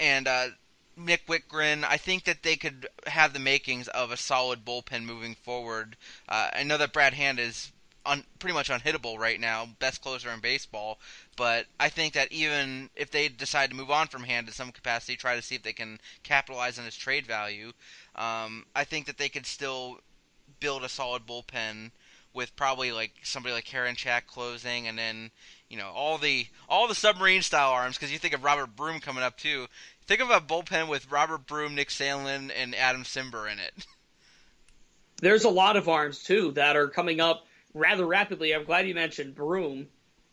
and 0.00 0.28
uh, 0.28 0.48
Nick 0.96 1.26
Wittgren. 1.26 1.84
I 1.84 1.96
think 1.96 2.24
that 2.24 2.42
they 2.42 2.56
could 2.56 2.86
have 3.06 3.32
the 3.32 3.38
makings 3.38 3.88
of 3.88 4.10
a 4.10 4.16
solid 4.16 4.64
bullpen 4.64 5.04
moving 5.04 5.34
forward. 5.34 5.96
Uh, 6.28 6.50
I 6.54 6.62
know 6.62 6.78
that 6.78 6.92
Brad 6.92 7.14
Hand 7.14 7.40
is 7.40 7.72
un, 8.06 8.24
pretty 8.38 8.54
much 8.54 8.70
unhittable 8.70 9.18
right 9.18 9.40
now, 9.40 9.68
best 9.78 10.00
closer 10.02 10.30
in 10.30 10.40
baseball. 10.40 10.98
But 11.36 11.66
I 11.78 11.88
think 11.88 12.14
that 12.14 12.32
even 12.32 12.90
if 12.96 13.10
they 13.10 13.28
decide 13.28 13.70
to 13.70 13.76
move 13.76 13.90
on 13.90 14.08
from 14.08 14.24
Hand 14.24 14.48
in 14.48 14.54
some 14.54 14.72
capacity, 14.72 15.16
try 15.16 15.36
to 15.36 15.42
see 15.42 15.54
if 15.54 15.62
they 15.62 15.72
can 15.72 15.98
capitalize 16.22 16.78
on 16.78 16.84
his 16.84 16.96
trade 16.96 17.26
value, 17.26 17.72
um, 18.16 18.66
I 18.74 18.84
think 18.84 19.06
that 19.06 19.18
they 19.18 19.28
could 19.28 19.46
still 19.46 20.00
build 20.60 20.82
a 20.82 20.88
solid 20.88 21.26
bullpen 21.26 21.90
with 22.34 22.54
probably 22.56 22.92
like 22.92 23.12
somebody 23.22 23.54
like 23.54 23.64
Karen 23.64 23.94
Karinchak 23.94 24.26
closing, 24.26 24.86
and 24.86 24.98
then 24.98 25.30
you 25.68 25.76
know 25.76 25.90
all 25.94 26.18
the 26.18 26.46
all 26.68 26.88
the 26.88 26.94
submarine 26.94 27.42
style 27.42 27.70
arms. 27.70 27.96
Because 27.96 28.12
you 28.12 28.18
think 28.18 28.34
of 28.34 28.44
Robert 28.44 28.76
Broom 28.76 29.00
coming 29.00 29.22
up 29.22 29.36
too. 29.36 29.66
Think 30.06 30.20
of 30.20 30.30
a 30.30 30.40
bullpen 30.40 30.88
with 30.88 31.10
Robert 31.10 31.46
Broom, 31.46 31.74
Nick 31.74 31.88
Sandlin, 31.88 32.50
and 32.56 32.74
Adam 32.74 33.04
Cimber 33.04 33.50
in 33.50 33.58
it. 33.58 33.74
There's 35.20 35.44
a 35.44 35.50
lot 35.50 35.76
of 35.76 35.88
arms 35.88 36.22
too 36.22 36.52
that 36.52 36.76
are 36.76 36.88
coming 36.88 37.20
up 37.20 37.44
rather 37.74 38.06
rapidly. 38.06 38.54
I'm 38.54 38.64
glad 38.64 38.86
you 38.86 38.94
mentioned 38.94 39.34
Broom. 39.34 39.88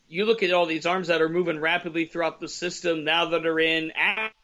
You 0.07 0.25
look 0.25 0.43
at 0.43 0.53
all 0.53 0.67
these 0.67 0.85
arms 0.85 1.07
that 1.07 1.21
are 1.21 1.29
moving 1.29 1.59
rapidly 1.59 2.05
throughout 2.05 2.39
the 2.39 2.47
system 2.47 3.03
now 3.03 3.29
that 3.29 3.45
are 3.45 3.59
in 3.59 3.91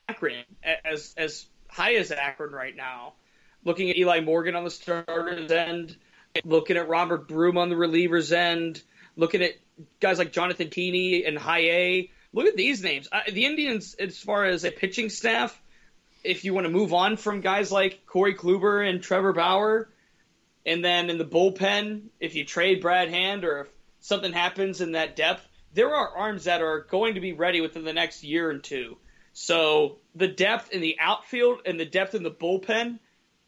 Akron, 0.09 0.43
as 0.63 1.13
as 1.15 1.45
high 1.67 1.95
as 1.95 2.11
Akron 2.11 2.51
right 2.51 2.75
now. 2.75 3.13
Looking 3.63 3.91
at 3.91 3.97
Eli 3.97 4.21
Morgan 4.21 4.55
on 4.55 4.63
the 4.63 4.71
starter's 4.71 5.51
end, 5.51 5.95
looking 6.43 6.77
at 6.77 6.89
Robert 6.89 7.27
Broom 7.27 7.57
on 7.57 7.69
the 7.69 7.75
reliever's 7.75 8.31
end, 8.31 8.81
looking 9.15 9.41
at 9.41 9.53
guys 9.99 10.17
like 10.17 10.31
Jonathan 10.31 10.69
Tini 10.69 11.25
and 11.25 11.37
A. 11.37 12.09
Look 12.33 12.47
at 12.47 12.55
these 12.55 12.83
names. 12.83 13.09
Uh, 13.11 13.21
the 13.31 13.45
Indians, 13.45 13.95
as 13.95 14.17
far 14.17 14.45
as 14.45 14.63
a 14.63 14.71
pitching 14.71 15.09
staff, 15.09 15.59
if 16.23 16.45
you 16.45 16.53
want 16.53 16.65
to 16.65 16.71
move 16.71 16.93
on 16.93 17.17
from 17.17 17.41
guys 17.41 17.71
like 17.71 18.05
Corey 18.05 18.35
Kluber 18.35 18.87
and 18.87 19.01
Trevor 19.01 19.33
Bauer, 19.33 19.89
and 20.65 20.85
then 20.85 21.09
in 21.09 21.17
the 21.17 21.25
bullpen, 21.25 22.03
if 22.19 22.35
you 22.35 22.45
trade 22.45 22.81
Brad 22.81 23.09
Hand 23.09 23.43
or 23.43 23.61
if 23.61 23.67
something 23.99 24.31
happens 24.31 24.81
in 24.81 24.93
that 24.93 25.15
depth, 25.15 25.45
there 25.73 25.93
are 25.93 26.17
arms 26.17 26.45
that 26.45 26.61
are 26.61 26.81
going 26.89 27.15
to 27.15 27.21
be 27.21 27.33
ready 27.33 27.61
within 27.61 27.83
the 27.83 27.93
next 27.93 28.23
year 28.23 28.49
and 28.49 28.63
two. 28.63 28.97
So 29.33 29.97
the 30.15 30.27
depth 30.27 30.71
in 30.71 30.81
the 30.81 30.97
outfield 30.99 31.61
and 31.65 31.79
the 31.79 31.85
depth 31.85 32.15
in 32.15 32.23
the 32.23 32.31
bullpen, 32.31 32.99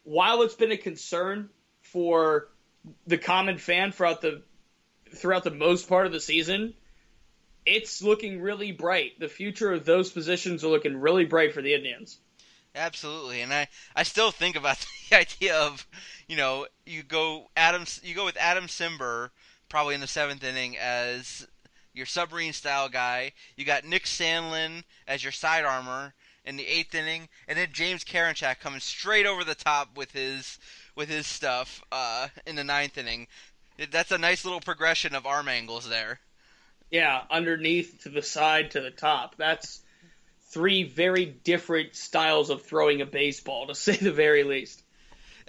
while 0.02 0.42
it's 0.42 0.54
been 0.54 0.72
a 0.72 0.76
concern 0.76 1.50
for 1.82 2.48
the 3.06 3.18
common 3.18 3.58
fan 3.58 3.92
throughout 3.92 4.20
the 4.20 4.42
throughout 5.14 5.44
the 5.44 5.50
most 5.50 5.88
part 5.88 6.06
of 6.06 6.12
the 6.12 6.20
season, 6.20 6.74
it's 7.64 8.02
looking 8.02 8.40
really 8.40 8.72
bright. 8.72 9.18
The 9.20 9.28
future 9.28 9.72
of 9.72 9.84
those 9.84 10.10
positions 10.10 10.64
are 10.64 10.68
looking 10.68 10.96
really 10.96 11.24
bright 11.24 11.54
for 11.54 11.62
the 11.62 11.74
Indians. 11.74 12.18
Absolutely, 12.74 13.40
and 13.40 13.54
I, 13.54 13.68
I 13.94 14.02
still 14.02 14.32
think 14.32 14.56
about 14.56 14.84
the 15.10 15.18
idea 15.18 15.56
of, 15.56 15.86
you 16.26 16.36
know, 16.36 16.66
you 16.84 17.02
go 17.02 17.48
Adam 17.56 17.84
you 18.02 18.14
go 18.14 18.24
with 18.24 18.36
Adam 18.36 18.66
Cimber 18.66 19.30
probably 19.68 19.94
in 19.94 20.00
the 20.00 20.06
seventh 20.06 20.44
inning 20.44 20.76
as 20.76 21.46
your 21.92 22.06
submarine 22.06 22.52
style 22.52 22.88
guy. 22.88 23.32
You 23.56 23.64
got 23.64 23.84
Nick 23.84 24.04
Sandlin 24.04 24.82
as 25.06 25.22
your 25.22 25.32
side 25.32 25.64
armor 25.64 26.14
in 26.44 26.56
the 26.56 26.66
eighth 26.66 26.94
inning, 26.94 27.28
and 27.48 27.58
then 27.58 27.68
James 27.72 28.04
Karinchak 28.04 28.60
coming 28.60 28.80
straight 28.80 29.26
over 29.26 29.44
the 29.44 29.54
top 29.54 29.96
with 29.96 30.12
his 30.12 30.58
with 30.94 31.08
his 31.08 31.26
stuff 31.26 31.82
uh, 31.90 32.28
in 32.46 32.56
the 32.56 32.64
ninth 32.64 32.98
inning. 32.98 33.26
That's 33.90 34.12
a 34.12 34.18
nice 34.18 34.44
little 34.44 34.60
progression 34.60 35.14
of 35.14 35.26
arm 35.26 35.48
angles 35.48 35.88
there. 35.88 36.20
Yeah, 36.90 37.22
underneath 37.30 38.02
to 38.02 38.08
the 38.08 38.22
side 38.22 38.72
to 38.72 38.80
the 38.80 38.90
top. 38.90 39.36
That's 39.36 39.80
three 40.50 40.84
very 40.84 41.24
different 41.24 41.96
styles 41.96 42.50
of 42.50 42.62
throwing 42.62 43.00
a 43.00 43.06
baseball, 43.06 43.66
to 43.66 43.74
say 43.74 43.96
the 43.96 44.12
very 44.12 44.44
least. 44.44 44.82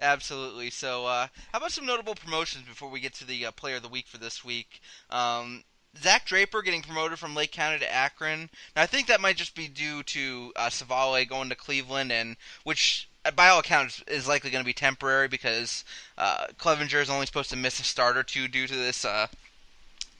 Absolutely. 0.02 0.72
So, 0.72 1.06
uh, 1.06 1.28
how 1.52 1.60
about 1.60 1.72
some 1.72 1.86
notable 1.86 2.16
promotions 2.16 2.66
before 2.68 2.90
we 2.90 3.00
get 3.00 3.14
to 3.16 3.26
the 3.26 3.46
uh, 3.46 3.52
player 3.52 3.78
of 3.78 3.84
the 3.84 3.90
week 3.90 4.08
for 4.08 4.18
this 4.18 4.44
week? 4.44 4.82
Um, 5.10 5.64
Zach 6.02 6.26
Draper 6.26 6.62
getting 6.62 6.82
promoted 6.82 7.20
from 7.20 7.36
Lake 7.36 7.52
County 7.52 7.80
to 7.80 7.94
Akron. 7.94 8.50
Now, 8.76 8.84
I 8.84 8.86
think 8.86 9.08
that 9.08 9.22
might 9.22 9.38
just 9.38 9.56
be 9.56 9.68
due 9.68 10.04
to 10.04 10.54
uh, 10.56 10.70
Civale 10.70 11.28
going 11.28 11.50
to 11.50 11.56
Cleveland, 11.56 12.12
and 12.12 12.38
which, 12.64 13.10
uh, 13.24 13.32
by 13.32 13.50
all 13.50 13.60
accounts, 13.60 14.04
is 14.08 14.28
likely 14.28 14.50
going 14.50 14.64
to 14.64 14.66
be 14.66 14.74
temporary 14.74 15.28
because 15.28 15.84
uh, 16.18 16.48
Clevinger 16.58 17.02
is 17.02 17.10
only 17.10 17.26
supposed 17.26 17.50
to 17.52 17.56
miss 17.56 17.80
a 17.80 17.84
start 17.84 18.18
or 18.18 18.24
two 18.24 18.48
due 18.48 18.68
to 18.68 18.76
this 18.76 19.06
uh, 19.06 19.28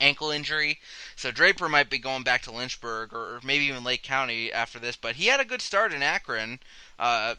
ankle 0.00 0.30
injury. 0.30 0.78
So 1.14 1.30
Draper 1.30 1.68
might 1.68 1.90
be 1.90 1.98
going 1.98 2.22
back 2.22 2.42
to 2.42 2.52
Lynchburg 2.52 3.12
or 3.12 3.40
maybe 3.42 3.66
even 3.66 3.84
Lake 3.84 4.02
County 4.02 4.52
after 4.52 4.78
this. 4.78 4.96
But 4.96 5.16
he 5.16 5.26
had 5.26 5.40
a 5.40 5.44
good 5.44 5.62
start 5.62 5.92
in 5.92 6.02
Akron 6.02 6.60
uh, 6.98 7.36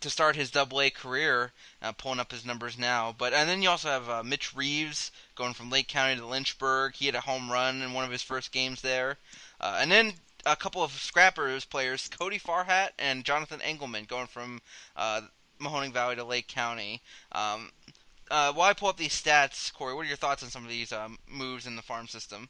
to 0.00 0.10
start 0.10 0.36
his 0.36 0.50
Double 0.50 0.80
A 0.80 0.90
career, 0.90 1.52
uh, 1.82 1.92
pulling 1.92 2.20
up 2.20 2.32
his 2.32 2.44
numbers 2.44 2.78
now. 2.78 3.14
But 3.16 3.32
and 3.32 3.48
then 3.48 3.62
you 3.62 3.70
also 3.70 3.88
have 3.88 4.08
uh, 4.08 4.22
Mitch 4.22 4.54
Reeves 4.54 5.10
going 5.34 5.54
from 5.54 5.70
Lake 5.70 5.88
County 5.88 6.16
to 6.16 6.26
Lynchburg. 6.26 6.94
He 6.94 7.06
had 7.06 7.14
a 7.14 7.20
home 7.20 7.50
run 7.50 7.82
in 7.82 7.92
one 7.92 8.04
of 8.04 8.10
his 8.10 8.22
first 8.22 8.52
games 8.52 8.80
there. 8.80 9.18
Uh, 9.60 9.78
and 9.80 9.90
then 9.90 10.14
a 10.46 10.56
couple 10.56 10.82
of 10.82 10.92
Scrappers 10.92 11.64
players, 11.64 12.08
Cody 12.08 12.38
Farhat 12.38 12.90
and 12.98 13.24
Jonathan 13.24 13.60
Engelman, 13.62 14.04
going 14.04 14.26
from 14.26 14.60
uh, 14.96 15.22
Mahoning 15.60 15.92
Valley 15.92 16.16
to 16.16 16.24
Lake 16.24 16.48
County. 16.48 17.00
Um, 17.32 17.70
uh, 18.30 18.52
while 18.52 18.68
I 18.68 18.74
pull 18.74 18.88
up 18.88 18.96
these 18.96 19.20
stats, 19.20 19.72
Corey, 19.72 19.94
what 19.94 20.02
are 20.02 20.08
your 20.08 20.16
thoughts 20.16 20.42
on 20.42 20.50
some 20.50 20.64
of 20.64 20.70
these 20.70 20.92
um, 20.92 21.18
moves 21.28 21.66
in 21.66 21.76
the 21.76 21.82
farm 21.82 22.08
system? 22.08 22.48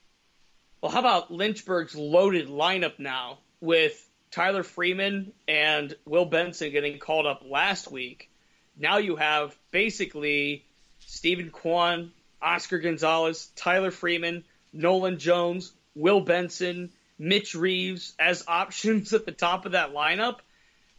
Well, 0.80 0.92
how 0.92 1.00
about 1.00 1.30
Lynchburg's 1.30 1.96
loaded 1.96 2.48
lineup 2.48 2.98
now 2.98 3.38
with 3.60 4.08
Tyler 4.34 4.64
Freeman 4.64 5.32
and 5.46 5.94
Will 6.04 6.24
Benson 6.24 6.72
getting 6.72 6.98
called 6.98 7.24
up 7.24 7.44
last 7.48 7.88
week? 7.88 8.28
Now 8.76 8.96
you 8.96 9.14
have 9.14 9.56
basically 9.70 10.64
Steven 10.98 11.50
Kwan, 11.50 12.10
Oscar 12.42 12.80
Gonzalez, 12.80 13.48
Tyler 13.54 13.92
Freeman, 13.92 14.42
Nolan 14.72 15.20
Jones, 15.20 15.72
Will 15.94 16.20
Benson, 16.20 16.90
Mitch 17.16 17.54
Reeves 17.54 18.12
as 18.18 18.42
options 18.48 19.12
at 19.12 19.24
the 19.24 19.30
top 19.30 19.66
of 19.66 19.72
that 19.72 19.94
lineup. 19.94 20.38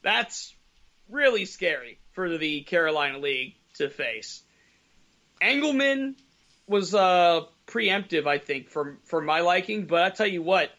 That's 0.02 0.56
really 1.10 1.44
scary 1.44 2.00
for 2.14 2.38
the 2.38 2.62
Carolina 2.62 3.18
League 3.18 3.56
to 3.74 3.90
face. 3.90 4.44
Engelman 5.42 6.16
was 6.68 6.96
uh, 6.96 7.42
preemptive, 7.68 8.28
I 8.28 8.38
think, 8.38 8.70
for 8.70 8.98
for 9.04 9.20
my 9.20 9.42
liking. 9.42 9.88
But 9.88 10.04
I 10.04 10.10
tell 10.12 10.26
you 10.26 10.42
what, 10.42 10.72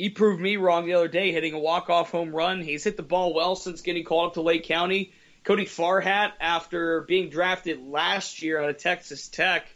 he 0.00 0.08
proved 0.08 0.40
me 0.40 0.56
wrong 0.56 0.86
the 0.86 0.94
other 0.94 1.08
day, 1.08 1.30
hitting 1.30 1.52
a 1.52 1.58
walk 1.58 1.90
off 1.90 2.10
home 2.10 2.34
run. 2.34 2.62
He's 2.62 2.84
hit 2.84 2.96
the 2.96 3.02
ball 3.02 3.34
well 3.34 3.54
since 3.54 3.82
getting 3.82 4.02
called 4.02 4.28
up 4.28 4.34
to 4.34 4.40
Lake 4.40 4.64
County. 4.64 5.12
Cody 5.44 5.66
Farhat, 5.66 6.32
after 6.40 7.02
being 7.02 7.28
drafted 7.28 7.86
last 7.86 8.40
year 8.40 8.62
out 8.62 8.70
of 8.70 8.78
Texas 8.78 9.28
Tech, 9.28 9.66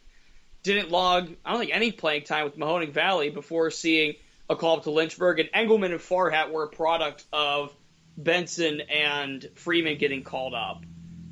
didn't 0.62 0.91
log 0.91 1.29
I 1.45 1.51
don't 1.51 1.61
think 1.61 1.75
any 1.75 1.93
playing 1.93 2.25
time 2.25 2.45
with 2.45 2.57
Mahoning 2.57 2.93
Valley 2.93 3.29
before 3.29 3.70
seeing 3.70 4.14
a 4.49 4.57
call 4.57 4.79
up 4.79 4.85
to 4.85 4.91
Lynchburg. 4.91 5.41
And 5.41 5.51
Engelman 5.53 5.93
and 5.93 6.01
Farhat 6.01 6.51
were 6.51 6.64
a 6.64 6.68
product 6.68 7.25
of 7.31 7.75
Benson 8.16 8.81
and 8.81 9.47
Freeman 9.57 9.99
getting 9.99 10.22
called 10.22 10.55
up. 10.55 10.85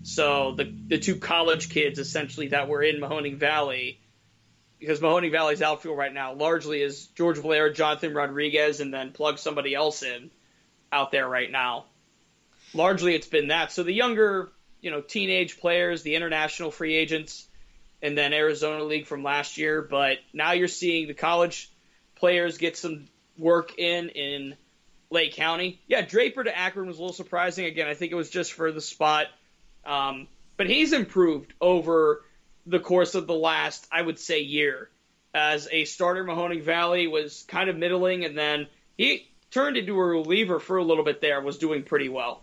So 0.02 0.52
the 0.54 0.64
the 0.64 0.98
two 0.98 1.16
college 1.16 1.70
kids 1.70 1.98
essentially 1.98 2.48
that 2.48 2.68
were 2.68 2.82
in 2.82 3.00
Mahoning 3.00 3.38
Valley, 3.38 4.01
because 4.82 4.98
Mahoning 4.98 5.30
Valley's 5.30 5.62
outfield 5.62 5.96
right 5.96 6.12
now 6.12 6.34
largely 6.34 6.82
is 6.82 7.06
George 7.14 7.38
Valera, 7.38 7.72
Jonathan 7.72 8.14
Rodriguez, 8.14 8.80
and 8.80 8.92
then 8.92 9.12
plug 9.12 9.38
somebody 9.38 9.76
else 9.76 10.02
in 10.02 10.32
out 10.90 11.12
there 11.12 11.28
right 11.28 11.50
now. 11.50 11.84
Largely, 12.74 13.14
it's 13.14 13.28
been 13.28 13.48
that. 13.48 13.70
So 13.70 13.84
the 13.84 13.92
younger, 13.92 14.50
you 14.80 14.90
know, 14.90 15.00
teenage 15.00 15.60
players, 15.60 16.02
the 16.02 16.16
international 16.16 16.72
free 16.72 16.96
agents, 16.96 17.46
and 18.02 18.18
then 18.18 18.32
Arizona 18.32 18.82
League 18.82 19.06
from 19.06 19.22
last 19.22 19.56
year. 19.56 19.82
But 19.82 20.18
now 20.32 20.50
you're 20.50 20.66
seeing 20.66 21.06
the 21.06 21.14
college 21.14 21.70
players 22.16 22.58
get 22.58 22.76
some 22.76 23.06
work 23.38 23.78
in 23.78 24.08
in 24.08 24.56
Lake 25.10 25.34
County. 25.34 25.80
Yeah, 25.86 26.00
Draper 26.00 26.42
to 26.42 26.58
Akron 26.58 26.88
was 26.88 26.98
a 26.98 27.00
little 27.00 27.14
surprising. 27.14 27.66
Again, 27.66 27.86
I 27.86 27.94
think 27.94 28.10
it 28.10 28.16
was 28.16 28.30
just 28.30 28.52
for 28.52 28.72
the 28.72 28.80
spot. 28.80 29.26
Um, 29.84 30.26
but 30.56 30.68
he's 30.68 30.92
improved 30.92 31.54
over 31.60 32.24
the 32.66 32.80
course 32.80 33.14
of 33.14 33.26
the 33.26 33.34
last, 33.34 33.86
I 33.90 34.02
would 34.02 34.18
say, 34.18 34.40
year. 34.40 34.90
As 35.34 35.68
a 35.70 35.84
starter, 35.84 36.24
Mahoning 36.24 36.62
Valley 36.62 37.06
was 37.06 37.44
kind 37.48 37.70
of 37.70 37.76
middling, 37.76 38.24
and 38.24 38.36
then 38.36 38.66
he 38.98 39.28
turned 39.50 39.76
into 39.76 39.98
a 39.98 40.04
reliever 40.04 40.60
for 40.60 40.76
a 40.76 40.84
little 40.84 41.04
bit 41.04 41.20
there, 41.20 41.40
was 41.40 41.58
doing 41.58 41.82
pretty 41.82 42.08
well. 42.08 42.42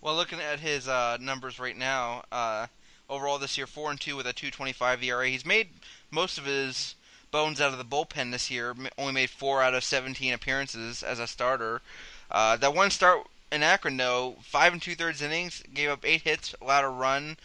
Well, 0.00 0.16
looking 0.16 0.40
at 0.40 0.60
his 0.60 0.88
uh, 0.88 1.18
numbers 1.20 1.58
right 1.58 1.76
now, 1.76 2.22
uh, 2.30 2.68
overall 3.10 3.38
this 3.38 3.56
year, 3.56 3.66
four 3.66 3.90
and 3.90 4.00
two 4.00 4.16
with 4.16 4.26
a 4.26 4.32
2.25 4.32 5.02
ERA. 5.02 5.28
He's 5.28 5.44
made 5.44 5.68
most 6.10 6.38
of 6.38 6.44
his 6.44 6.94
bones 7.30 7.60
out 7.60 7.72
of 7.72 7.78
the 7.78 7.84
bullpen 7.84 8.30
this 8.32 8.50
year. 8.50 8.74
Only 8.96 9.12
made 9.12 9.30
four 9.30 9.62
out 9.62 9.74
of 9.74 9.84
17 9.84 10.32
appearances 10.32 11.02
as 11.02 11.18
a 11.18 11.26
starter. 11.26 11.82
Uh, 12.30 12.56
that 12.56 12.74
one 12.74 12.90
start 12.90 13.26
in 13.50 13.62
Akron, 13.62 13.96
though, 13.96 14.36
five 14.42 14.72
and 14.72 14.82
two 14.82 14.94
thirds 14.94 15.22
innings, 15.22 15.62
gave 15.72 15.88
up 15.88 16.04
eight 16.04 16.22
hits, 16.22 16.54
allowed 16.60 16.84
a 16.84 16.88
run, 16.88 17.36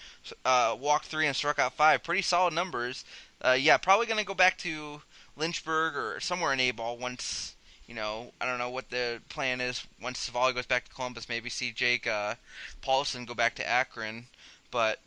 uh, 0.43 0.75
walked 0.79 1.05
three, 1.05 1.27
and 1.27 1.35
struck 1.35 1.59
out 1.59 1.73
five. 1.73 2.03
Pretty 2.03 2.21
solid 2.21 2.53
numbers. 2.53 3.05
Uh, 3.41 3.57
yeah, 3.59 3.77
probably 3.77 4.05
going 4.05 4.19
to 4.19 4.25
go 4.25 4.33
back 4.33 4.57
to 4.59 5.01
Lynchburg 5.35 5.95
or 5.95 6.19
somewhere 6.19 6.53
in 6.53 6.59
A 6.59 6.71
ball 6.71 6.97
once. 6.97 7.55
You 7.87 7.95
know, 7.95 8.31
I 8.39 8.45
don't 8.45 8.59
know 8.59 8.69
what 8.69 8.89
the 8.89 9.21
plan 9.27 9.59
is 9.59 9.85
once 10.01 10.29
Civale 10.29 10.53
goes 10.53 10.65
back 10.65 10.85
to 10.85 10.93
Columbus. 10.93 11.27
Maybe 11.27 11.49
see 11.49 11.71
Jake 11.71 12.07
uh, 12.07 12.35
Paulson 12.81 13.25
go 13.25 13.33
back 13.33 13.55
to 13.55 13.67
Akron, 13.67 14.27
but 14.71 14.99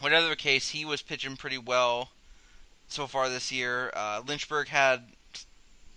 whatever 0.00 0.28
the 0.28 0.36
case, 0.36 0.70
he 0.70 0.84
was 0.84 1.00
pitching 1.00 1.36
pretty 1.36 1.58
well 1.58 2.10
so 2.88 3.06
far 3.06 3.28
this 3.28 3.52
year. 3.52 3.92
Uh, 3.94 4.20
Lynchburg 4.26 4.68
had 4.68 5.04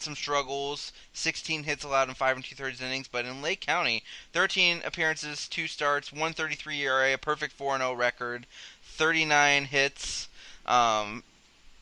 some 0.05 0.15
struggles, 0.15 0.93
16 1.13 1.63
hits 1.63 1.83
allowed 1.83 2.07
in 2.07 2.15
five 2.15 2.37
and 2.37 2.45
two 2.45 2.55
thirds 2.55 2.81
innings, 2.81 3.07
but 3.07 3.25
in 3.25 3.41
Lake 3.41 3.59
County, 3.59 4.03
13 4.31 4.81
appearances, 4.85 5.47
two 5.47 5.67
starts, 5.67 6.11
133 6.11 6.81
ERA, 6.81 7.13
a 7.13 7.17
perfect 7.17 7.53
4 7.53 7.77
0 7.77 7.93
record, 7.93 8.45
39 8.83 9.65
hits 9.65 10.29
um, 10.65 11.23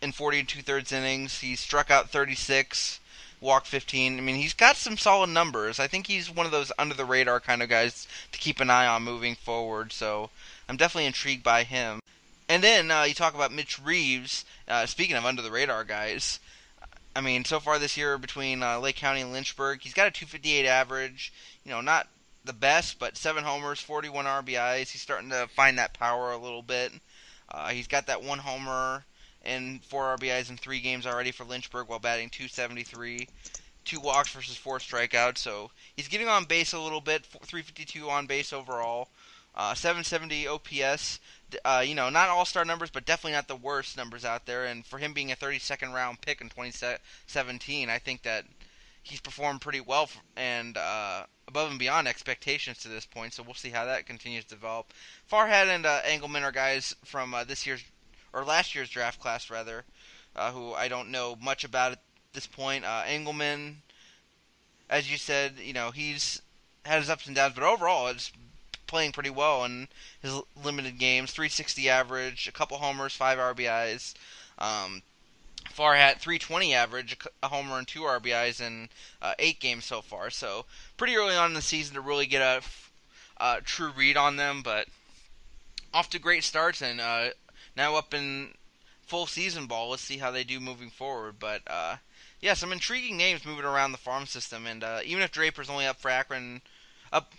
in 0.02 0.12
40 0.12 0.40
and 0.40 0.50
two 0.50 0.62
thirds 0.62 0.92
innings. 0.92 1.40
He 1.40 1.56
struck 1.56 1.92
out 1.92 2.10
36, 2.10 3.00
walked 3.40 3.68
15. 3.68 4.18
I 4.18 4.22
mean, 4.22 4.36
he's 4.36 4.54
got 4.54 4.78
some 4.78 4.98
solid 4.98 5.30
numbers. 5.30 5.80
I 5.80 5.88
think 5.88 6.08
he's 6.08 6.32
one 6.32 6.46
of 6.46 6.52
those 6.52 6.72
under 6.80 6.96
the 6.96 7.06
radar 7.06 7.40
kind 7.40 7.62
of 7.62 7.70
guys 7.70 8.08
to 8.32 8.40
keep 8.40 8.60
an 8.60 8.70
eye 8.70 8.88
on 8.88 9.04
moving 9.04 9.36
forward. 9.36 9.92
So 9.92 10.30
I'm 10.68 10.78
definitely 10.78 11.06
intrigued 11.06 11.44
by 11.44 11.64
him. 11.64 12.00
And 12.50 12.64
then 12.64 12.92
uh, 12.92 13.04
you 13.04 13.14
talk 13.14 13.36
about 13.36 13.52
Mitch 13.52 13.80
Reeves. 13.80 14.46
Uh, 14.68 14.86
speaking 14.86 15.16
of 15.16 15.26
under 15.26 15.42
the 15.42 15.52
radar 15.52 15.84
guys, 15.84 16.40
I 17.16 17.22
mean, 17.22 17.46
so 17.46 17.60
far 17.60 17.78
this 17.78 17.96
year 17.96 18.18
between 18.18 18.64
uh, 18.64 18.80
Lake 18.80 18.96
County 18.96 19.22
and 19.22 19.32
Lynchburg, 19.32 19.82
he's 19.82 19.94
got 19.94 20.08
a 20.08 20.12
258 20.12 20.66
average. 20.66 21.32
You 21.64 21.72
know, 21.72 21.82
not 21.82 22.08
the 22.44 22.54
best, 22.54 22.98
but 23.00 23.18
seven 23.18 23.44
homers, 23.44 23.80
41 23.80 24.26
RBIs. 24.26 24.90
He's 24.90 25.02
starting 25.02 25.30
to 25.30 25.48
find 25.56 25.78
that 25.78 25.94
power 25.94 26.32
a 26.32 26.38
little 26.38 26.64
bit. 26.64 26.92
Uh, 27.50 27.70
he's 27.70 27.88
got 27.88 28.08
that 28.08 28.24
one 28.24 28.40
homer 28.40 29.06
and 29.46 29.84
four 29.84 30.16
RBIs 30.18 30.50
in 30.50 30.58
three 30.58 30.80
games 30.80 31.06
already 31.06 31.32
for 31.32 31.44
Lynchburg 31.44 31.88
while 31.88 32.00
batting 32.00 32.30
273. 32.30 33.28
Two 33.86 34.00
walks 34.00 34.30
versus 34.32 34.56
four 34.56 34.80
strikeouts, 34.80 35.40
so 35.40 35.70
he's 35.96 36.08
getting 36.08 36.30
on 36.30 36.46
base 36.46 36.74
a 36.74 36.80
little 36.80 37.02
bit. 37.02 37.26
352 37.26 38.10
on 38.10 38.26
base 38.26 38.54
overall. 38.54 39.10
Uh, 39.56 39.74
770 39.74 40.48
OPS. 40.48 41.20
Uh, 41.64 41.84
you 41.86 41.94
know, 41.94 42.10
not 42.10 42.30
all 42.30 42.46
star 42.46 42.66
numbers, 42.66 42.90
but 42.90 43.06
definitely 43.06 43.34
not 43.34 43.48
the 43.48 43.56
worst 43.56 43.96
numbers 43.96 44.26
out 44.26 44.46
there. 44.46 44.66
And 44.66 44.86
for 44.86 44.98
him 44.98 45.14
being 45.14 45.32
a 45.32 45.36
32nd 45.36 45.94
round 45.94 46.22
pick 46.22 46.42
in 46.42 46.50
2017, 46.50 47.90
I 47.90 48.00
think 48.00 48.24
that 48.24 48.46
he's 49.04 49.20
performed 49.20 49.62
pretty 49.62 49.82
well 49.82 50.10
and 50.36 50.78
uh, 50.78 51.24
above 51.48 51.70
and 51.70 51.78
beyond 51.78 52.08
expectations 52.08 52.80
to 52.80 52.88
this 52.88 53.06
point. 53.06 53.34
So 53.34 53.44
we'll 53.44 53.54
see 53.54 53.70
how 53.70 53.86
that 53.86 54.08
continues 54.08 54.46
to 54.46 54.56
develop. 54.56 54.88
Farhat 55.32 55.68
and 55.68 55.86
uh, 55.86 56.02
Engelman 56.06 56.44
are 56.44 56.52
guys 56.52 56.96
from 57.04 57.34
uh, 57.34 57.44
this 57.44 57.68
year's 57.68 57.84
or 58.34 58.44
last 58.44 58.74
year's 58.74 58.90
draft 58.90 59.20
class, 59.20 59.52
rather, 59.52 59.84
uh, 60.36 60.52
who 60.52 60.74
I 60.74 60.88
don't 60.88 61.12
know 61.12 61.38
much 61.40 61.64
about 61.64 61.92
at 61.92 62.00
this 62.34 62.48
point. 62.48 62.84
Uh, 62.84 63.04
Engelman, 63.06 63.78
as 64.90 65.12
you 65.12 65.18
said, 65.18 65.54
you 65.62 65.74
know 65.74 65.92
he's 65.92 66.42
had 66.84 67.00
his 67.00 67.10
ups 67.10 67.28
and 67.28 67.36
downs, 67.36 67.54
but 67.54 67.64
overall 67.64 68.08
it's 68.08 68.32
playing 68.94 69.12
pretty 69.12 69.32
well 69.32 69.66
in 69.66 69.88
his 70.22 70.40
limited 70.64 71.00
games. 71.00 71.32
360 71.32 71.90
average, 71.90 72.48
a 72.48 72.52
couple 72.52 72.78
homers, 72.78 73.16
five 73.16 73.40
RBIs. 73.40 74.14
Um, 74.60 75.02
Farhat 75.76 76.20
320 76.20 76.76
average, 76.76 77.18
a 77.42 77.48
homer 77.48 77.80
and 77.80 77.88
two 77.88 78.02
RBIs 78.02 78.62
in 78.62 78.90
uh, 79.20 79.34
eight 79.40 79.60
games 79.60 79.86
so 79.86 80.04
far. 80.04 80.30
So 80.30 80.66
pretty 80.96 81.16
early 81.16 81.36
on 81.36 81.48
in 81.48 81.54
the 81.56 81.62
season 81.64 81.96
to 81.96 82.02
really 82.02 82.28
get 82.28 82.44
a 82.44 82.62
uh, 83.42 83.62
true 83.66 83.90
read 83.98 84.16
on 84.16 84.36
them, 84.36 84.62
but 84.62 84.86
off 85.92 86.12
to 86.12 86.20
great 86.20 86.44
starts 86.44 86.84
and 86.84 87.02
uh, 87.02 87.30
now 87.76 87.96
up 87.96 88.14
in 88.14 88.54
full 89.02 89.26
season 89.26 89.66
ball. 89.66 89.90
Let's 89.90 90.04
see 90.04 90.18
how 90.18 90.30
they 90.30 90.44
do 90.44 90.60
moving 90.60 90.92
forward. 90.92 91.38
But 91.40 91.64
uh, 91.66 91.96
yeah, 92.42 92.54
some 92.54 92.72
intriguing 92.72 93.18
names 93.18 93.44
moving 93.44 93.66
around 93.66 93.92
the 93.92 93.98
farm 93.98 94.28
system, 94.28 94.68
and 94.68 94.84
uh, 94.84 95.00
even 95.04 95.24
if 95.24 95.32
Draper's 95.32 95.72
only 95.72 95.88
up 95.88 96.00
for 96.00 96.12
Akron, 96.12 96.62
up 97.12 97.34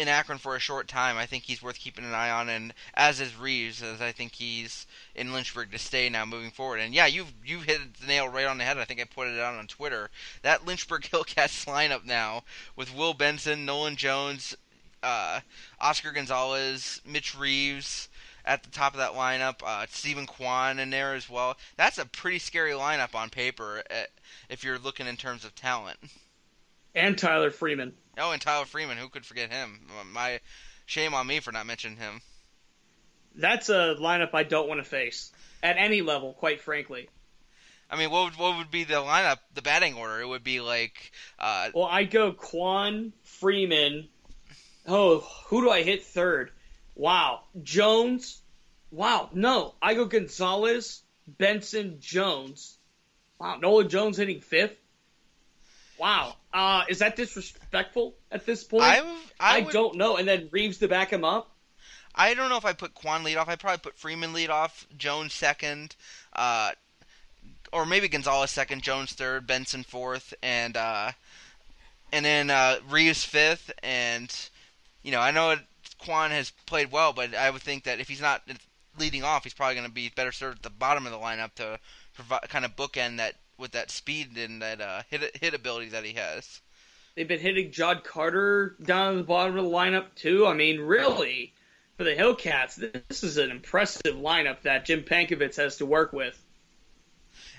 in 0.00 0.08
Akron 0.08 0.38
for 0.38 0.56
a 0.56 0.60
short 0.60 0.88
time, 0.88 1.18
I 1.18 1.26
think 1.26 1.44
he's 1.44 1.62
worth 1.62 1.78
keeping 1.78 2.06
an 2.06 2.14
eye 2.14 2.30
on, 2.30 2.48
and 2.48 2.72
as 2.94 3.20
is 3.20 3.36
Reeves, 3.36 3.82
as 3.82 4.00
I 4.00 4.12
think 4.12 4.32
he's 4.32 4.86
in 5.14 5.34
Lynchburg 5.34 5.70
to 5.72 5.78
stay 5.78 6.08
now 6.08 6.24
moving 6.24 6.50
forward. 6.50 6.80
And 6.80 6.94
yeah, 6.94 7.04
you've 7.04 7.32
you've 7.44 7.64
hit 7.64 7.94
the 8.00 8.06
nail 8.06 8.26
right 8.26 8.46
on 8.46 8.56
the 8.56 8.64
head. 8.64 8.78
I 8.78 8.86
think 8.86 9.00
I 9.00 9.04
put 9.04 9.28
it 9.28 9.38
out 9.38 9.56
on 9.56 9.66
Twitter. 9.66 10.08
That 10.40 10.64
Lynchburg 10.64 11.02
Hillcats 11.12 11.66
lineup 11.66 12.06
now 12.06 12.44
with 12.76 12.96
Will 12.96 13.12
Benson, 13.12 13.66
Nolan 13.66 13.96
Jones, 13.96 14.56
uh, 15.02 15.40
Oscar 15.78 16.12
Gonzalez, 16.12 17.02
Mitch 17.04 17.36
Reeves 17.36 18.08
at 18.46 18.62
the 18.62 18.70
top 18.70 18.94
of 18.94 18.98
that 18.98 19.12
lineup. 19.12 19.62
Uh, 19.62 19.84
Steven 19.90 20.26
Kwan 20.26 20.78
in 20.78 20.88
there 20.88 21.14
as 21.14 21.28
well. 21.28 21.58
That's 21.76 21.98
a 21.98 22.06
pretty 22.06 22.38
scary 22.38 22.72
lineup 22.72 23.14
on 23.14 23.28
paper 23.28 23.82
uh, 23.90 24.04
if 24.48 24.64
you're 24.64 24.78
looking 24.78 25.06
in 25.06 25.18
terms 25.18 25.44
of 25.44 25.54
talent. 25.54 25.98
And 26.94 27.18
Tyler 27.18 27.50
Freeman. 27.50 27.92
Oh, 28.20 28.32
and 28.32 28.40
Tyler 28.40 28.66
Freeman. 28.66 28.98
Who 28.98 29.08
could 29.08 29.24
forget 29.24 29.50
him? 29.50 29.80
My 30.12 30.40
shame 30.86 31.14
on 31.14 31.26
me 31.26 31.40
for 31.40 31.52
not 31.52 31.66
mentioning 31.66 31.96
him. 31.96 32.20
That's 33.34 33.68
a 33.68 33.96
lineup 33.98 34.34
I 34.34 34.42
don't 34.42 34.68
want 34.68 34.80
to 34.80 34.88
face 34.88 35.32
at 35.62 35.76
any 35.78 36.02
level, 36.02 36.34
quite 36.34 36.60
frankly. 36.60 37.08
I 37.88 37.96
mean, 37.96 38.10
what 38.10 38.24
would, 38.24 38.38
what 38.38 38.58
would 38.58 38.70
be 38.70 38.84
the 38.84 38.94
lineup, 38.94 39.38
the 39.54 39.62
batting 39.62 39.94
order? 39.94 40.20
It 40.20 40.28
would 40.28 40.44
be 40.44 40.60
like, 40.60 41.12
uh, 41.38 41.70
Well, 41.74 41.86
I 41.86 42.04
go 42.04 42.32
Kwan, 42.32 43.12
Freeman. 43.24 44.08
Oh, 44.86 45.20
who 45.46 45.62
do 45.62 45.70
I 45.70 45.82
hit 45.82 46.04
third? 46.04 46.52
Wow. 46.94 47.40
Jones. 47.62 48.42
Wow. 48.90 49.30
No, 49.32 49.74
I 49.80 49.94
go 49.94 50.04
Gonzalez, 50.04 51.02
Benson, 51.26 51.98
Jones. 52.00 52.78
Wow. 53.38 53.56
Nolan 53.56 53.88
Jones 53.88 54.16
hitting 54.16 54.40
fifth. 54.40 54.76
Wow. 56.00 56.36
Uh, 56.52 56.84
is 56.88 57.00
that 57.00 57.14
disrespectful 57.14 58.14
at 58.32 58.46
this 58.46 58.64
point? 58.64 58.84
I, 58.84 59.00
I, 59.38 59.58
I 59.58 59.60
would, 59.60 59.72
don't 59.72 59.96
know. 59.96 60.16
And 60.16 60.26
then 60.26 60.48
Reeves 60.50 60.78
to 60.78 60.88
back 60.88 61.12
him 61.12 61.24
up. 61.24 61.50
I 62.14 62.34
don't 62.34 62.48
know 62.48 62.56
if 62.56 62.64
I 62.64 62.72
put 62.72 62.94
Kwan 62.94 63.22
lead 63.22 63.36
off. 63.36 63.48
I 63.48 63.56
probably 63.56 63.78
put 63.78 63.98
Freeman 63.98 64.32
lead 64.32 64.50
off, 64.50 64.86
Jones 64.96 65.34
second, 65.34 65.94
uh, 66.32 66.72
or 67.72 67.86
maybe 67.86 68.08
Gonzalez 68.08 68.50
second, 68.50 68.82
Jones 68.82 69.12
third, 69.12 69.46
Benson 69.46 69.84
fourth, 69.84 70.34
and 70.42 70.76
uh, 70.76 71.12
and 72.12 72.24
then 72.24 72.50
uh, 72.50 72.78
Reeves 72.88 73.22
fifth. 73.22 73.70
And 73.82 74.34
you 75.02 75.12
know, 75.12 75.20
I 75.20 75.30
know 75.30 75.54
Kwan 75.98 76.30
has 76.30 76.50
played 76.66 76.90
well, 76.90 77.12
but 77.12 77.34
I 77.34 77.50
would 77.50 77.62
think 77.62 77.84
that 77.84 78.00
if 78.00 78.08
he's 78.08 78.20
not 78.20 78.42
leading 78.98 79.22
off, 79.22 79.44
he's 79.44 79.54
probably 79.54 79.76
going 79.76 79.86
to 79.86 79.92
be 79.92 80.08
better 80.08 80.32
served 80.32 80.58
at 80.58 80.62
the 80.62 80.70
bottom 80.70 81.06
of 81.06 81.12
the 81.12 81.18
lineup 81.18 81.54
to 81.54 81.78
provide 82.14 82.48
kind 82.48 82.64
of 82.64 82.74
bookend 82.74 83.18
that 83.18 83.34
with 83.60 83.72
that 83.72 83.90
speed 83.90 84.36
and 84.36 84.62
that 84.62 84.80
uh, 84.80 85.02
hit 85.10 85.36
hit 85.40 85.54
ability 85.54 85.90
that 85.90 86.04
he 86.04 86.14
has. 86.14 86.60
They've 87.14 87.28
been 87.28 87.40
hitting 87.40 87.70
Jodd 87.70 88.04
Carter 88.04 88.76
down 88.82 89.12
at 89.12 89.16
the 89.18 89.24
bottom 89.24 89.58
of 89.58 89.64
the 89.64 89.70
lineup 89.70 90.14
too. 90.14 90.46
I 90.46 90.54
mean, 90.54 90.80
really, 90.80 91.52
for 91.96 92.04
the 92.04 92.14
Hillcats, 92.14 92.76
this 92.76 93.22
is 93.22 93.36
an 93.36 93.50
impressive 93.50 94.16
lineup 94.16 94.62
that 94.62 94.84
Jim 94.86 95.02
Pankovitz 95.02 95.56
has 95.56 95.76
to 95.78 95.86
work 95.86 96.12
with. 96.12 96.40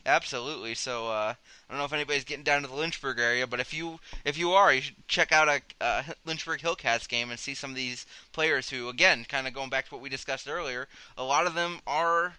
Absolutely. 0.05 0.73
So 0.73 1.07
uh, 1.07 1.33
I 1.35 1.35
don't 1.69 1.77
know 1.77 1.85
if 1.85 1.93
anybody's 1.93 2.23
getting 2.23 2.43
down 2.43 2.63
to 2.63 2.67
the 2.67 2.75
Lynchburg 2.75 3.19
area, 3.19 3.45
but 3.45 3.59
if 3.59 3.73
you 3.73 3.99
if 4.25 4.37
you 4.37 4.51
are, 4.51 4.73
you 4.73 4.81
should 4.81 5.07
check 5.07 5.31
out 5.31 5.47
a 5.47 5.61
uh, 5.79 6.03
Lynchburg 6.25 6.59
Hillcats 6.59 7.07
game 7.07 7.29
and 7.29 7.39
see 7.39 7.53
some 7.53 7.69
of 7.69 7.75
these 7.75 8.05
players 8.31 8.69
who, 8.69 8.89
again, 8.89 9.25
kind 9.27 9.47
of 9.47 9.53
going 9.53 9.69
back 9.69 9.85
to 9.85 9.93
what 9.93 10.01
we 10.01 10.09
discussed 10.09 10.49
earlier, 10.49 10.87
a 11.17 11.23
lot 11.23 11.45
of 11.45 11.53
them 11.53 11.79
are 11.85 12.33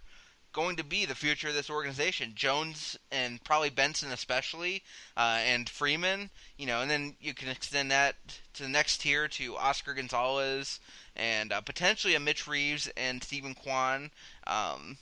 going 0.53 0.77
to 0.77 0.85
be 0.85 1.05
the 1.05 1.15
future 1.15 1.49
of 1.49 1.55
this 1.55 1.71
organization. 1.71 2.33
Jones 2.35 2.99
and 3.11 3.43
probably 3.45 3.71
Benson 3.71 4.13
especially, 4.13 4.83
uh, 5.17 5.41
and 5.45 5.69
Freeman. 5.69 6.31
You 6.59 6.67
know, 6.67 6.81
and 6.83 6.91
then 6.91 7.17
you 7.21 7.35
can 7.35 7.49
extend 7.49 7.91
that 7.91 8.17
to 8.55 8.63
the 8.63 8.69
next 8.69 8.99
tier 8.99 9.29
to 9.29 9.57
Oscar 9.57 9.95
Gonzalez 9.95 10.81
and 11.17 11.53
uh, 11.53 11.61
potentially 11.61 12.15
a 12.15 12.21
Mitch 12.21 12.47
Reeves 12.47 12.91
and 12.97 13.23
Steven 13.23 13.55
Kwan. 13.55 14.11
Um, 14.47 14.97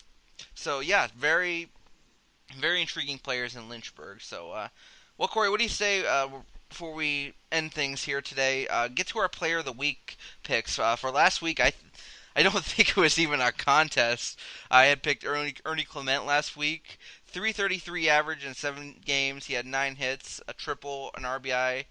so 0.55 0.81
yeah, 0.81 1.09
very 1.17 1.69
very 2.59 2.81
intriguing 2.81 3.19
players 3.19 3.57
in 3.57 3.69
Lynchburg. 3.69 4.21
So, 4.21 4.53
uh, 4.53 4.69
well, 5.19 5.29
Corey, 5.29 5.51
what 5.51 5.59
do 5.59 5.65
you 5.65 5.71
say 5.71 6.05
uh, 6.07 6.29
before 6.69 6.95
we 6.95 7.35
end 7.53 7.73
things 7.73 8.05
here 8.05 8.21
today? 8.21 8.67
Uh, 8.69 8.89
get 8.89 9.07
to 9.09 9.19
our 9.19 9.29
Player 9.29 9.59
of 9.59 9.65
the 9.65 9.73
Week 9.73 10.17
picks 10.43 10.79
uh, 10.79 10.97
for 10.97 11.11
last 11.11 11.43
week. 11.43 11.61
I 11.61 11.73
I 12.37 12.43
don't 12.43 12.53
think 12.65 12.91
it 12.91 12.97
was 12.97 13.19
even 13.19 13.41
a 13.41 13.53
contest. 13.53 14.39
I 14.71 14.87
had 14.87 15.03
picked 15.03 15.25
Ernie, 15.25 15.55
Ernie 15.65 15.85
Clement 15.85 16.27
last 16.27 16.57
week. 16.57 16.99
333 17.27 18.09
average 18.09 18.45
in 18.45 18.55
seven 18.55 18.97
games. 19.05 19.47
He 19.47 19.55
had 19.55 19.67
nine 19.67 19.97
hits, 19.97 20.41
a 20.49 20.53
triple, 20.53 21.11
an 21.17 21.23
RBI, 21.23 21.85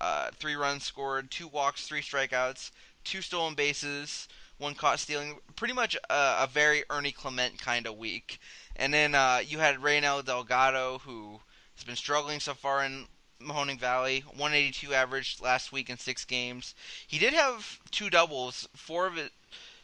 uh, 0.00 0.30
three 0.38 0.54
runs 0.54 0.84
scored, 0.84 1.30
two 1.30 1.48
walks, 1.48 1.86
three 1.86 2.02
strikeouts, 2.02 2.70
two 3.04 3.22
stolen 3.22 3.54
bases, 3.54 4.28
one 4.58 4.74
caught 4.74 5.00
stealing. 5.00 5.38
Pretty 5.56 5.74
much 5.74 5.96
a, 6.10 6.14
a 6.42 6.48
very 6.50 6.84
Ernie 6.90 7.12
Clement 7.12 7.58
kind 7.58 7.86
of 7.86 7.96
week. 7.96 8.38
And 8.76 8.92
then 8.92 9.14
uh, 9.14 9.40
you 9.44 9.58
had 9.58 9.76
Reynel 9.76 10.24
Delgado, 10.24 10.98
who 11.04 11.40
has 11.74 11.84
been 11.84 11.96
struggling 11.96 12.40
so 12.40 12.54
far 12.54 12.84
in 12.84 13.06
Mahoning 13.40 13.78
Valley. 13.78 14.24
182 14.26 14.94
average 14.94 15.38
last 15.40 15.72
week 15.72 15.90
in 15.90 15.98
six 15.98 16.24
games. 16.24 16.74
He 17.06 17.18
did 17.18 17.32
have 17.34 17.80
two 17.90 18.10
doubles. 18.10 18.68
Four 18.74 19.06
of 19.06 19.18
it, 19.18 19.32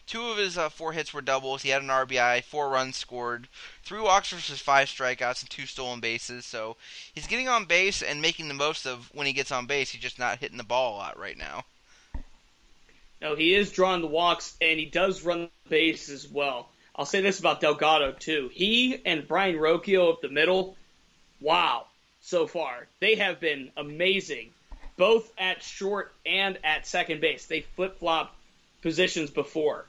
two 0.09 0.25
of 0.31 0.39
his 0.39 0.57
uh, 0.57 0.71
four 0.71 0.93
hits 0.93 1.13
were 1.13 1.21
doubles. 1.21 1.63
He 1.63 1.69
had 1.69 1.83
an 1.83 1.89
RBI, 1.89 2.43
four 2.43 2.71
runs 2.71 2.97
scored, 2.97 3.47
three 3.85 4.01
walks 4.01 4.31
versus 4.31 4.59
five 4.59 4.89
strikeouts, 4.89 5.43
and 5.43 5.51
two 5.51 5.67
stolen 5.67 6.01
bases. 6.01 6.47
So 6.47 6.77
he's 7.15 7.27
getting 7.27 7.49
on 7.49 7.67
base 7.67 8.03
and 8.03 8.23
making 8.23 8.49
the 8.49 8.55
most 8.55 8.87
of 8.87 9.15
when 9.15 9.27
he 9.27 9.33
gets 9.33 9.53
on 9.53 9.67
base. 9.67 9.91
He's 9.91 10.03
just 10.03 10.19
not 10.19 10.39
hitting 10.39 10.57
the 10.57 10.65
ball 10.65 10.97
a 10.97 10.99
lot 10.99 11.19
right 11.19 11.37
now. 11.37 11.65
No, 13.21 13.35
he 13.35 13.55
is 13.55 13.71
drawing 13.71 14.01
the 14.01 14.07
walks 14.07 14.57
and 14.61 14.79
he 14.79 14.87
does 14.87 15.25
run 15.25 15.51
the 15.65 15.71
base 15.71 16.09
as 16.09 16.27
well. 16.27 16.71
I'll 16.97 17.05
say 17.05 17.21
this 17.21 17.39
about 17.39 17.61
Delgado 17.61 18.13
too. 18.13 18.51
He 18.53 19.01
and 19.05 19.27
Brayan 19.27 19.57
Rocchio 19.57 20.13
up 20.13 20.21
the 20.21 20.29
middle, 20.29 20.77
wow, 21.41 21.87
so 22.21 22.47
far 22.47 22.87
they 23.01 23.17
have 23.17 23.41
been 23.41 23.71
amazing, 23.77 24.51
both 24.97 25.31
at 25.37 25.63
short 25.63 26.13
and 26.25 26.59
at 26.65 26.87
second 26.87 27.21
base. 27.21 27.47
They 27.47 27.61
flip 27.61 27.99
flop 27.99 28.35
positions 28.83 29.31
before, 29.31 29.87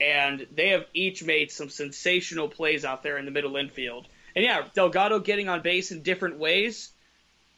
and 0.00 0.46
they 0.54 0.70
have 0.70 0.86
each 0.94 1.22
made 1.22 1.50
some 1.50 1.68
sensational 1.68 2.48
plays 2.48 2.84
out 2.84 3.02
there 3.02 3.18
in 3.18 3.24
the 3.24 3.30
middle 3.30 3.56
infield. 3.56 4.06
And 4.34 4.44
yeah, 4.44 4.64
Delgado 4.74 5.18
getting 5.18 5.48
on 5.48 5.62
base 5.62 5.90
in 5.90 6.02
different 6.02 6.38
ways. 6.38 6.90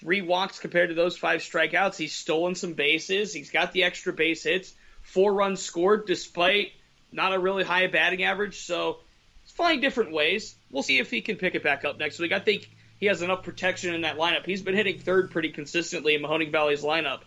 Three 0.01 0.23
walks 0.23 0.59
compared 0.59 0.89
to 0.89 0.95
those 0.95 1.17
five 1.17 1.41
strikeouts. 1.41 1.97
He's 1.97 2.15
stolen 2.15 2.55
some 2.55 2.73
bases. 2.73 3.33
He's 3.33 3.51
got 3.51 3.73
the 3.73 3.85
extra 3.85 4.13
base 4.13 4.43
hits. 4.43 4.73
Four 5.03 5.35
runs 5.35 5.63
scored 5.63 6.07
despite 6.07 6.73
not 7.13 7.33
a 7.33 7.39
really 7.39 7.63
high 7.63 7.87
batting 7.87 8.25
average. 8.25 8.59
So 8.61 8.99
he's 9.45 9.53
flying 9.53 9.81
different 9.81 10.13
ways. 10.13 10.57
We'll 10.71 10.83
see 10.83 10.99
if 10.99 11.11
he 11.11 11.21
can 11.21 11.37
pick 11.37 11.55
it 11.55 11.63
back 11.63 11.85
up 11.85 11.99
next 11.99 12.19
week. 12.19 12.33
I 12.33 12.41
think 12.41 12.69
he 12.99 13.07
has 13.07 13.23
enough 13.23 13.45
protection 13.45 13.95
in 13.95 14.01
that 14.01 14.17
lineup. 14.17 14.47
He's 14.47 14.63
been 14.63 14.75
hitting 14.75 14.99
third 14.99 15.31
pretty 15.31 15.51
consistently 15.51 16.15
in 16.15 16.23
Mahoning 16.23 16.51
Valley's 16.51 16.83
lineup 16.83 17.21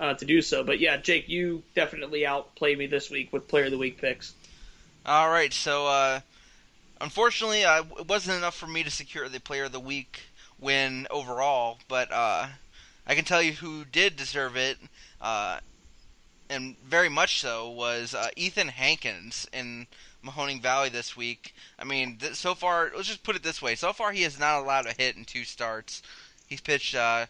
uh, 0.00 0.14
to 0.14 0.24
do 0.24 0.42
so. 0.42 0.64
But 0.64 0.80
yeah, 0.80 0.96
Jake, 0.98 1.28
you 1.28 1.62
definitely 1.74 2.26
outplayed 2.26 2.78
me 2.78 2.86
this 2.86 3.10
week 3.10 3.32
with 3.32 3.48
player 3.48 3.66
of 3.66 3.70
the 3.70 3.78
week 3.78 4.00
picks. 4.00 4.34
All 5.08 5.30
right, 5.30 5.54
so 5.54 5.86
uh, 5.86 6.20
unfortunately, 7.00 7.64
uh, 7.64 7.82
it 7.98 8.08
wasn't 8.08 8.36
enough 8.36 8.54
for 8.54 8.66
me 8.66 8.82
to 8.82 8.90
secure 8.90 9.26
the 9.26 9.40
Player 9.40 9.64
of 9.64 9.72
the 9.72 9.80
Week 9.80 10.20
win 10.60 11.06
overall, 11.10 11.78
but 11.88 12.12
uh, 12.12 12.48
I 13.06 13.14
can 13.14 13.24
tell 13.24 13.40
you 13.40 13.52
who 13.52 13.86
did 13.86 14.16
deserve 14.16 14.54
it, 14.54 14.76
uh, 15.22 15.60
and 16.50 16.76
very 16.84 17.08
much 17.08 17.40
so, 17.40 17.70
was 17.70 18.14
uh, 18.14 18.28
Ethan 18.36 18.68
Hankins 18.68 19.48
in 19.50 19.86
Mahoning 20.22 20.60
Valley 20.60 20.90
this 20.90 21.16
week. 21.16 21.54
I 21.78 21.84
mean, 21.84 22.18
th- 22.18 22.34
so 22.34 22.54
far, 22.54 22.92
let's 22.94 23.08
just 23.08 23.22
put 23.22 23.34
it 23.34 23.42
this 23.42 23.62
way: 23.62 23.76
so 23.76 23.94
far, 23.94 24.12
he 24.12 24.24
has 24.24 24.38
not 24.38 24.60
allowed 24.60 24.84
a 24.84 24.92
hit 24.92 25.16
in 25.16 25.24
two 25.24 25.44
starts. 25.44 26.02
He's 26.46 26.60
pitched 26.60 26.94
uh, 26.94 27.24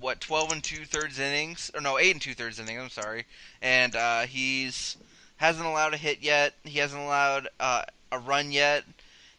what 0.00 0.18
twelve 0.18 0.50
and 0.50 0.64
two 0.64 0.84
thirds 0.84 1.20
innings, 1.20 1.70
or 1.76 1.80
no, 1.80 1.96
eight 1.96 2.10
and 2.10 2.20
two 2.20 2.34
thirds 2.34 2.58
innings. 2.58 2.82
I'm 2.82 2.88
sorry, 2.88 3.26
and 3.62 3.94
he's 4.28 4.96
hasn't 5.40 5.66
allowed 5.66 5.94
a 5.94 5.96
hit 5.96 6.18
yet. 6.20 6.52
He 6.64 6.78
hasn't 6.80 7.00
allowed 7.00 7.48
uh, 7.58 7.82
a 8.12 8.18
run 8.18 8.52
yet. 8.52 8.84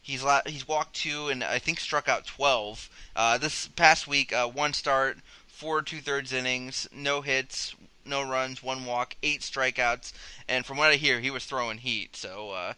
He's 0.01 0.23
la- 0.23 0.41
he's 0.47 0.67
walked 0.67 0.95
two 0.95 1.27
and 1.27 1.43
I 1.43 1.59
think 1.59 1.79
struck 1.79 2.09
out 2.09 2.25
twelve. 2.25 2.89
Uh, 3.15 3.37
this 3.37 3.67
past 3.67 4.07
week, 4.07 4.33
uh, 4.33 4.47
one 4.47 4.73
start, 4.73 5.19
four 5.47 5.83
two 5.83 5.99
thirds 5.99 6.33
innings, 6.33 6.89
no 6.91 7.21
hits, 7.21 7.75
no 8.03 8.27
runs, 8.27 8.63
one 8.63 8.83
walk, 8.85 9.15
eight 9.21 9.41
strikeouts, 9.41 10.11
and 10.49 10.65
from 10.65 10.77
what 10.77 10.89
I 10.89 10.95
hear, 10.95 11.19
he 11.19 11.29
was 11.29 11.45
throwing 11.45 11.77
heat. 11.77 12.15
So 12.15 12.49
uh, 12.49 12.73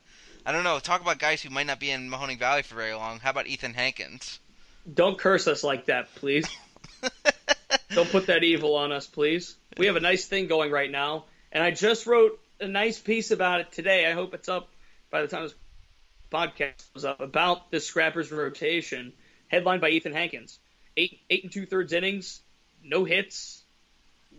I 0.46 0.52
don't 0.52 0.66
know. 0.66 0.80
Talk 0.80 1.00
about 1.00 1.18
guys 1.18 1.42
who 1.42 1.50
might 1.50 1.66
not 1.66 1.80
be 1.80 1.92
in 1.92 2.10
Mahoning 2.10 2.40
Valley 2.40 2.62
for 2.62 2.76
very 2.76 2.94
long. 2.94 3.22
How 3.22 3.30
about 3.30 3.48
Ethan 3.48 3.74
Hankins? 3.74 4.40
Don't 4.94 5.18
curse 5.18 5.48
us 5.48 5.64
like 5.64 5.86
that, 5.86 6.14
please. 6.16 6.46
Don't 7.92 8.10
put 8.10 8.28
that 8.28 8.44
evil 8.44 8.76
on 8.76 8.92
us, 8.92 9.08
please. 9.08 9.56
We 9.78 9.86
have 9.86 9.96
a 9.96 10.02
nice 10.02 10.26
thing 10.26 10.48
going 10.48 10.72
right 10.72 10.92
now, 10.92 11.24
and 11.54 11.64
I 11.64 11.72
just 11.72 12.06
wrote 12.06 12.38
a 12.64 12.68
nice 12.68 13.00
piece 13.00 13.32
about 13.32 13.62
it 13.62 13.72
today. 13.72 14.06
I 14.06 14.14
hope 14.14 14.34
it's 14.34 14.50
up 14.50 14.70
by 15.12 15.22
the 15.22 15.28
time 15.28 15.44
this 15.44 15.56
podcast 16.32 16.84
was 16.94 17.06
up 17.06 17.20
about 17.22 17.70
the 17.72 17.80
Scrappers 17.80 18.32
rotation, 18.32 19.14
headlined 19.48 19.82
by 19.82 19.90
Ethan 19.90 20.14
Hankins. 20.14 20.60
Eight 20.98 21.20
eight 21.30 21.44
and 21.44 21.52
two 21.52 21.66
thirds 21.66 21.94
innings, 21.94 22.42
no 22.84 23.04
hits, 23.04 23.64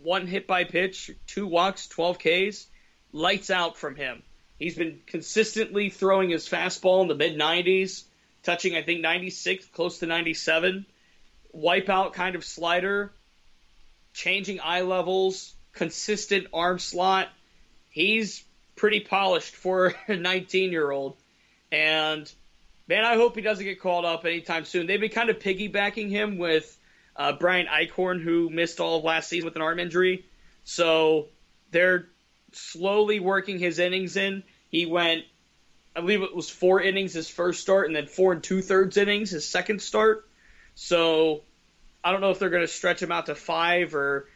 one 0.01 0.27
hit 0.27 0.47
by 0.47 0.63
pitch, 0.63 1.11
two 1.27 1.47
walks, 1.47 1.87
twelve 1.87 2.19
Ks, 2.19 2.67
lights 3.11 3.49
out 3.49 3.77
from 3.77 3.95
him. 3.95 4.23
He's 4.59 4.75
been 4.75 5.01
consistently 5.05 5.89
throwing 5.89 6.29
his 6.29 6.47
fastball 6.47 7.01
in 7.01 7.07
the 7.07 7.15
mid 7.15 7.37
90s, 7.37 8.03
touching 8.43 8.75
I 8.75 8.83
think 8.83 9.01
96, 9.01 9.65
close 9.67 9.99
to 9.99 10.05
97. 10.05 10.85
Wipeout 11.53 12.13
kind 12.13 12.35
of 12.35 12.43
slider, 12.43 13.11
changing 14.13 14.59
eye 14.61 14.81
levels, 14.81 15.53
consistent 15.73 16.47
arm 16.53 16.79
slot. 16.79 17.29
He's 17.95 18.43
pretty 18.75 18.99
polished 18.99 19.55
for 19.55 19.95
a 20.09 20.17
19 20.17 20.73
year 20.73 20.91
old. 20.91 21.15
And 21.71 22.29
man, 22.89 23.05
I 23.05 23.15
hope 23.15 23.37
he 23.37 23.41
doesn't 23.41 23.63
get 23.63 23.79
called 23.79 24.03
up 24.03 24.25
anytime 24.25 24.65
soon. 24.65 24.85
They've 24.85 24.99
been 24.99 25.09
kind 25.09 25.29
of 25.29 25.39
piggybacking 25.39 26.09
him 26.09 26.37
with 26.37 26.77
uh, 27.15 27.31
Brian 27.31 27.67
Eichhorn, 27.67 28.21
who 28.21 28.49
missed 28.49 28.81
all 28.81 28.97
of 28.97 29.05
last 29.05 29.29
season 29.29 29.45
with 29.45 29.55
an 29.55 29.61
arm 29.61 29.79
injury. 29.79 30.25
So 30.65 31.27
they're 31.71 32.09
slowly 32.51 33.21
working 33.21 33.59
his 33.59 33.79
innings 33.79 34.17
in. 34.17 34.43
He 34.67 34.85
went, 34.85 35.23
I 35.95 36.01
believe 36.01 36.21
it 36.21 36.35
was 36.35 36.49
four 36.49 36.81
innings 36.81 37.13
his 37.13 37.29
first 37.29 37.61
start, 37.61 37.87
and 37.87 37.95
then 37.95 38.07
four 38.07 38.33
and 38.33 38.43
two 38.43 38.61
thirds 38.61 38.97
innings 38.97 39.29
his 39.29 39.47
second 39.47 39.81
start. 39.81 40.27
So 40.75 41.43
I 42.03 42.11
don't 42.11 42.19
know 42.19 42.31
if 42.31 42.39
they're 42.39 42.49
going 42.49 42.61
to 42.61 42.67
stretch 42.67 43.01
him 43.01 43.13
out 43.13 43.27
to 43.27 43.35
five 43.35 43.95
or 43.95 44.27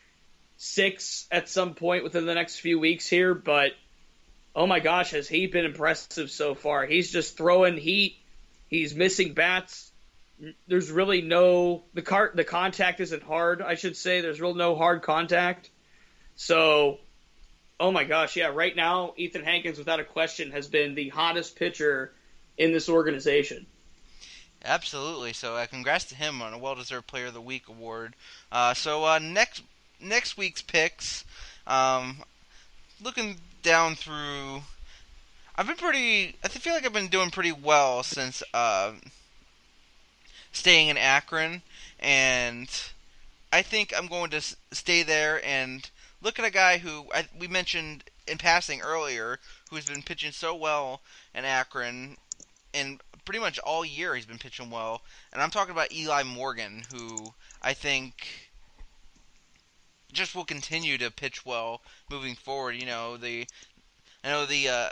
six 0.62 1.26
at 1.32 1.48
some 1.48 1.74
point 1.74 2.04
within 2.04 2.26
the 2.26 2.36
next 2.36 2.60
few 2.60 2.78
weeks 2.78 3.08
here, 3.08 3.34
but 3.34 3.72
oh 4.54 4.68
my 4.68 4.82
gosh, 4.82 5.12
has 5.12 5.28
he 5.28 5.48
been 5.48 5.64
impressive 5.64 6.30
so 6.30 6.54
far? 6.54 6.86
He's 6.86 7.10
just 7.10 7.38
throwing 7.38 7.78
heat. 7.78 8.18
He's 8.68 8.94
missing 8.94 9.34
bats. 9.34 9.90
There's 10.68 10.92
really 10.92 11.22
no 11.22 11.84
the 11.94 12.02
cart 12.02 12.36
the 12.36 12.44
contact 12.44 13.00
isn't 13.00 13.24
hard, 13.24 13.62
I 13.62 13.76
should 13.76 13.96
say. 13.96 14.20
There's 14.20 14.42
real 14.42 14.54
no 14.54 14.76
hard 14.76 15.02
contact. 15.02 15.70
So 16.36 17.00
oh 17.80 17.92
my 17.92 18.04
gosh, 18.04 18.36
yeah, 18.36 18.48
right 18.48 18.76
now 18.76 19.14
Ethan 19.16 19.46
Hankins 19.46 19.78
without 19.78 20.02
a 20.02 20.04
question 20.04 20.52
has 20.52 20.68
been 20.68 20.94
the 20.94 21.08
hottest 21.08 21.56
pitcher 21.56 22.12
in 22.58 22.74
this 22.74 22.90
organization. 22.90 23.66
Absolutely. 24.66 25.32
So, 25.32 25.56
uh, 25.56 25.68
congrats 25.68 26.04
to 26.06 26.16
him 26.16 26.42
on 26.42 26.52
a 26.52 26.58
well-deserved 26.58 27.08
Player 27.08 27.28
of 27.28 27.34
the 27.34 27.40
Week 27.40 27.70
award. 27.70 28.14
Uh, 28.52 28.74
so, 28.74 29.06
uh, 29.06 29.18
next 29.18 29.64
next 30.00 30.38
week's 30.38 30.62
picks, 30.62 31.26
um, 31.68 32.18
looking 33.02 33.38
down 33.64 33.96
through, 33.96 34.62
I've 35.56 35.68
been 35.68 35.76
pretty. 35.76 36.36
I 36.44 36.48
feel 36.48 36.74
like 36.74 36.86
I've 36.86 36.94
been 36.94 37.08
doing 37.08 37.32
pretty 37.32 37.52
well 37.52 38.04
since 38.04 38.42
uh, 38.54 38.94
staying 40.52 40.90
in 40.90 40.98
Akron, 40.98 41.62
and 42.00 42.70
I 43.52 43.62
think 43.62 43.94
I'm 43.96 44.08
going 44.08 44.30
to 44.32 44.42
stay 44.72 45.04
there 45.04 45.44
and 45.46 45.90
look 46.22 46.40
at 46.40 46.46
a 46.46 46.52
guy 46.52 46.78
who 46.78 47.06
I, 47.14 47.28
we 47.38 47.48
mentioned 47.48 48.04
in 48.28 48.38
passing 48.38 48.82
earlier, 48.82 49.40
who's 49.70 49.86
been 49.86 50.04
pitching 50.04 50.32
so 50.32 50.56
well 50.56 51.02
in 51.34 51.46
Akron, 51.46 52.18
and 52.74 53.02
pretty 53.26 53.40
much 53.40 53.60
all 53.60 53.84
year 53.84 54.16
he's 54.16 54.26
been 54.26 54.38
pitching 54.38 54.70
well. 54.70 55.02
And 55.34 55.42
I'm 55.42 55.52
talking 55.52 55.72
about 55.72 55.92
Eli 55.92 56.24
Morgan, 56.24 56.84
who 56.94 57.34
I 57.62 57.74
think 57.74 58.49
just 60.12 60.36
will 60.36 60.46
continue 60.46 60.98
to 60.98 61.12
pitch 61.12 61.46
well 61.46 61.82
moving 62.10 62.36
forward. 62.36 62.76
You 62.76 62.86
know, 62.86 63.18
the 63.18 63.48
I 64.24 64.30
know 64.30 64.46
the 64.46 64.68
uh, 64.68 64.90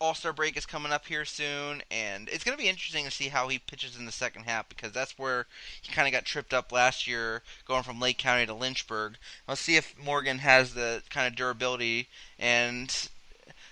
All 0.00 0.14
Star 0.14 0.32
break 0.32 0.56
is 0.56 0.66
coming 0.66 0.92
up 0.92 1.06
here 1.06 1.24
soon, 1.24 1.82
and 1.90 2.28
it's 2.28 2.44
going 2.44 2.56
to 2.56 2.62
be 2.62 2.68
interesting 2.68 3.04
to 3.04 3.10
see 3.10 3.28
how 3.28 3.48
he 3.48 3.58
pitches 3.58 3.96
in 3.96 4.06
the 4.06 4.12
second 4.12 4.44
half 4.44 4.68
because 4.68 4.92
that's 4.92 5.18
where 5.18 5.46
he 5.80 5.92
kind 5.92 6.08
of 6.08 6.12
got 6.12 6.24
tripped 6.24 6.54
up 6.54 6.72
last 6.72 7.06
year 7.06 7.42
going 7.66 7.82
from 7.82 8.00
Lake 8.00 8.18
County 8.18 8.46
to 8.46 8.54
Lynchburg. 8.54 9.16
Let's 9.46 9.60
see 9.60 9.76
if 9.76 9.94
Morgan 10.02 10.38
has 10.38 10.74
the 10.74 11.02
kind 11.10 11.26
of 11.26 11.36
durability 11.36 12.08
and 12.38 13.08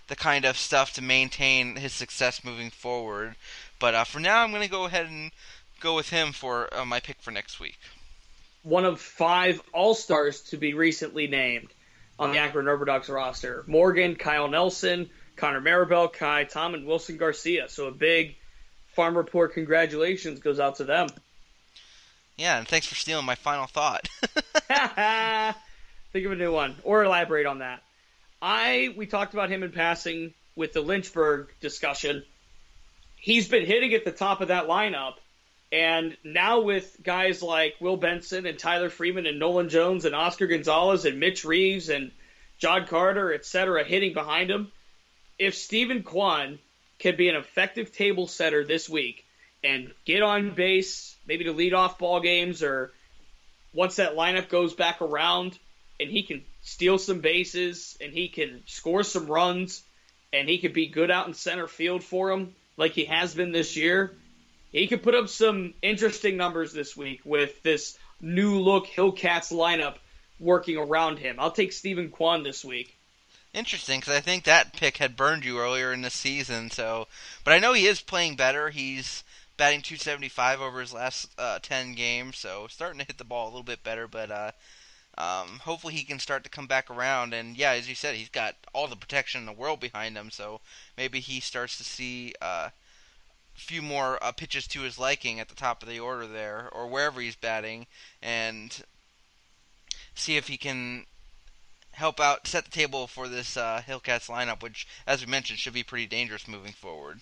the 0.08 0.16
kind 0.16 0.44
of 0.44 0.58
stuff 0.58 0.92
to 0.92 1.02
maintain 1.02 1.76
his 1.76 1.92
success 1.92 2.44
moving 2.44 2.70
forward. 2.70 3.34
But 3.78 3.94
uh, 3.94 4.04
for 4.04 4.20
now, 4.20 4.42
I'm 4.42 4.50
going 4.50 4.62
to 4.62 4.68
go 4.68 4.84
ahead 4.84 5.06
and 5.06 5.32
go 5.80 5.96
with 5.96 6.10
him 6.10 6.32
for 6.32 6.72
uh, 6.72 6.84
my 6.84 7.00
pick 7.00 7.20
for 7.20 7.30
next 7.30 7.58
week. 7.58 7.78
One 8.62 8.84
of 8.84 9.00
five 9.00 9.60
All 9.72 9.94
Stars 9.94 10.40
to 10.50 10.56
be 10.56 10.74
recently 10.74 11.26
named 11.26 11.68
on 12.18 12.32
the 12.32 12.38
Akron 12.38 12.66
RubberDucks 12.66 13.12
roster. 13.12 13.64
Morgan, 13.66 14.14
Kyle 14.14 14.48
Nelson, 14.48 15.10
Connor 15.36 15.60
Marabell, 15.60 16.12
Ka'ai 16.12 16.44
Tom, 16.44 16.74
and 16.74 16.86
Wilson 16.86 17.16
Garcia. 17.16 17.68
So 17.68 17.86
a 17.86 17.90
big 17.90 18.36
farm 18.94 19.16
report 19.16 19.54
congratulations 19.54 20.40
goes 20.40 20.60
out 20.60 20.76
to 20.76 20.84
them. 20.84 21.08
Yeah, 22.38 22.58
and 22.58 22.66
thanks 22.66 22.86
for 22.86 22.94
stealing 22.94 23.26
my 23.26 23.34
final 23.34 23.66
thought. 23.66 24.08
Think 26.12 26.26
of 26.26 26.32
a 26.32 26.34
new 26.34 26.50
one, 26.50 26.76
or 26.82 27.04
elaborate 27.04 27.46
on 27.46 27.58
that. 27.58 27.82
I 28.40 28.94
we 28.96 29.06
talked 29.06 29.34
about 29.34 29.50
him 29.50 29.62
in 29.62 29.70
passing 29.70 30.32
with 30.56 30.72
the 30.72 30.80
Lynchburg 30.80 31.48
discussion. 31.60 32.24
He's 33.16 33.48
been 33.48 33.66
hitting 33.66 33.92
at 33.94 34.04
the 34.04 34.12
top 34.12 34.40
of 34.40 34.48
that 34.48 34.66
lineup, 34.66 35.16
and 35.72 36.14
now 36.22 36.60
with 36.60 36.98
guys 37.02 37.42
like 37.42 37.76
Will 37.80 37.96
Benson 37.96 38.44
and 38.44 38.58
Tyler 38.58 38.90
Freeman 38.90 39.26
and 39.26 39.38
Nolan 39.38 39.70
Jones 39.70 40.04
and 40.04 40.14
Oscar 40.14 40.46
Gonzalez 40.46 41.06
and 41.06 41.18
Mitch 41.18 41.46
Reeves 41.46 41.88
and 41.88 42.12
John 42.58 42.86
Carter, 42.86 43.32
etc., 43.32 43.82
hitting 43.82 44.12
behind 44.12 44.50
him, 44.50 44.70
if 45.38 45.54
Steven 45.54 46.02
Kwan 46.02 46.58
can 46.98 47.16
be 47.16 47.30
an 47.30 47.36
effective 47.36 47.92
table 47.92 48.26
setter 48.26 48.64
this 48.64 48.88
week 48.88 49.24
and 49.64 49.90
get 50.04 50.22
on 50.22 50.54
base, 50.54 51.16
maybe 51.26 51.44
to 51.44 51.52
lead 51.52 51.72
off 51.72 51.98
ball 51.98 52.20
games 52.20 52.62
or 52.62 52.92
once 53.72 53.96
that 53.96 54.14
lineup 54.14 54.50
goes 54.50 54.74
back 54.74 55.00
around 55.00 55.58
and 55.98 56.10
he 56.10 56.22
can 56.22 56.44
steal 56.60 56.98
some 56.98 57.20
bases 57.20 57.96
and 58.00 58.12
he 58.12 58.28
can 58.28 58.62
score 58.66 59.02
some 59.02 59.26
runs 59.26 59.82
and 60.32 60.48
he 60.48 60.58
could 60.58 60.74
be 60.74 60.86
good 60.86 61.10
out 61.10 61.26
in 61.26 61.34
center 61.34 61.66
field 61.66 62.04
for 62.04 62.30
him 62.30 62.54
like 62.76 62.92
he 62.92 63.06
has 63.06 63.34
been 63.34 63.52
this 63.52 63.76
year, 63.76 64.14
he 64.72 64.86
could 64.86 65.02
put 65.02 65.14
up 65.14 65.28
some 65.28 65.74
interesting 65.82 66.36
numbers 66.36 66.72
this 66.72 66.96
week 66.96 67.20
with 67.24 67.62
this 67.62 67.98
new 68.20 68.58
look 68.58 68.86
Hillcats 68.86 69.52
lineup 69.52 69.96
working 70.40 70.76
around 70.76 71.18
him. 71.18 71.36
I'll 71.38 71.50
take 71.50 71.72
Steven 71.72 72.10
Kwan 72.10 72.42
this 72.42 72.64
week. 72.64 72.96
Interesting, 73.52 74.00
because 74.00 74.14
I 74.14 74.20
think 74.20 74.44
that 74.44 74.72
pick 74.72 74.96
had 74.96 75.14
burned 75.14 75.44
you 75.44 75.58
earlier 75.58 75.92
in 75.92 76.00
the 76.00 76.10
season. 76.10 76.70
So, 76.70 77.06
but 77.44 77.52
I 77.52 77.58
know 77.58 77.74
he 77.74 77.86
is 77.86 78.00
playing 78.00 78.36
better. 78.36 78.70
He's 78.70 79.24
batting 79.58 79.82
275 79.82 80.62
over 80.62 80.80
his 80.80 80.94
last 80.94 81.30
uh, 81.36 81.58
10 81.60 81.92
games, 81.92 82.38
so 82.38 82.66
starting 82.68 82.98
to 83.00 83.04
hit 83.04 83.18
the 83.18 83.24
ball 83.24 83.44
a 83.44 83.50
little 83.50 83.62
bit 83.62 83.84
better. 83.84 84.08
But 84.08 84.30
uh, 84.30 84.52
um, 85.18 85.60
hopefully 85.60 85.92
he 85.92 86.04
can 86.04 86.18
start 86.18 86.44
to 86.44 86.50
come 86.50 86.66
back 86.66 86.90
around. 86.90 87.34
And 87.34 87.54
yeah, 87.54 87.72
as 87.72 87.90
you 87.90 87.94
said, 87.94 88.14
he's 88.14 88.30
got 88.30 88.56
all 88.72 88.88
the 88.88 88.96
protection 88.96 89.40
in 89.40 89.46
the 89.46 89.52
world 89.52 89.80
behind 89.80 90.16
him. 90.16 90.30
So 90.30 90.62
maybe 90.96 91.20
he 91.20 91.40
starts 91.40 91.76
to 91.76 91.84
see 91.84 92.32
uh, 92.40 92.70
few 93.54 93.82
more 93.82 94.22
uh, 94.22 94.32
pitches 94.32 94.66
to 94.68 94.82
his 94.82 94.98
liking 94.98 95.40
at 95.40 95.48
the 95.48 95.54
top 95.54 95.82
of 95.82 95.88
the 95.88 96.00
order 96.00 96.26
there, 96.26 96.68
or 96.72 96.86
wherever 96.86 97.20
he's 97.20 97.36
batting, 97.36 97.86
and 98.22 98.84
see 100.14 100.36
if 100.36 100.48
he 100.48 100.56
can 100.56 101.06
help 101.92 102.20
out, 102.20 102.46
set 102.46 102.64
the 102.64 102.70
table 102.70 103.06
for 103.06 103.28
this 103.28 103.56
uh, 103.56 103.82
Hillcats 103.86 104.28
lineup, 104.28 104.62
which, 104.62 104.86
as 105.06 105.24
we 105.24 105.30
mentioned, 105.30 105.58
should 105.58 105.74
be 105.74 105.82
pretty 105.82 106.06
dangerous 106.06 106.48
moving 106.48 106.72
forward. 106.72 107.20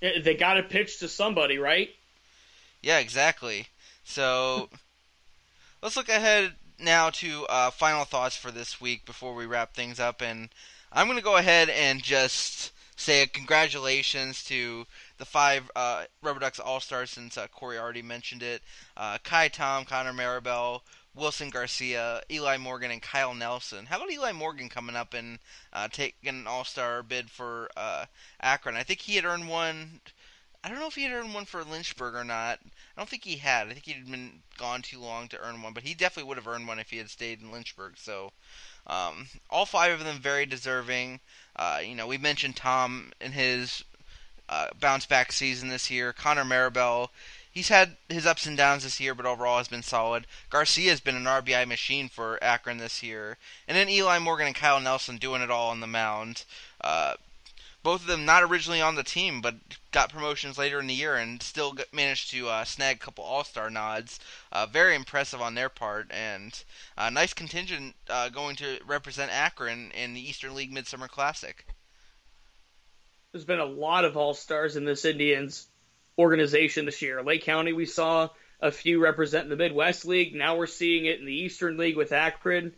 They 0.00 0.34
got 0.34 0.54
to 0.54 0.62
pitch 0.62 0.98
to 1.00 1.08
somebody, 1.08 1.58
right? 1.58 1.90
Yeah, 2.82 2.98
exactly. 2.98 3.66
So 4.04 4.70
let's 5.82 5.96
look 5.96 6.08
ahead 6.08 6.54
now 6.78 7.10
to 7.10 7.46
uh, 7.46 7.70
final 7.70 8.04
thoughts 8.04 8.36
for 8.36 8.50
this 8.50 8.80
week 8.80 9.04
before 9.04 9.34
we 9.34 9.44
wrap 9.44 9.74
things 9.74 10.00
up. 10.00 10.22
And 10.22 10.48
I'm 10.90 11.06
going 11.06 11.18
to 11.18 11.24
go 11.24 11.36
ahead 11.36 11.68
and 11.68 12.02
just 12.02 12.72
say 12.96 13.22
a 13.22 13.26
congratulations 13.26 14.44
to 14.44 14.86
the 15.20 15.26
five 15.26 15.70
uh, 15.76 16.04
Rubber 16.22 16.40
Ducks 16.40 16.58
All 16.58 16.80
Stars 16.80 17.10
since 17.10 17.36
uh, 17.36 17.46
Corey 17.48 17.78
already 17.78 18.02
mentioned 18.02 18.42
it. 18.42 18.62
Uh, 18.96 19.18
Ka'ai 19.22 19.48
Tom, 19.48 19.84
Connor 19.84 20.14
Marabell, 20.14 20.80
Wilson 21.14 21.50
Garcia, 21.50 22.22
Eli 22.30 22.56
Morgan, 22.56 22.90
and 22.90 23.02
Kyle 23.02 23.34
Nelson. 23.34 23.86
How 23.86 23.98
about 23.98 24.10
Eli 24.10 24.32
Morgan 24.32 24.70
coming 24.70 24.96
up 24.96 25.12
and 25.12 25.38
uh, 25.74 25.88
taking 25.88 26.30
an 26.30 26.46
All 26.46 26.64
Star 26.64 27.02
bid 27.02 27.30
for 27.30 27.68
uh, 27.76 28.06
Akron? 28.40 28.76
I 28.76 28.82
think 28.82 29.00
he 29.00 29.16
had 29.16 29.26
earned 29.26 29.48
one. 29.48 30.00
I 30.64 30.68
don't 30.68 30.78
know 30.78 30.86
if 30.86 30.94
he 30.94 31.04
had 31.04 31.12
earned 31.12 31.34
one 31.34 31.44
for 31.44 31.64
Lynchburg 31.64 32.14
or 32.14 32.24
not. 32.24 32.58
I 32.64 33.00
don't 33.00 33.08
think 33.08 33.24
he 33.24 33.36
had. 33.36 33.68
I 33.68 33.72
think 33.72 33.86
he'd 33.86 34.10
been 34.10 34.40
gone 34.58 34.82
too 34.82 35.00
long 35.00 35.28
to 35.28 35.40
earn 35.40 35.62
one, 35.62 35.72
but 35.72 35.82
he 35.82 35.94
definitely 35.94 36.28
would 36.28 36.36
have 36.36 36.48
earned 36.48 36.66
one 36.68 36.78
if 36.78 36.90
he 36.90 36.98
had 36.98 37.10
stayed 37.10 37.40
in 37.40 37.50
Lynchburg. 37.50 37.94
So, 37.96 38.32
um, 38.86 39.26
all 39.48 39.66
five 39.66 39.92
of 39.92 40.04
them 40.04 40.18
very 40.18 40.46
deserving. 40.46 41.20
Uh, 41.56 41.80
you 41.82 41.94
know, 41.94 42.06
we 42.06 42.18
mentioned 42.18 42.56
Tom 42.56 43.12
in 43.20 43.32
his 43.32 43.84
uh, 44.50 44.66
bounce 44.78 45.06
back 45.06 45.30
season 45.30 45.68
this 45.68 45.90
year. 45.90 46.12
Connor 46.12 46.44
Marabell, 46.44 47.08
he's 47.50 47.68
had 47.68 47.96
his 48.08 48.26
ups 48.26 48.46
and 48.46 48.56
downs 48.56 48.82
this 48.82 48.98
year, 48.98 49.14
but 49.14 49.24
overall 49.24 49.58
has 49.58 49.68
been 49.68 49.82
solid. 49.82 50.26
Garcia's 50.50 51.00
been 51.00 51.14
an 51.14 51.24
RBI 51.24 51.66
machine 51.68 52.08
for 52.08 52.42
Akron 52.42 52.78
this 52.78 53.00
year, 53.00 53.38
and 53.68 53.76
then 53.76 53.88
Eli 53.88 54.18
Morgan 54.18 54.48
and 54.48 54.56
Kyle 54.56 54.80
Nelson 54.80 55.18
doing 55.18 55.40
it 55.40 55.50
all 55.52 55.70
on 55.70 55.78
the 55.78 55.86
mound. 55.86 56.44
Uh, 56.80 57.14
both 57.82 58.02
of 58.02 58.08
them 58.08 58.26
not 58.26 58.42
originally 58.42 58.82
on 58.82 58.96
the 58.96 59.04
team, 59.04 59.40
but 59.40 59.54
got 59.92 60.12
promotions 60.12 60.58
later 60.58 60.80
in 60.80 60.86
the 60.86 60.94
year 60.94 61.16
and 61.16 61.42
still 61.42 61.72
got, 61.72 61.94
managed 61.94 62.30
to 62.30 62.48
uh, 62.48 62.64
snag 62.64 62.96
a 62.96 62.98
couple 62.98 63.24
All 63.24 63.44
Star 63.44 63.70
nods. 63.70 64.18
Uh, 64.50 64.66
very 64.66 64.96
impressive 64.96 65.40
on 65.40 65.54
their 65.54 65.68
part, 65.68 66.10
and 66.10 66.64
a 66.98 67.10
nice 67.10 67.32
contingent 67.32 67.94
uh, 68.08 68.28
going 68.28 68.56
to 68.56 68.80
represent 68.84 69.32
Akron 69.32 69.92
in 69.92 70.12
the 70.12 70.28
Eastern 70.28 70.54
League 70.54 70.72
Midsummer 70.72 71.08
Classic. 71.08 71.64
There's 73.32 73.44
been 73.44 73.60
a 73.60 73.64
lot 73.64 74.04
of 74.04 74.16
all 74.16 74.34
stars 74.34 74.74
in 74.76 74.84
this 74.84 75.04
Indians 75.04 75.68
organization 76.18 76.84
this 76.84 77.00
year. 77.00 77.22
Lake 77.22 77.44
County, 77.44 77.72
we 77.72 77.86
saw 77.86 78.28
a 78.60 78.72
few 78.72 79.00
representing 79.00 79.50
the 79.50 79.56
Midwest 79.56 80.04
League. 80.04 80.34
Now 80.34 80.56
we're 80.56 80.66
seeing 80.66 81.04
it 81.06 81.20
in 81.20 81.26
the 81.26 81.34
Eastern 81.34 81.76
League 81.76 81.96
with 81.96 82.10
Akron. 82.10 82.72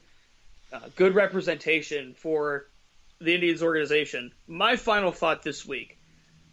Uh, 0.70 0.80
good 0.94 1.14
representation 1.14 2.12
for 2.14 2.66
the 3.18 3.34
Indians 3.34 3.62
organization. 3.62 4.32
My 4.46 4.76
final 4.76 5.11
thought 5.11 5.42
this 5.42 5.64
week 5.64 5.98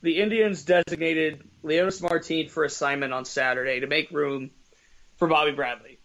the 0.01 0.21
Indians 0.21 0.63
designated 0.63 1.43
Leonys 1.61 2.01
Martin 2.01 2.47
for 2.47 2.63
assignment 2.63 3.11
on 3.11 3.25
Saturday 3.25 3.81
to 3.81 3.87
make 3.87 4.11
room 4.11 4.49
for 5.17 5.27
Bobby 5.27 5.51
Bradley. 5.51 5.99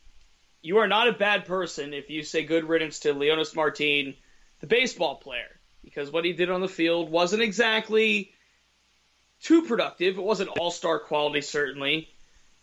You 0.62 0.78
are 0.78 0.88
not 0.88 1.06
a 1.06 1.12
bad 1.12 1.44
person 1.44 1.94
if 1.94 2.10
you 2.10 2.24
say 2.24 2.42
good 2.42 2.64
riddance 2.64 3.00
to 3.00 3.14
Leonys 3.14 3.54
Martin, 3.54 4.14
the 4.58 4.66
baseball 4.66 5.14
player, 5.14 5.60
because 5.84 6.10
what 6.10 6.24
he 6.24 6.32
did 6.32 6.50
on 6.50 6.60
the 6.60 6.68
field 6.68 7.10
wasn't 7.10 7.42
exactly 7.42 8.32
too 9.42 9.62
productive. 9.62 10.16
It 10.16 10.22
wasn't 10.22 10.50
all 10.58 10.70
star 10.70 10.98
quality, 10.98 11.42
certainly, 11.42 12.08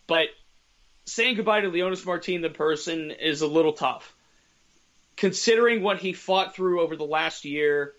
but 0.07 0.27
saying 1.05 1.35
goodbye 1.35 1.61
to 1.61 1.69
Leonys 1.69 2.05
Martin, 2.05 2.41
the 2.41 2.49
person, 2.49 3.11
is 3.11 3.41
a 3.41 3.47
little 3.47 3.73
tough. 3.73 4.13
Considering 5.15 5.83
what 5.83 5.99
he 5.99 6.13
fought 6.13 6.55
through 6.55 6.81
over 6.81 6.95
the 6.95 7.05
last 7.05 7.45
year, 7.45 7.93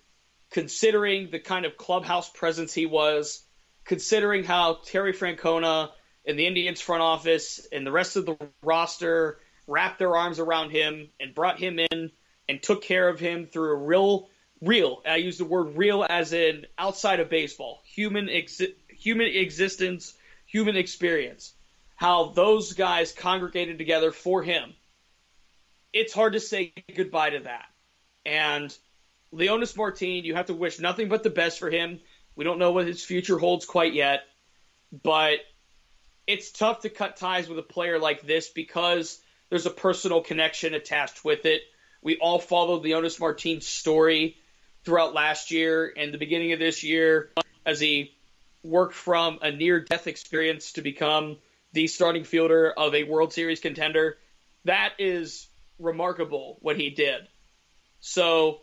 considering 0.50 1.30
the 1.30 1.38
kind 1.38 1.64
of 1.64 1.76
clubhouse 1.76 2.28
presence 2.28 2.72
he 2.74 2.86
was, 2.86 3.42
considering 3.84 4.44
how 4.44 4.78
Terry 4.84 5.12
Francona 5.12 5.90
and 6.26 6.38
the 6.38 6.46
Indians 6.46 6.80
front 6.80 7.02
office 7.02 7.66
and 7.72 7.86
the 7.86 7.92
rest 7.92 8.16
of 8.16 8.26
the 8.26 8.36
roster 8.62 9.38
wrapped 9.66 9.98
their 9.98 10.16
arms 10.16 10.38
around 10.38 10.70
him 10.70 11.08
and 11.20 11.34
brought 11.34 11.58
him 11.58 11.78
in 11.78 12.10
and 12.48 12.62
took 12.62 12.82
care 12.82 13.08
of 13.08 13.20
him 13.20 13.46
through 13.46 13.72
a 13.72 13.76
real, 13.76 14.28
real. 14.62 15.02
I 15.06 15.16
use 15.16 15.38
the 15.38 15.44
word 15.44 15.76
real 15.76 16.06
as 16.08 16.32
in 16.32 16.66
outside 16.78 17.20
of 17.20 17.28
baseball, 17.28 17.82
human, 17.84 18.26
exi- 18.28 18.74
human 18.88 19.26
existence, 19.26 20.14
human 20.46 20.76
experience. 20.76 21.52
How 21.96 22.30
those 22.30 22.72
guys 22.72 23.12
congregated 23.12 23.78
together 23.78 24.12
for 24.12 24.42
him. 24.42 24.72
It's 25.92 26.12
hard 26.12 26.32
to 26.32 26.40
say 26.40 26.72
goodbye 26.96 27.30
to 27.30 27.40
that. 27.40 27.66
And 28.24 28.74
Leonys 29.32 29.76
Martin, 29.76 30.24
you 30.24 30.34
have 30.34 30.46
to 30.46 30.54
wish 30.54 30.78
nothing 30.78 31.08
but 31.08 31.22
the 31.22 31.30
best 31.30 31.58
for 31.58 31.70
him. 31.70 32.00
We 32.34 32.44
don't 32.44 32.58
know 32.58 32.72
what 32.72 32.86
his 32.86 33.04
future 33.04 33.38
holds 33.38 33.66
quite 33.66 33.92
yet, 33.92 34.22
but 35.02 35.38
it's 36.26 36.50
tough 36.50 36.80
to 36.80 36.88
cut 36.88 37.16
ties 37.16 37.48
with 37.48 37.58
a 37.58 37.62
player 37.62 37.98
like 37.98 38.22
this 38.22 38.48
because 38.48 39.20
there's 39.50 39.66
a 39.66 39.70
personal 39.70 40.22
connection 40.22 40.72
attached 40.72 41.24
with 41.24 41.44
it. 41.46 41.62
We 42.00 42.16
all 42.16 42.38
followed 42.38 42.84
Leonys 42.84 43.20
Martin's 43.20 43.66
story 43.66 44.36
throughout 44.84 45.14
last 45.14 45.50
year 45.50 45.92
and 45.96 46.12
the 46.12 46.18
beginning 46.18 46.52
of 46.52 46.58
this 46.58 46.82
year 46.82 47.30
as 47.64 47.80
he 47.80 48.14
worked 48.62 48.94
from 48.94 49.38
a 49.42 49.50
near 49.50 49.80
death 49.80 50.06
experience 50.06 50.72
to 50.72 50.82
become 50.82 51.36
the 51.72 51.86
starting 51.86 52.24
fielder 52.24 52.70
of 52.70 52.94
a 52.94 53.04
World 53.04 53.32
Series 53.32 53.60
contender. 53.60 54.18
That 54.64 54.92
is 54.98 55.48
remarkable 55.78 56.58
what 56.60 56.76
he 56.76 56.90
did. 56.90 57.26
So 58.00 58.60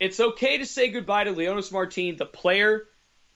it's 0.00 0.20
okay 0.20 0.58
to 0.58 0.66
say 0.66 0.88
goodbye 0.88 1.24
to 1.24 1.32
Leonys 1.32 1.72
Martin, 1.72 2.16
the 2.16 2.26
player, 2.26 2.84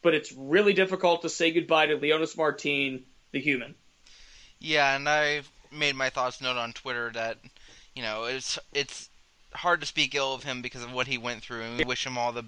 but 0.03 0.15
it's 0.15 0.33
really 0.33 0.73
difficult 0.73 1.23
to 1.23 1.29
say 1.29 1.53
goodbye 1.53 1.87
to 1.87 1.97
Leonys 1.97 2.37
Martin, 2.37 3.05
the 3.33 3.41
human. 3.41 3.75
Yeah, 4.59 4.95
and 4.95 5.09
I 5.09 5.43
made 5.71 5.97
my 5.97 6.11
thoughts 6.11 6.41
known 6.41 6.57
on 6.57 6.73
Twitter 6.73 7.11
that 7.15 7.39
you 7.95 8.03
know 8.03 8.25
it's 8.25 8.59
it's 8.73 9.09
hard 9.55 9.81
to 9.81 9.87
speak 9.87 10.15
ill 10.15 10.35
of 10.35 10.45
him 10.45 10.63
because 10.63 10.83
of 10.83 10.93
what 10.93 11.07
he 11.07 11.19
went 11.19 11.43
through, 11.43 11.63
and 11.63 11.79
we 11.79 11.85
wish 11.85 12.07
him 12.07 12.19
all 12.19 12.33
the 12.33 12.45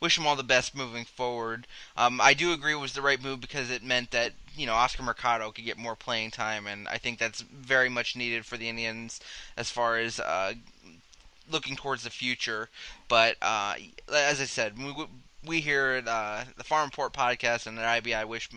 wish 0.00 0.18
him 0.18 0.26
all 0.26 0.36
the 0.36 0.42
best 0.42 0.74
moving 0.74 1.04
forward. 1.04 1.66
Um, 1.96 2.20
I 2.20 2.34
do 2.34 2.52
agree 2.52 2.72
it 2.72 2.76
was 2.76 2.92
the 2.92 3.02
right 3.02 3.22
move 3.22 3.40
because 3.40 3.70
it 3.70 3.82
meant 3.82 4.10
that 4.10 4.32
you 4.56 4.66
know 4.66 4.74
Oscar 4.74 5.02
Mercado 5.02 5.50
could 5.50 5.64
get 5.64 5.78
more 5.78 5.96
playing 5.96 6.30
time, 6.30 6.66
and 6.66 6.88
I 6.88 6.98
think 6.98 7.18
that's 7.18 7.40
very 7.40 7.88
much 7.88 8.16
needed 8.16 8.44
for 8.44 8.56
the 8.56 8.68
Indians 8.68 9.20
as 9.56 9.70
far 9.70 9.98
as 9.98 10.20
uh, 10.20 10.54
looking 11.50 11.76
towards 11.76 12.04
the 12.04 12.10
future. 12.10 12.68
But 13.08 13.36
uh, 13.42 13.74
as 14.12 14.40
I 14.40 14.44
said, 14.44 14.78
we, 14.78 14.92
we 15.46 15.60
here 15.60 16.02
at 16.02 16.08
uh, 16.08 16.44
the 16.56 16.64
Farm 16.64 16.86
Report 16.86 17.12
podcast 17.12 17.66
and 17.66 17.78
at 17.78 18.02
IBI 18.02 18.26
wish 18.26 18.48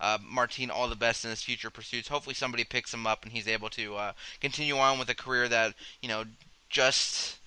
uh, 0.00 0.18
Martin 0.22 0.70
all 0.70 0.88
the 0.88 0.96
best 0.96 1.24
in 1.24 1.30
his 1.30 1.42
future 1.42 1.70
pursuits. 1.70 2.08
Hopefully, 2.08 2.34
somebody 2.34 2.64
picks 2.64 2.92
him 2.92 3.06
up 3.06 3.22
and 3.22 3.32
he's 3.32 3.48
able 3.48 3.70
to 3.70 3.96
uh, 3.96 4.12
continue 4.40 4.76
on 4.76 4.98
with 4.98 5.08
a 5.08 5.14
career 5.14 5.48
that 5.48 5.74
you 6.02 6.08
know 6.08 6.24
just 6.68 7.38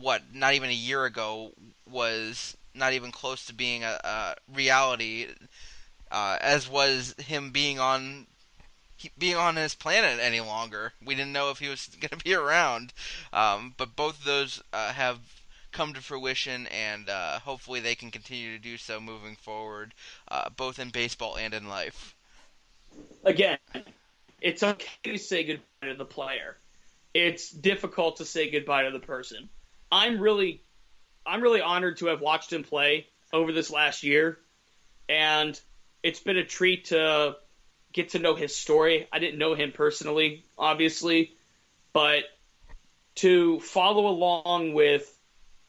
what 0.00 0.22
not 0.32 0.54
even 0.54 0.70
a 0.70 0.74
year 0.74 1.04
ago 1.04 1.52
was 1.90 2.56
not 2.74 2.92
even 2.92 3.12
close 3.12 3.46
to 3.46 3.54
being 3.54 3.84
a, 3.84 3.98
a 4.02 4.34
reality, 4.52 5.28
uh, 6.10 6.38
as 6.40 6.68
was 6.68 7.14
him 7.18 7.50
being 7.50 7.78
on 7.78 8.26
being 9.18 9.36
on 9.36 9.56
his 9.56 9.74
planet 9.74 10.18
any 10.20 10.40
longer. 10.40 10.92
We 11.04 11.14
didn't 11.14 11.32
know 11.32 11.50
if 11.50 11.58
he 11.58 11.68
was 11.68 11.86
going 12.00 12.18
to 12.18 12.24
be 12.24 12.34
around, 12.34 12.92
um, 13.32 13.74
but 13.76 13.96
both 13.96 14.18
of 14.18 14.24
those 14.24 14.62
uh, 14.72 14.92
have 14.92 15.18
come 15.72 15.92
to 15.92 16.00
fruition, 16.00 16.66
and 16.68 17.08
uh, 17.08 17.40
hopefully 17.40 17.80
they 17.80 17.94
can 17.94 18.10
continue 18.10 18.56
to 18.56 18.62
do 18.62 18.76
so 18.76 19.00
moving 19.00 19.36
forward, 19.36 19.92
uh, 20.28 20.48
both 20.50 20.78
in 20.78 20.90
baseball 20.90 21.36
and 21.36 21.52
in 21.52 21.68
life. 21.68 22.14
Again, 23.24 23.58
it's 24.40 24.62
okay 24.62 25.12
to 25.12 25.18
say 25.18 25.42
goodbye 25.42 25.88
to 25.88 25.94
the 25.94 26.04
player. 26.04 26.56
It's 27.12 27.50
difficult 27.50 28.16
to 28.16 28.24
say 28.24 28.50
goodbye 28.50 28.84
to 28.84 28.90
the 28.90 29.00
person. 29.00 29.48
I'm 29.94 30.18
really 30.18 30.60
I'm 31.24 31.40
really 31.40 31.60
honored 31.60 31.98
to 31.98 32.06
have 32.06 32.20
watched 32.20 32.52
him 32.52 32.64
play 32.64 33.06
over 33.32 33.52
this 33.52 33.70
last 33.70 34.02
year 34.02 34.38
and 35.08 35.58
it's 36.02 36.18
been 36.18 36.36
a 36.36 36.44
treat 36.44 36.86
to 36.86 37.36
get 37.92 38.10
to 38.10 38.18
know 38.18 38.34
his 38.34 38.56
story. 38.56 39.06
I 39.12 39.20
didn't 39.20 39.38
know 39.38 39.54
him 39.54 39.70
personally, 39.70 40.44
obviously, 40.58 41.32
but 41.92 42.24
to 43.16 43.60
follow 43.60 44.08
along 44.08 44.74
with 44.74 45.08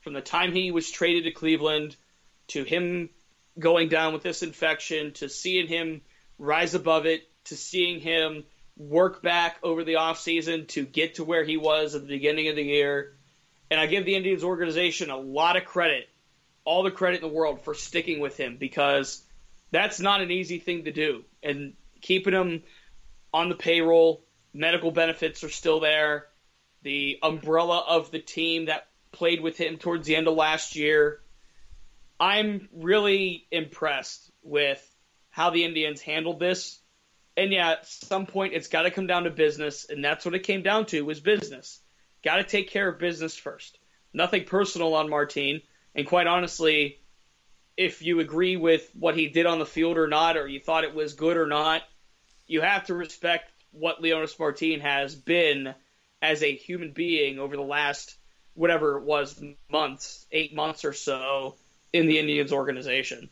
from 0.01 0.13
the 0.13 0.21
time 0.21 0.53
he 0.53 0.71
was 0.71 0.89
traded 0.89 1.25
to 1.25 1.31
Cleveland 1.31 1.95
to 2.47 2.63
him 2.63 3.11
going 3.59 3.89
down 3.89 4.11
with 4.11 4.23
this 4.23 4.41
infection 4.41 5.13
to 5.13 5.29
seeing 5.29 5.67
him 5.67 6.01
rise 6.39 6.73
above 6.73 7.05
it 7.05 7.21
to 7.45 7.55
seeing 7.55 7.99
him 7.99 8.43
work 8.75 9.21
back 9.21 9.57
over 9.61 9.83
the 9.83 9.93
offseason 9.93 10.67
to 10.69 10.83
get 10.83 11.15
to 11.15 11.23
where 11.23 11.43
he 11.43 11.57
was 11.57 11.93
at 11.93 12.01
the 12.01 12.07
beginning 12.07 12.47
of 12.47 12.55
the 12.55 12.63
year. 12.63 13.14
And 13.69 13.79
I 13.79 13.87
give 13.87 14.05
the 14.05 14.15
Indians 14.15 14.43
organization 14.43 15.09
a 15.09 15.17
lot 15.17 15.57
of 15.57 15.65
credit, 15.65 16.07
all 16.63 16.83
the 16.83 16.91
credit 16.91 17.21
in 17.21 17.29
the 17.29 17.33
world 17.35 17.63
for 17.63 17.73
sticking 17.73 18.19
with 18.19 18.37
him 18.37 18.57
because 18.57 19.23
that's 19.71 19.99
not 19.99 20.21
an 20.21 20.31
easy 20.31 20.59
thing 20.59 20.85
to 20.85 20.91
do. 20.91 21.23
And 21.41 21.73
keeping 22.01 22.33
him 22.33 22.63
on 23.33 23.49
the 23.49 23.55
payroll, 23.55 24.23
medical 24.53 24.91
benefits 24.91 25.43
are 25.43 25.49
still 25.49 25.79
there. 25.79 26.27
The 26.83 27.19
umbrella 27.23 27.83
of 27.87 28.11
the 28.11 28.19
team 28.19 28.65
that 28.65 28.87
played 29.11 29.41
with 29.41 29.57
him 29.57 29.77
towards 29.77 30.05
the 30.05 30.15
end 30.15 30.27
of 30.27 30.35
last 30.35 30.75
year. 30.75 31.21
I'm 32.19 32.69
really 32.73 33.47
impressed 33.51 34.31
with 34.43 34.81
how 35.29 35.49
the 35.49 35.65
Indians 35.65 36.01
handled 36.01 36.39
this. 36.39 36.79
And 37.35 37.51
yeah, 37.51 37.71
at 37.71 37.87
some 37.87 38.25
point 38.25 38.53
it's 38.53 38.67
got 38.67 38.83
to 38.83 38.91
come 38.91 39.07
down 39.07 39.23
to 39.23 39.29
business, 39.29 39.85
and 39.89 40.03
that's 40.03 40.23
what 40.23 40.35
it 40.35 40.43
came 40.43 40.61
down 40.61 40.85
to 40.87 41.01
was 41.01 41.19
business. 41.19 41.81
Got 42.25 42.37
to 42.37 42.43
take 42.43 42.69
care 42.69 42.89
of 42.89 42.99
business 42.99 43.37
first. 43.37 43.77
Nothing 44.13 44.45
personal 44.45 44.95
on 44.95 45.09
Martine, 45.09 45.61
and 45.93 46.07
quite 46.07 46.27
honestly, 46.27 46.97
if 47.77 48.01
you 48.01 48.19
agree 48.19 48.57
with 48.57 48.89
what 48.97 49.15
he 49.15 49.27
did 49.27 49.45
on 49.45 49.59
the 49.59 49.65
field 49.65 49.97
or 49.97 50.07
not, 50.07 50.35
or 50.35 50.47
you 50.47 50.59
thought 50.59 50.83
it 50.83 50.95
was 50.95 51.13
good 51.13 51.37
or 51.37 51.45
not, 51.47 51.83
you 52.47 52.61
have 52.61 52.85
to 52.87 52.95
respect 52.95 53.51
what 53.71 54.01
Leonys 54.01 54.39
Martin 54.39 54.79
has 54.79 55.15
been 55.15 55.75
as 56.21 56.41
a 56.41 56.55
human 56.55 56.91
being 56.91 57.37
over 57.39 57.55
the 57.55 57.61
last 57.61 58.15
whatever 58.55 58.97
it 58.97 59.03
was 59.03 59.41
months, 59.69 60.25
eight 60.31 60.55
months 60.55 60.85
or 60.85 60.93
so 60.93 61.55
in 61.93 62.07
the 62.07 62.17
Indians 62.17 62.51
organization. 62.51 63.29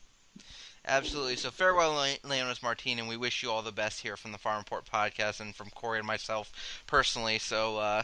Absolutely. 0.85 1.37
So 1.37 1.49
farewell, 1.49 1.93
Le- 1.93 2.29
Leonys 2.29 2.61
Martin, 2.61 2.99
and 2.99 3.07
we 3.07 3.15
wish 3.15 3.41
you 3.41 3.49
all 3.49 3.61
the 3.61 3.71
best 3.71 4.01
here 4.01 4.17
from 4.17 4.33
the 4.33 4.37
Farm 4.37 4.57
Report 4.57 4.85
podcast 4.85 5.39
and 5.39 5.55
from 5.55 5.69
Corey 5.69 5.99
and 5.99 6.07
myself 6.07 6.51
personally. 6.87 7.39
So, 7.39 7.77
uh, 7.77 8.03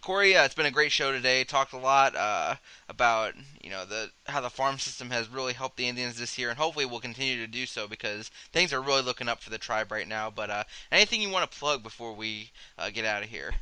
Corey, 0.00 0.36
uh, 0.36 0.44
it's 0.44 0.54
been 0.54 0.66
a 0.66 0.70
great 0.70 0.92
show 0.92 1.12
today. 1.12 1.44
Talked 1.44 1.72
a 1.72 1.78
lot 1.78 2.16
uh, 2.16 2.56
about 2.88 3.34
you 3.62 3.70
know 3.70 3.84
the 3.84 4.10
how 4.26 4.40
the 4.40 4.50
farm 4.50 4.78
system 4.78 5.10
has 5.10 5.28
really 5.28 5.52
helped 5.52 5.76
the 5.76 5.88
Indians 5.88 6.18
this 6.18 6.38
year, 6.38 6.48
and 6.48 6.58
hopefully 6.58 6.86
we'll 6.86 7.00
continue 7.00 7.36
to 7.38 7.46
do 7.46 7.66
so 7.66 7.86
because 7.86 8.30
things 8.52 8.72
are 8.72 8.80
really 8.80 9.02
looking 9.02 9.28
up 9.28 9.40
for 9.40 9.50
the 9.50 9.58
tribe 9.58 9.92
right 9.92 10.08
now. 10.08 10.30
But 10.30 10.50
uh, 10.50 10.64
anything 10.90 11.22
you 11.22 11.30
want 11.30 11.50
to 11.50 11.58
plug 11.58 11.82
before 11.82 12.14
we 12.14 12.50
uh, 12.78 12.90
get 12.90 13.04
out 13.04 13.22
of 13.22 13.28
here? 13.28 13.52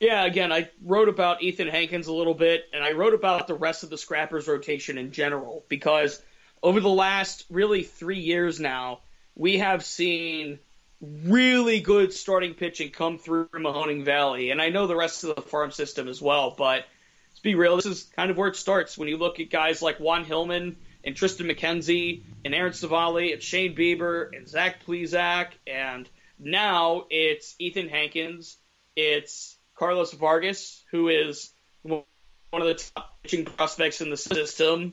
Yeah, 0.00 0.24
again, 0.24 0.50
I 0.50 0.70
wrote 0.82 1.08
about 1.08 1.42
Ethan 1.42 1.68
Hankins 1.68 2.06
a 2.06 2.12
little 2.12 2.34
bit, 2.34 2.64
and 2.72 2.82
I 2.82 2.92
wrote 2.92 3.12
about 3.12 3.46
the 3.46 3.54
rest 3.54 3.82
of 3.82 3.90
the 3.90 3.98
Scrappers 3.98 4.48
rotation 4.48 4.96
in 4.96 5.12
general 5.12 5.64
because 5.68 6.20
over 6.62 6.80
the 6.80 6.88
last 6.88 7.44
really 7.50 7.82
three 7.82 8.20
years 8.20 8.60
now, 8.60 9.00
we 9.34 9.58
have 9.58 9.84
seen 9.84 10.58
really 11.00 11.80
good 11.80 12.12
starting 12.12 12.54
pitching 12.54 12.90
come 12.90 13.18
through 13.18 13.48
Mahoning 13.48 14.04
Valley, 14.04 14.50
and 14.50 14.60
I 14.60 14.68
know 14.68 14.86
the 14.86 14.96
rest 14.96 15.24
of 15.24 15.36
the 15.36 15.42
farm 15.42 15.70
system 15.70 16.08
as 16.08 16.20
well. 16.20 16.54
But 16.56 16.84
let's 17.30 17.40
be 17.42 17.54
real, 17.54 17.76
this 17.76 17.86
is 17.86 18.04
kind 18.16 18.30
of 18.30 18.36
where 18.36 18.48
it 18.48 18.56
starts 18.56 18.98
when 18.98 19.08
you 19.08 19.16
look 19.16 19.40
at 19.40 19.50
guys 19.50 19.82
like 19.82 19.98
Juan 19.98 20.24
Hillman 20.24 20.76
and 21.04 21.14
Triston 21.14 21.50
McKenzie 21.50 22.22
and 22.44 22.54
Aaron 22.54 22.72
Civale 22.72 23.32
and 23.32 23.42
Shane 23.42 23.74
Bieber 23.74 24.36
and 24.36 24.46
Zach 24.46 24.84
Plesac, 24.84 25.48
and 25.66 26.08
now 26.38 27.06
it's 27.10 27.54
Ethan 27.58 27.88
Hankins, 27.88 28.56
it's 28.94 29.56
Carlos 29.76 30.12
Vargas, 30.12 30.82
who 30.90 31.08
is 31.08 31.50
one 31.82 32.04
of 32.52 32.64
the 32.64 32.74
top 32.74 33.22
pitching 33.22 33.46
prospects 33.46 34.00
in 34.02 34.10
the 34.10 34.16
system. 34.16 34.92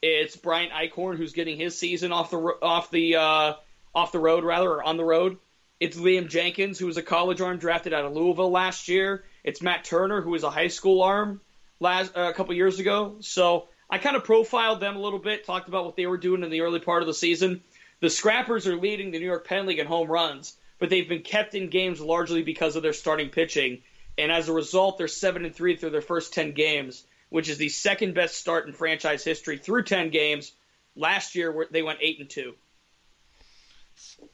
It's 0.00 0.36
Brian 0.36 0.70
Eichhorn, 0.70 1.16
who's 1.16 1.32
getting 1.32 1.56
his 1.56 1.76
season 1.76 2.12
off 2.12 2.30
the 2.30 2.38
off 2.38 2.92
the 2.92 3.16
uh, 3.16 3.54
off 3.92 4.12
the 4.12 4.20
road 4.20 4.44
rather, 4.44 4.70
or 4.70 4.84
on 4.84 4.96
the 4.96 5.04
road. 5.04 5.38
It's 5.80 5.96
Liam 5.96 6.28
Jenkins, 6.28 6.80
who 6.80 6.86
was 6.86 6.96
a 6.96 7.02
college 7.02 7.40
arm 7.40 7.58
drafted 7.58 7.94
out 7.94 8.04
of 8.04 8.12
Louisville 8.12 8.50
last 8.50 8.88
year. 8.88 9.22
It's 9.44 9.62
Matt 9.62 9.84
Turner, 9.84 10.20
who 10.20 10.30
was 10.30 10.42
a 10.42 10.50
high 10.50 10.68
school 10.68 11.02
arm 11.02 11.40
last 11.78 12.16
uh, 12.16 12.22
a 12.22 12.34
couple 12.34 12.52
years 12.54 12.80
ago. 12.80 13.18
So 13.20 13.68
I 13.88 13.98
kind 13.98 14.16
of 14.16 14.24
profiled 14.24 14.80
them 14.80 14.96
a 14.96 15.00
little 15.00 15.20
bit, 15.20 15.46
talked 15.46 15.68
about 15.68 15.84
what 15.84 15.94
they 15.94 16.06
were 16.06 16.16
doing 16.16 16.42
in 16.42 16.50
the 16.50 16.62
early 16.62 16.80
part 16.80 17.02
of 17.02 17.06
the 17.06 17.14
season. 17.14 17.62
The 18.00 18.10
Scrappers 18.10 18.66
are 18.66 18.76
leading 18.76 19.12
the 19.12 19.20
New 19.20 19.26
York 19.26 19.46
Penn 19.46 19.66
League 19.66 19.78
in 19.78 19.86
home 19.86 20.10
runs, 20.10 20.56
but 20.80 20.90
they've 20.90 21.08
been 21.08 21.22
kept 21.22 21.54
in 21.54 21.70
games 21.70 22.00
largely 22.00 22.42
because 22.42 22.74
of 22.74 22.82
their 22.82 22.92
starting 22.92 23.28
pitching. 23.28 23.82
And 24.16 24.32
as 24.32 24.48
a 24.48 24.52
result, 24.52 24.98
they're 24.98 25.06
seven 25.06 25.44
and 25.44 25.54
three 25.54 25.76
through 25.76 25.90
their 25.90 26.00
first 26.00 26.32
ten 26.32 26.54
games, 26.54 27.04
which 27.28 27.48
is 27.48 27.56
the 27.56 27.68
second 27.68 28.14
best 28.14 28.34
start 28.34 28.66
in 28.66 28.72
franchise 28.72 29.22
history 29.22 29.58
through 29.58 29.84
ten 29.84 30.10
games. 30.10 30.50
Last 30.96 31.36
year, 31.36 31.68
they 31.70 31.82
went 31.82 32.00
eight 32.02 32.18
and 32.18 32.28
two. 32.28 32.54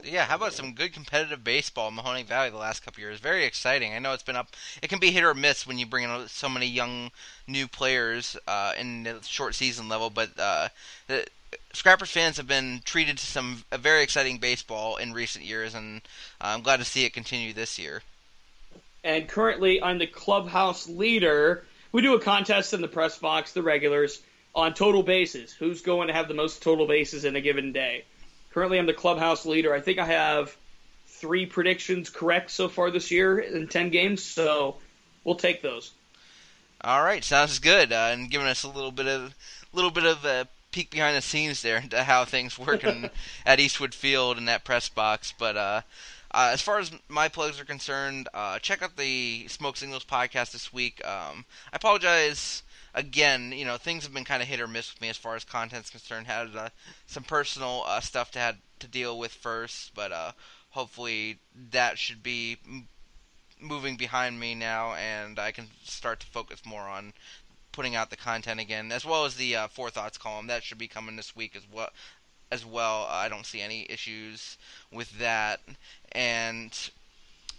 Yeah, 0.03 0.25
how 0.25 0.37
about 0.37 0.53
some 0.53 0.75
good 0.75 0.93
competitive 0.93 1.45
baseball 1.45 1.89
in 1.89 1.95
Mahoning 1.95 2.27
Valley 2.27 2.51
the 2.51 2.57
last 2.57 2.85
couple 2.85 3.01
years? 3.01 3.21
Very 3.21 3.45
exciting. 3.45 3.95
I 3.95 3.99
know 3.99 4.12
it's 4.12 4.23
been 4.23 4.37
up. 4.37 4.49
It 4.83 4.89
can 4.89 4.99
be 4.99 5.11
hit 5.11 5.25
or 5.25 5.35
miss 5.35 5.67
when 5.67 5.79
you 5.79 5.87
bring 5.87 6.05
in 6.05 6.29
so 6.29 6.49
many 6.49 6.67
young 6.67 7.11
new 7.47 7.67
players 7.69 8.37
uh, 8.47 8.73
in 8.79 9.05
the 9.05 9.21
short 9.23 9.55
season 9.55 9.89
level, 9.89 10.11
but 10.11 10.31
uh, 10.39 10.69
the 11.07 11.27
Scrappers 11.73 12.11
fans 12.11 12.37
have 12.37 12.49
been 12.49 12.83
treated 12.85 13.19
to 13.19 13.27
some 13.27 13.65
very 13.73 14.03
exciting 14.03 14.39
baseball 14.39 14.97
in 14.97 15.12
recent 15.12 15.45
years, 15.45 15.75
and 15.75 16.03
uh, 16.41 16.47
I'm 16.49 16.62
glad 16.62 16.79
to 16.79 16.85
see 16.85 17.05
it 17.05 17.12
continue 17.12 17.53
this 17.53 17.79
year. 17.79 18.03
and 19.05 19.29
currently 19.29 19.83
I'm 19.83 19.99
the 19.99 20.07
clubhouse 20.07 20.89
leader. 20.89 21.65
We 21.93 22.03
do 22.03 22.15
a 22.15 22.21
contest 22.21 22.73
in 22.73 22.81
the 22.81 22.89
press 22.89 23.19
box, 23.19 23.53
the 23.53 23.62
regulars, 23.62 24.21
on 24.55 24.75
total 24.75 25.03
bases. 25.03 25.53
Who's 25.53 25.83
going 25.83 26.09
to 26.09 26.15
have 26.15 26.27
the 26.27 26.35
most 26.35 26.62
total 26.62 26.87
bases 26.87 27.25
in 27.25 27.37
a 27.37 27.41
given 27.41 27.73
day? 27.73 28.05
Currently, 28.55 28.78
I'm 28.78 28.86
the 28.86 28.94
clubhouse 28.94 29.44
leader. 29.44 29.74
I 29.74 29.80
think 29.80 29.98
I 29.98 30.07
have 30.07 30.57
three 31.09 31.44
predictions 31.44 32.09
correct 32.09 32.52
so 32.52 32.68
far 32.68 32.92
this 32.92 33.11
year 33.11 33.40
in 33.40 33.66
10 33.66 33.90
games, 33.90 34.22
so 34.22 34.76
we'll 35.24 35.34
take 35.34 35.61
those. 35.61 35.90
All 36.80 37.02
right, 37.02 37.24
sounds 37.24 37.59
good, 37.59 37.92
uh, 37.92 38.11
and 38.12 38.30
giving 38.30 38.46
us 38.46 38.62
a 38.62 38.68
little 38.68 38.92
bit 38.92 39.09
of 39.09 39.34
little 39.72 39.90
bit 39.90 40.05
of 40.05 40.24
a 40.24 40.46
peek 40.70 40.90
behind 40.90 41.16
the 41.16 41.20
scenes 41.20 41.62
there 41.62 41.78
into 41.78 42.05
how 42.05 42.24
things 42.24 42.57
work 42.57 42.84
in, 42.84 43.11
at 43.46 43.59
Eastwood 43.59 43.92
Field 43.92 44.38
in 44.38 44.44
that 44.44 44.62
press 44.62 44.88
box. 44.88 45.34
But 45.36 45.57
uh, 45.57 45.80
uh, 46.30 46.50
as 46.52 46.62
far 46.62 46.78
as 46.78 46.92
my 47.09 47.26
plugs 47.26 47.61
are 47.61 47.64
concerned, 47.64 48.28
uh, 48.34 48.61
check 48.61 48.82
out 48.82 48.96
the 48.96 49.48
Smoke 49.48 49.76
Signals 49.76 50.05
podcast 50.05 50.52
this 50.52 50.72
week. 50.72 51.05
Um, 51.05 51.44
I 51.72 51.76
apologize 51.76 52.62
again. 52.95 53.53
You 53.53 53.64
know, 53.64 53.76
things 53.76 54.05
have 54.05 54.14
been 54.14 54.24
kind 54.24 54.42
of 54.42 54.49
hit 54.49 54.61
or 54.61 54.66
miss 54.66 54.92
with 54.92 55.01
me 55.01 55.09
as 55.09 55.16
far 55.16 55.36
as 55.36 55.45
content's 55.45 55.90
concerned. 55.90 56.26
Had 56.26 56.55
uh, 56.57 56.68
some 57.07 57.24
personal 57.24 57.84
uh, 57.86 58.01
stuff 58.01 58.30
to 58.32 58.38
had 58.38 58.59
to 58.80 58.86
deal 58.86 59.18
with 59.18 59.32
first, 59.32 59.95
but 59.95 60.12
uh, 60.12 60.32
hopefully 60.70 61.38
that 61.70 61.99
should 61.99 62.22
be 62.22 62.59
m- 62.66 62.88
moving 63.61 63.97
behind 63.97 64.38
me 64.38 64.55
now, 64.55 64.95
and 64.95 65.38
I 65.38 65.53
can 65.53 65.66
start 65.84 66.20
to 66.20 66.26
focus 66.26 66.61
more 66.64 66.82
on 66.82 67.12
putting 67.72 67.97
out 67.97 68.11
the 68.11 68.16
content 68.16 68.61
again, 68.61 68.92
as 68.92 69.05
well 69.05 69.24
as 69.24 69.34
the 69.34 69.57
uh, 69.57 69.68
Thoughts 69.68 70.18
column. 70.18 70.47
That 70.47 70.62
should 70.62 70.78
be 70.78 70.88
coming 70.88 71.16
this 71.16 71.34
week 71.34 71.57
as 71.57 71.62
well. 71.70 71.90
As 72.51 72.64
well, 72.64 73.09
I 73.11 73.28
don't 73.28 73.47
see 73.47 73.61
any 73.61 73.86
issues 73.88 74.59
with 74.92 75.18
that, 75.18 75.61
and 76.12 76.90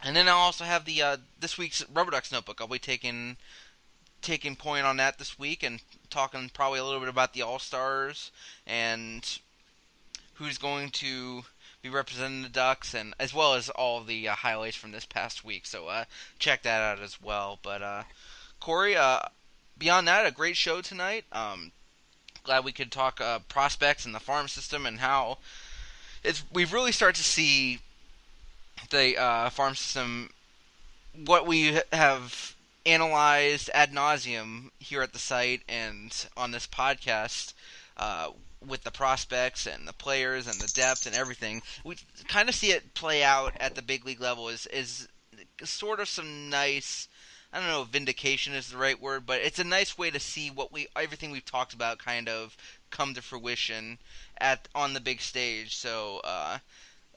and 0.03 0.15
then 0.15 0.29
I'll 0.29 0.38
also 0.38 0.63
have 0.63 0.86
the 0.86 1.01
uh, 1.01 1.17
this 1.39 1.57
week's 1.57 1.83
RubberDucks 1.83 2.31
notebook. 2.31 2.61
I'll 2.61 2.67
be 2.67 2.79
taking 2.79 3.36
taking 4.26 4.55
point 4.55 4.86
on 4.86 4.97
that 4.97 5.19
this 5.19 5.38
week 5.38 5.63
and 5.63 5.82
talking 6.09 6.49
probably 6.53 6.80
a 6.80 6.84
little 6.84 6.99
bit 6.99 7.09
about 7.09 7.34
the 7.34 7.43
All 7.43 7.59
Stars 7.59 8.32
and 8.65 9.39
who's 10.36 10.57
going 10.57 10.89
to 10.89 11.43
be 11.82 11.89
representing 11.89 12.41
the 12.41 12.49
Ducks, 12.49 12.95
and 12.95 13.13
as 13.19 13.32
well 13.32 13.53
as 13.53 13.69
all 13.69 14.01
the 14.01 14.28
uh, 14.28 14.34
highlights 14.34 14.76
from 14.76 14.91
this 14.91 15.05
past 15.05 15.45
week. 15.45 15.67
So 15.67 15.88
uh, 15.88 16.05
check 16.39 16.63
that 16.63 16.82
out 16.82 16.99
as 16.99 17.21
well. 17.21 17.59
But 17.61 17.84
uh, 17.84 18.03
Corey, 18.59 18.95
uh, 18.95 19.19
beyond 19.78 20.07
that, 20.07 20.26
a 20.26 20.32
great 20.32 20.57
show 20.57 20.82
tonight. 20.82 21.26
Um, 21.32 21.71
glad 22.43 22.65
we 22.65 22.71
could 22.71 22.91
talk 22.91 23.21
uh, 23.21 23.39
prospects 23.47 24.05
and 24.05 24.15
the 24.15 24.19
farm 24.19 24.47
system 24.47 24.86
and 24.86 24.99
how 24.99 25.38
it's 26.23 26.43
we've 26.51 26.73
really 26.73 26.91
started 26.91 27.17
to 27.17 27.23
see 27.23 27.80
the 28.89 29.17
uh, 29.17 29.49
farm 29.49 29.76
system 29.76 30.32
what 31.26 31.47
we 31.47 31.80
have 31.93 32.55
analyzed 32.86 33.69
ad 33.73 33.91
nauseum 33.91 34.69
here 34.79 35.01
at 35.01 35.13
the 35.13 35.19
site 35.19 35.61
and 35.67 36.27
on 36.38 36.51
this 36.51 36.67
podcast 36.67 37.53
uh, 37.97 38.29
with 38.65 38.83
the 38.83 38.91
prospects 38.91 39.65
and 39.65 39.88
the 39.88 39.93
players 39.93 40.47
and 40.47 40.59
the 40.59 40.71
depth 40.73 41.05
and 41.05 41.15
everything. 41.15 41.61
We 41.83 41.97
kind 42.27 42.49
of 42.49 42.55
see 42.55 42.71
it 42.71 42.93
play 42.93 43.23
out 43.23 43.53
at 43.59 43.75
the 43.75 43.81
big 43.81 44.05
league 44.05 44.21
level 44.21 44.49
is 44.49 44.65
is 44.67 45.07
sort 45.63 45.99
of 45.99 46.09
some 46.09 46.49
nice. 46.49 47.07
I 47.53 47.59
don't 47.59 47.69
know 47.69 47.83
if 47.83 47.88
vindication 47.89 48.53
is 48.53 48.69
the 48.69 48.77
right 48.77 48.99
word, 48.99 49.25
but 49.25 49.39
it's 49.39 49.59
a 49.59 49.63
nice 49.63 49.97
way 49.97 50.11
to 50.11 50.19
see 50.19 50.49
what 50.49 50.73
we 50.73 50.88
everything 50.95 51.31
we've 51.31 51.45
talked 51.45 51.73
about 51.73 51.99
kind 51.99 52.27
of 52.27 52.57
come 52.89 53.13
to 53.13 53.21
fruition 53.21 53.97
at 54.39 54.67
on 54.75 54.93
the 54.93 54.99
big 54.99 55.21
stage. 55.21 55.75
So 55.75 56.21
uh, 56.23 56.59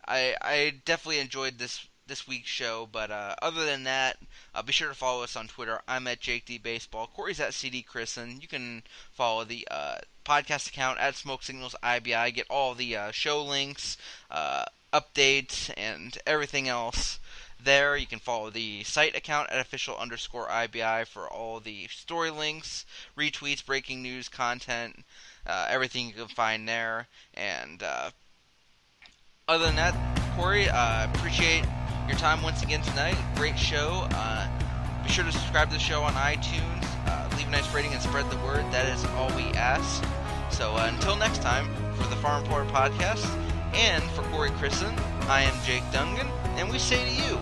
I 0.06 0.34
I 0.40 0.74
definitely 0.84 1.20
enjoyed 1.20 1.58
this 1.58 1.86
this 2.08 2.26
week's 2.26 2.48
show. 2.48 2.88
But 2.90 3.10
uh, 3.10 3.34
other 3.40 3.64
than 3.64 3.84
that, 3.84 4.16
uh, 4.54 4.62
be 4.62 4.72
sure 4.72 4.88
to 4.88 4.94
follow 4.94 5.22
us 5.22 5.36
on 5.36 5.46
Twitter. 5.46 5.80
I'm 5.86 6.06
at 6.06 6.20
Jake 6.20 6.46
D 6.46 6.58
Baseball. 6.58 7.06
Corey's 7.14 7.40
at 7.40 7.54
CD 7.54 7.84
Chrisen. 7.88 8.42
You 8.42 8.48
can 8.48 8.82
follow 9.12 9.44
the 9.44 9.68
uh, 9.70 9.98
podcast 10.24 10.68
account 10.68 10.98
at 10.98 11.14
Smoke 11.14 11.42
Signals 11.42 11.76
IBI. 11.82 12.32
Get 12.32 12.46
all 12.50 12.74
the 12.74 12.96
uh, 12.96 13.10
show 13.12 13.42
links, 13.42 13.96
uh, 14.30 14.64
updates, 14.92 15.72
and 15.76 16.18
everything 16.26 16.68
else 16.68 17.20
there. 17.62 17.96
You 17.96 18.06
can 18.06 18.18
follow 18.18 18.50
the 18.50 18.82
site 18.84 19.16
account 19.16 19.50
at 19.50 19.60
official 19.60 19.96
underscore 19.96 20.48
IBI 20.48 21.04
for 21.06 21.28
all 21.28 21.60
the 21.60 21.86
story 21.88 22.30
links, 22.30 22.84
retweets, 23.16 23.64
breaking 23.64 24.02
news 24.02 24.28
content, 24.28 25.04
uh, 25.46 25.66
everything 25.68 26.08
you 26.08 26.14
can 26.14 26.28
find 26.28 26.68
there. 26.68 27.06
And 27.34 27.82
other 29.48 29.64
than 29.64 29.76
that, 29.76 29.94
Corey, 30.36 30.68
uh, 30.68 31.08
appreciate 31.10 31.64
your 32.08 32.18
time 32.18 32.42
once 32.42 32.62
again 32.62 32.80
tonight. 32.80 33.16
Great 33.36 33.58
show. 33.58 34.06
Uh, 34.12 34.48
be 35.04 35.10
sure 35.10 35.24
to 35.24 35.32
subscribe 35.32 35.68
to 35.68 35.74
the 35.74 35.80
show 35.80 36.00
on 36.02 36.14
iTunes. 36.14 36.86
Uh, 37.06 37.28
leave 37.36 37.48
a 37.48 37.50
nice 37.50 37.70
rating 37.74 37.92
and 37.92 38.00
spread 38.00 38.30
the 38.30 38.38
word. 38.38 38.64
That 38.72 38.88
is 38.88 39.04
all 39.16 39.28
we 39.36 39.42
ask. 39.54 40.02
So 40.50 40.72
uh, 40.72 40.90
until 40.92 41.16
next 41.16 41.42
time, 41.42 41.68
for 41.94 42.08
the 42.08 42.16
Farm 42.16 42.42
Report 42.42 42.66
podcast 42.68 43.26
and 43.74 44.02
for 44.12 44.22
Corey 44.30 44.48
Crisan, 44.50 44.96
I 45.28 45.42
am 45.42 45.54
Jake 45.64 45.82
Dungan, 45.92 46.30
and 46.56 46.70
we 46.70 46.78
say 46.78 47.04
to 47.04 47.10
you, 47.10 47.38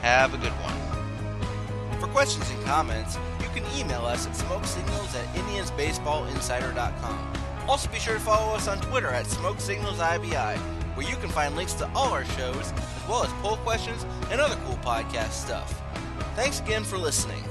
have 0.00 0.32
a 0.32 0.38
good 0.38 0.52
one. 0.52 2.00
For 2.00 2.06
questions 2.06 2.48
and 2.50 2.64
comments, 2.64 3.18
you 3.40 3.48
can 3.48 3.64
email 3.78 4.06
us 4.06 4.26
at 4.26 4.32
smokesignals 4.32 5.14
at 5.14 5.26
indiansbaseballinsider.com. 5.34 7.39
Also 7.68 7.90
be 7.90 7.98
sure 7.98 8.14
to 8.14 8.20
follow 8.20 8.54
us 8.54 8.68
on 8.68 8.80
Twitter 8.80 9.08
at 9.08 9.26
smokesignalsibi, 9.26 10.58
where 10.96 11.08
you 11.08 11.16
can 11.16 11.28
find 11.28 11.56
links 11.56 11.74
to 11.74 11.90
all 11.94 12.12
our 12.12 12.24
shows, 12.24 12.72
as 12.72 13.08
well 13.08 13.24
as 13.24 13.32
poll 13.42 13.56
questions 13.58 14.04
and 14.30 14.40
other 14.40 14.56
cool 14.66 14.76
podcast 14.78 15.32
stuff. 15.32 15.80
Thanks 16.34 16.60
again 16.60 16.84
for 16.84 16.98
listening. 16.98 17.42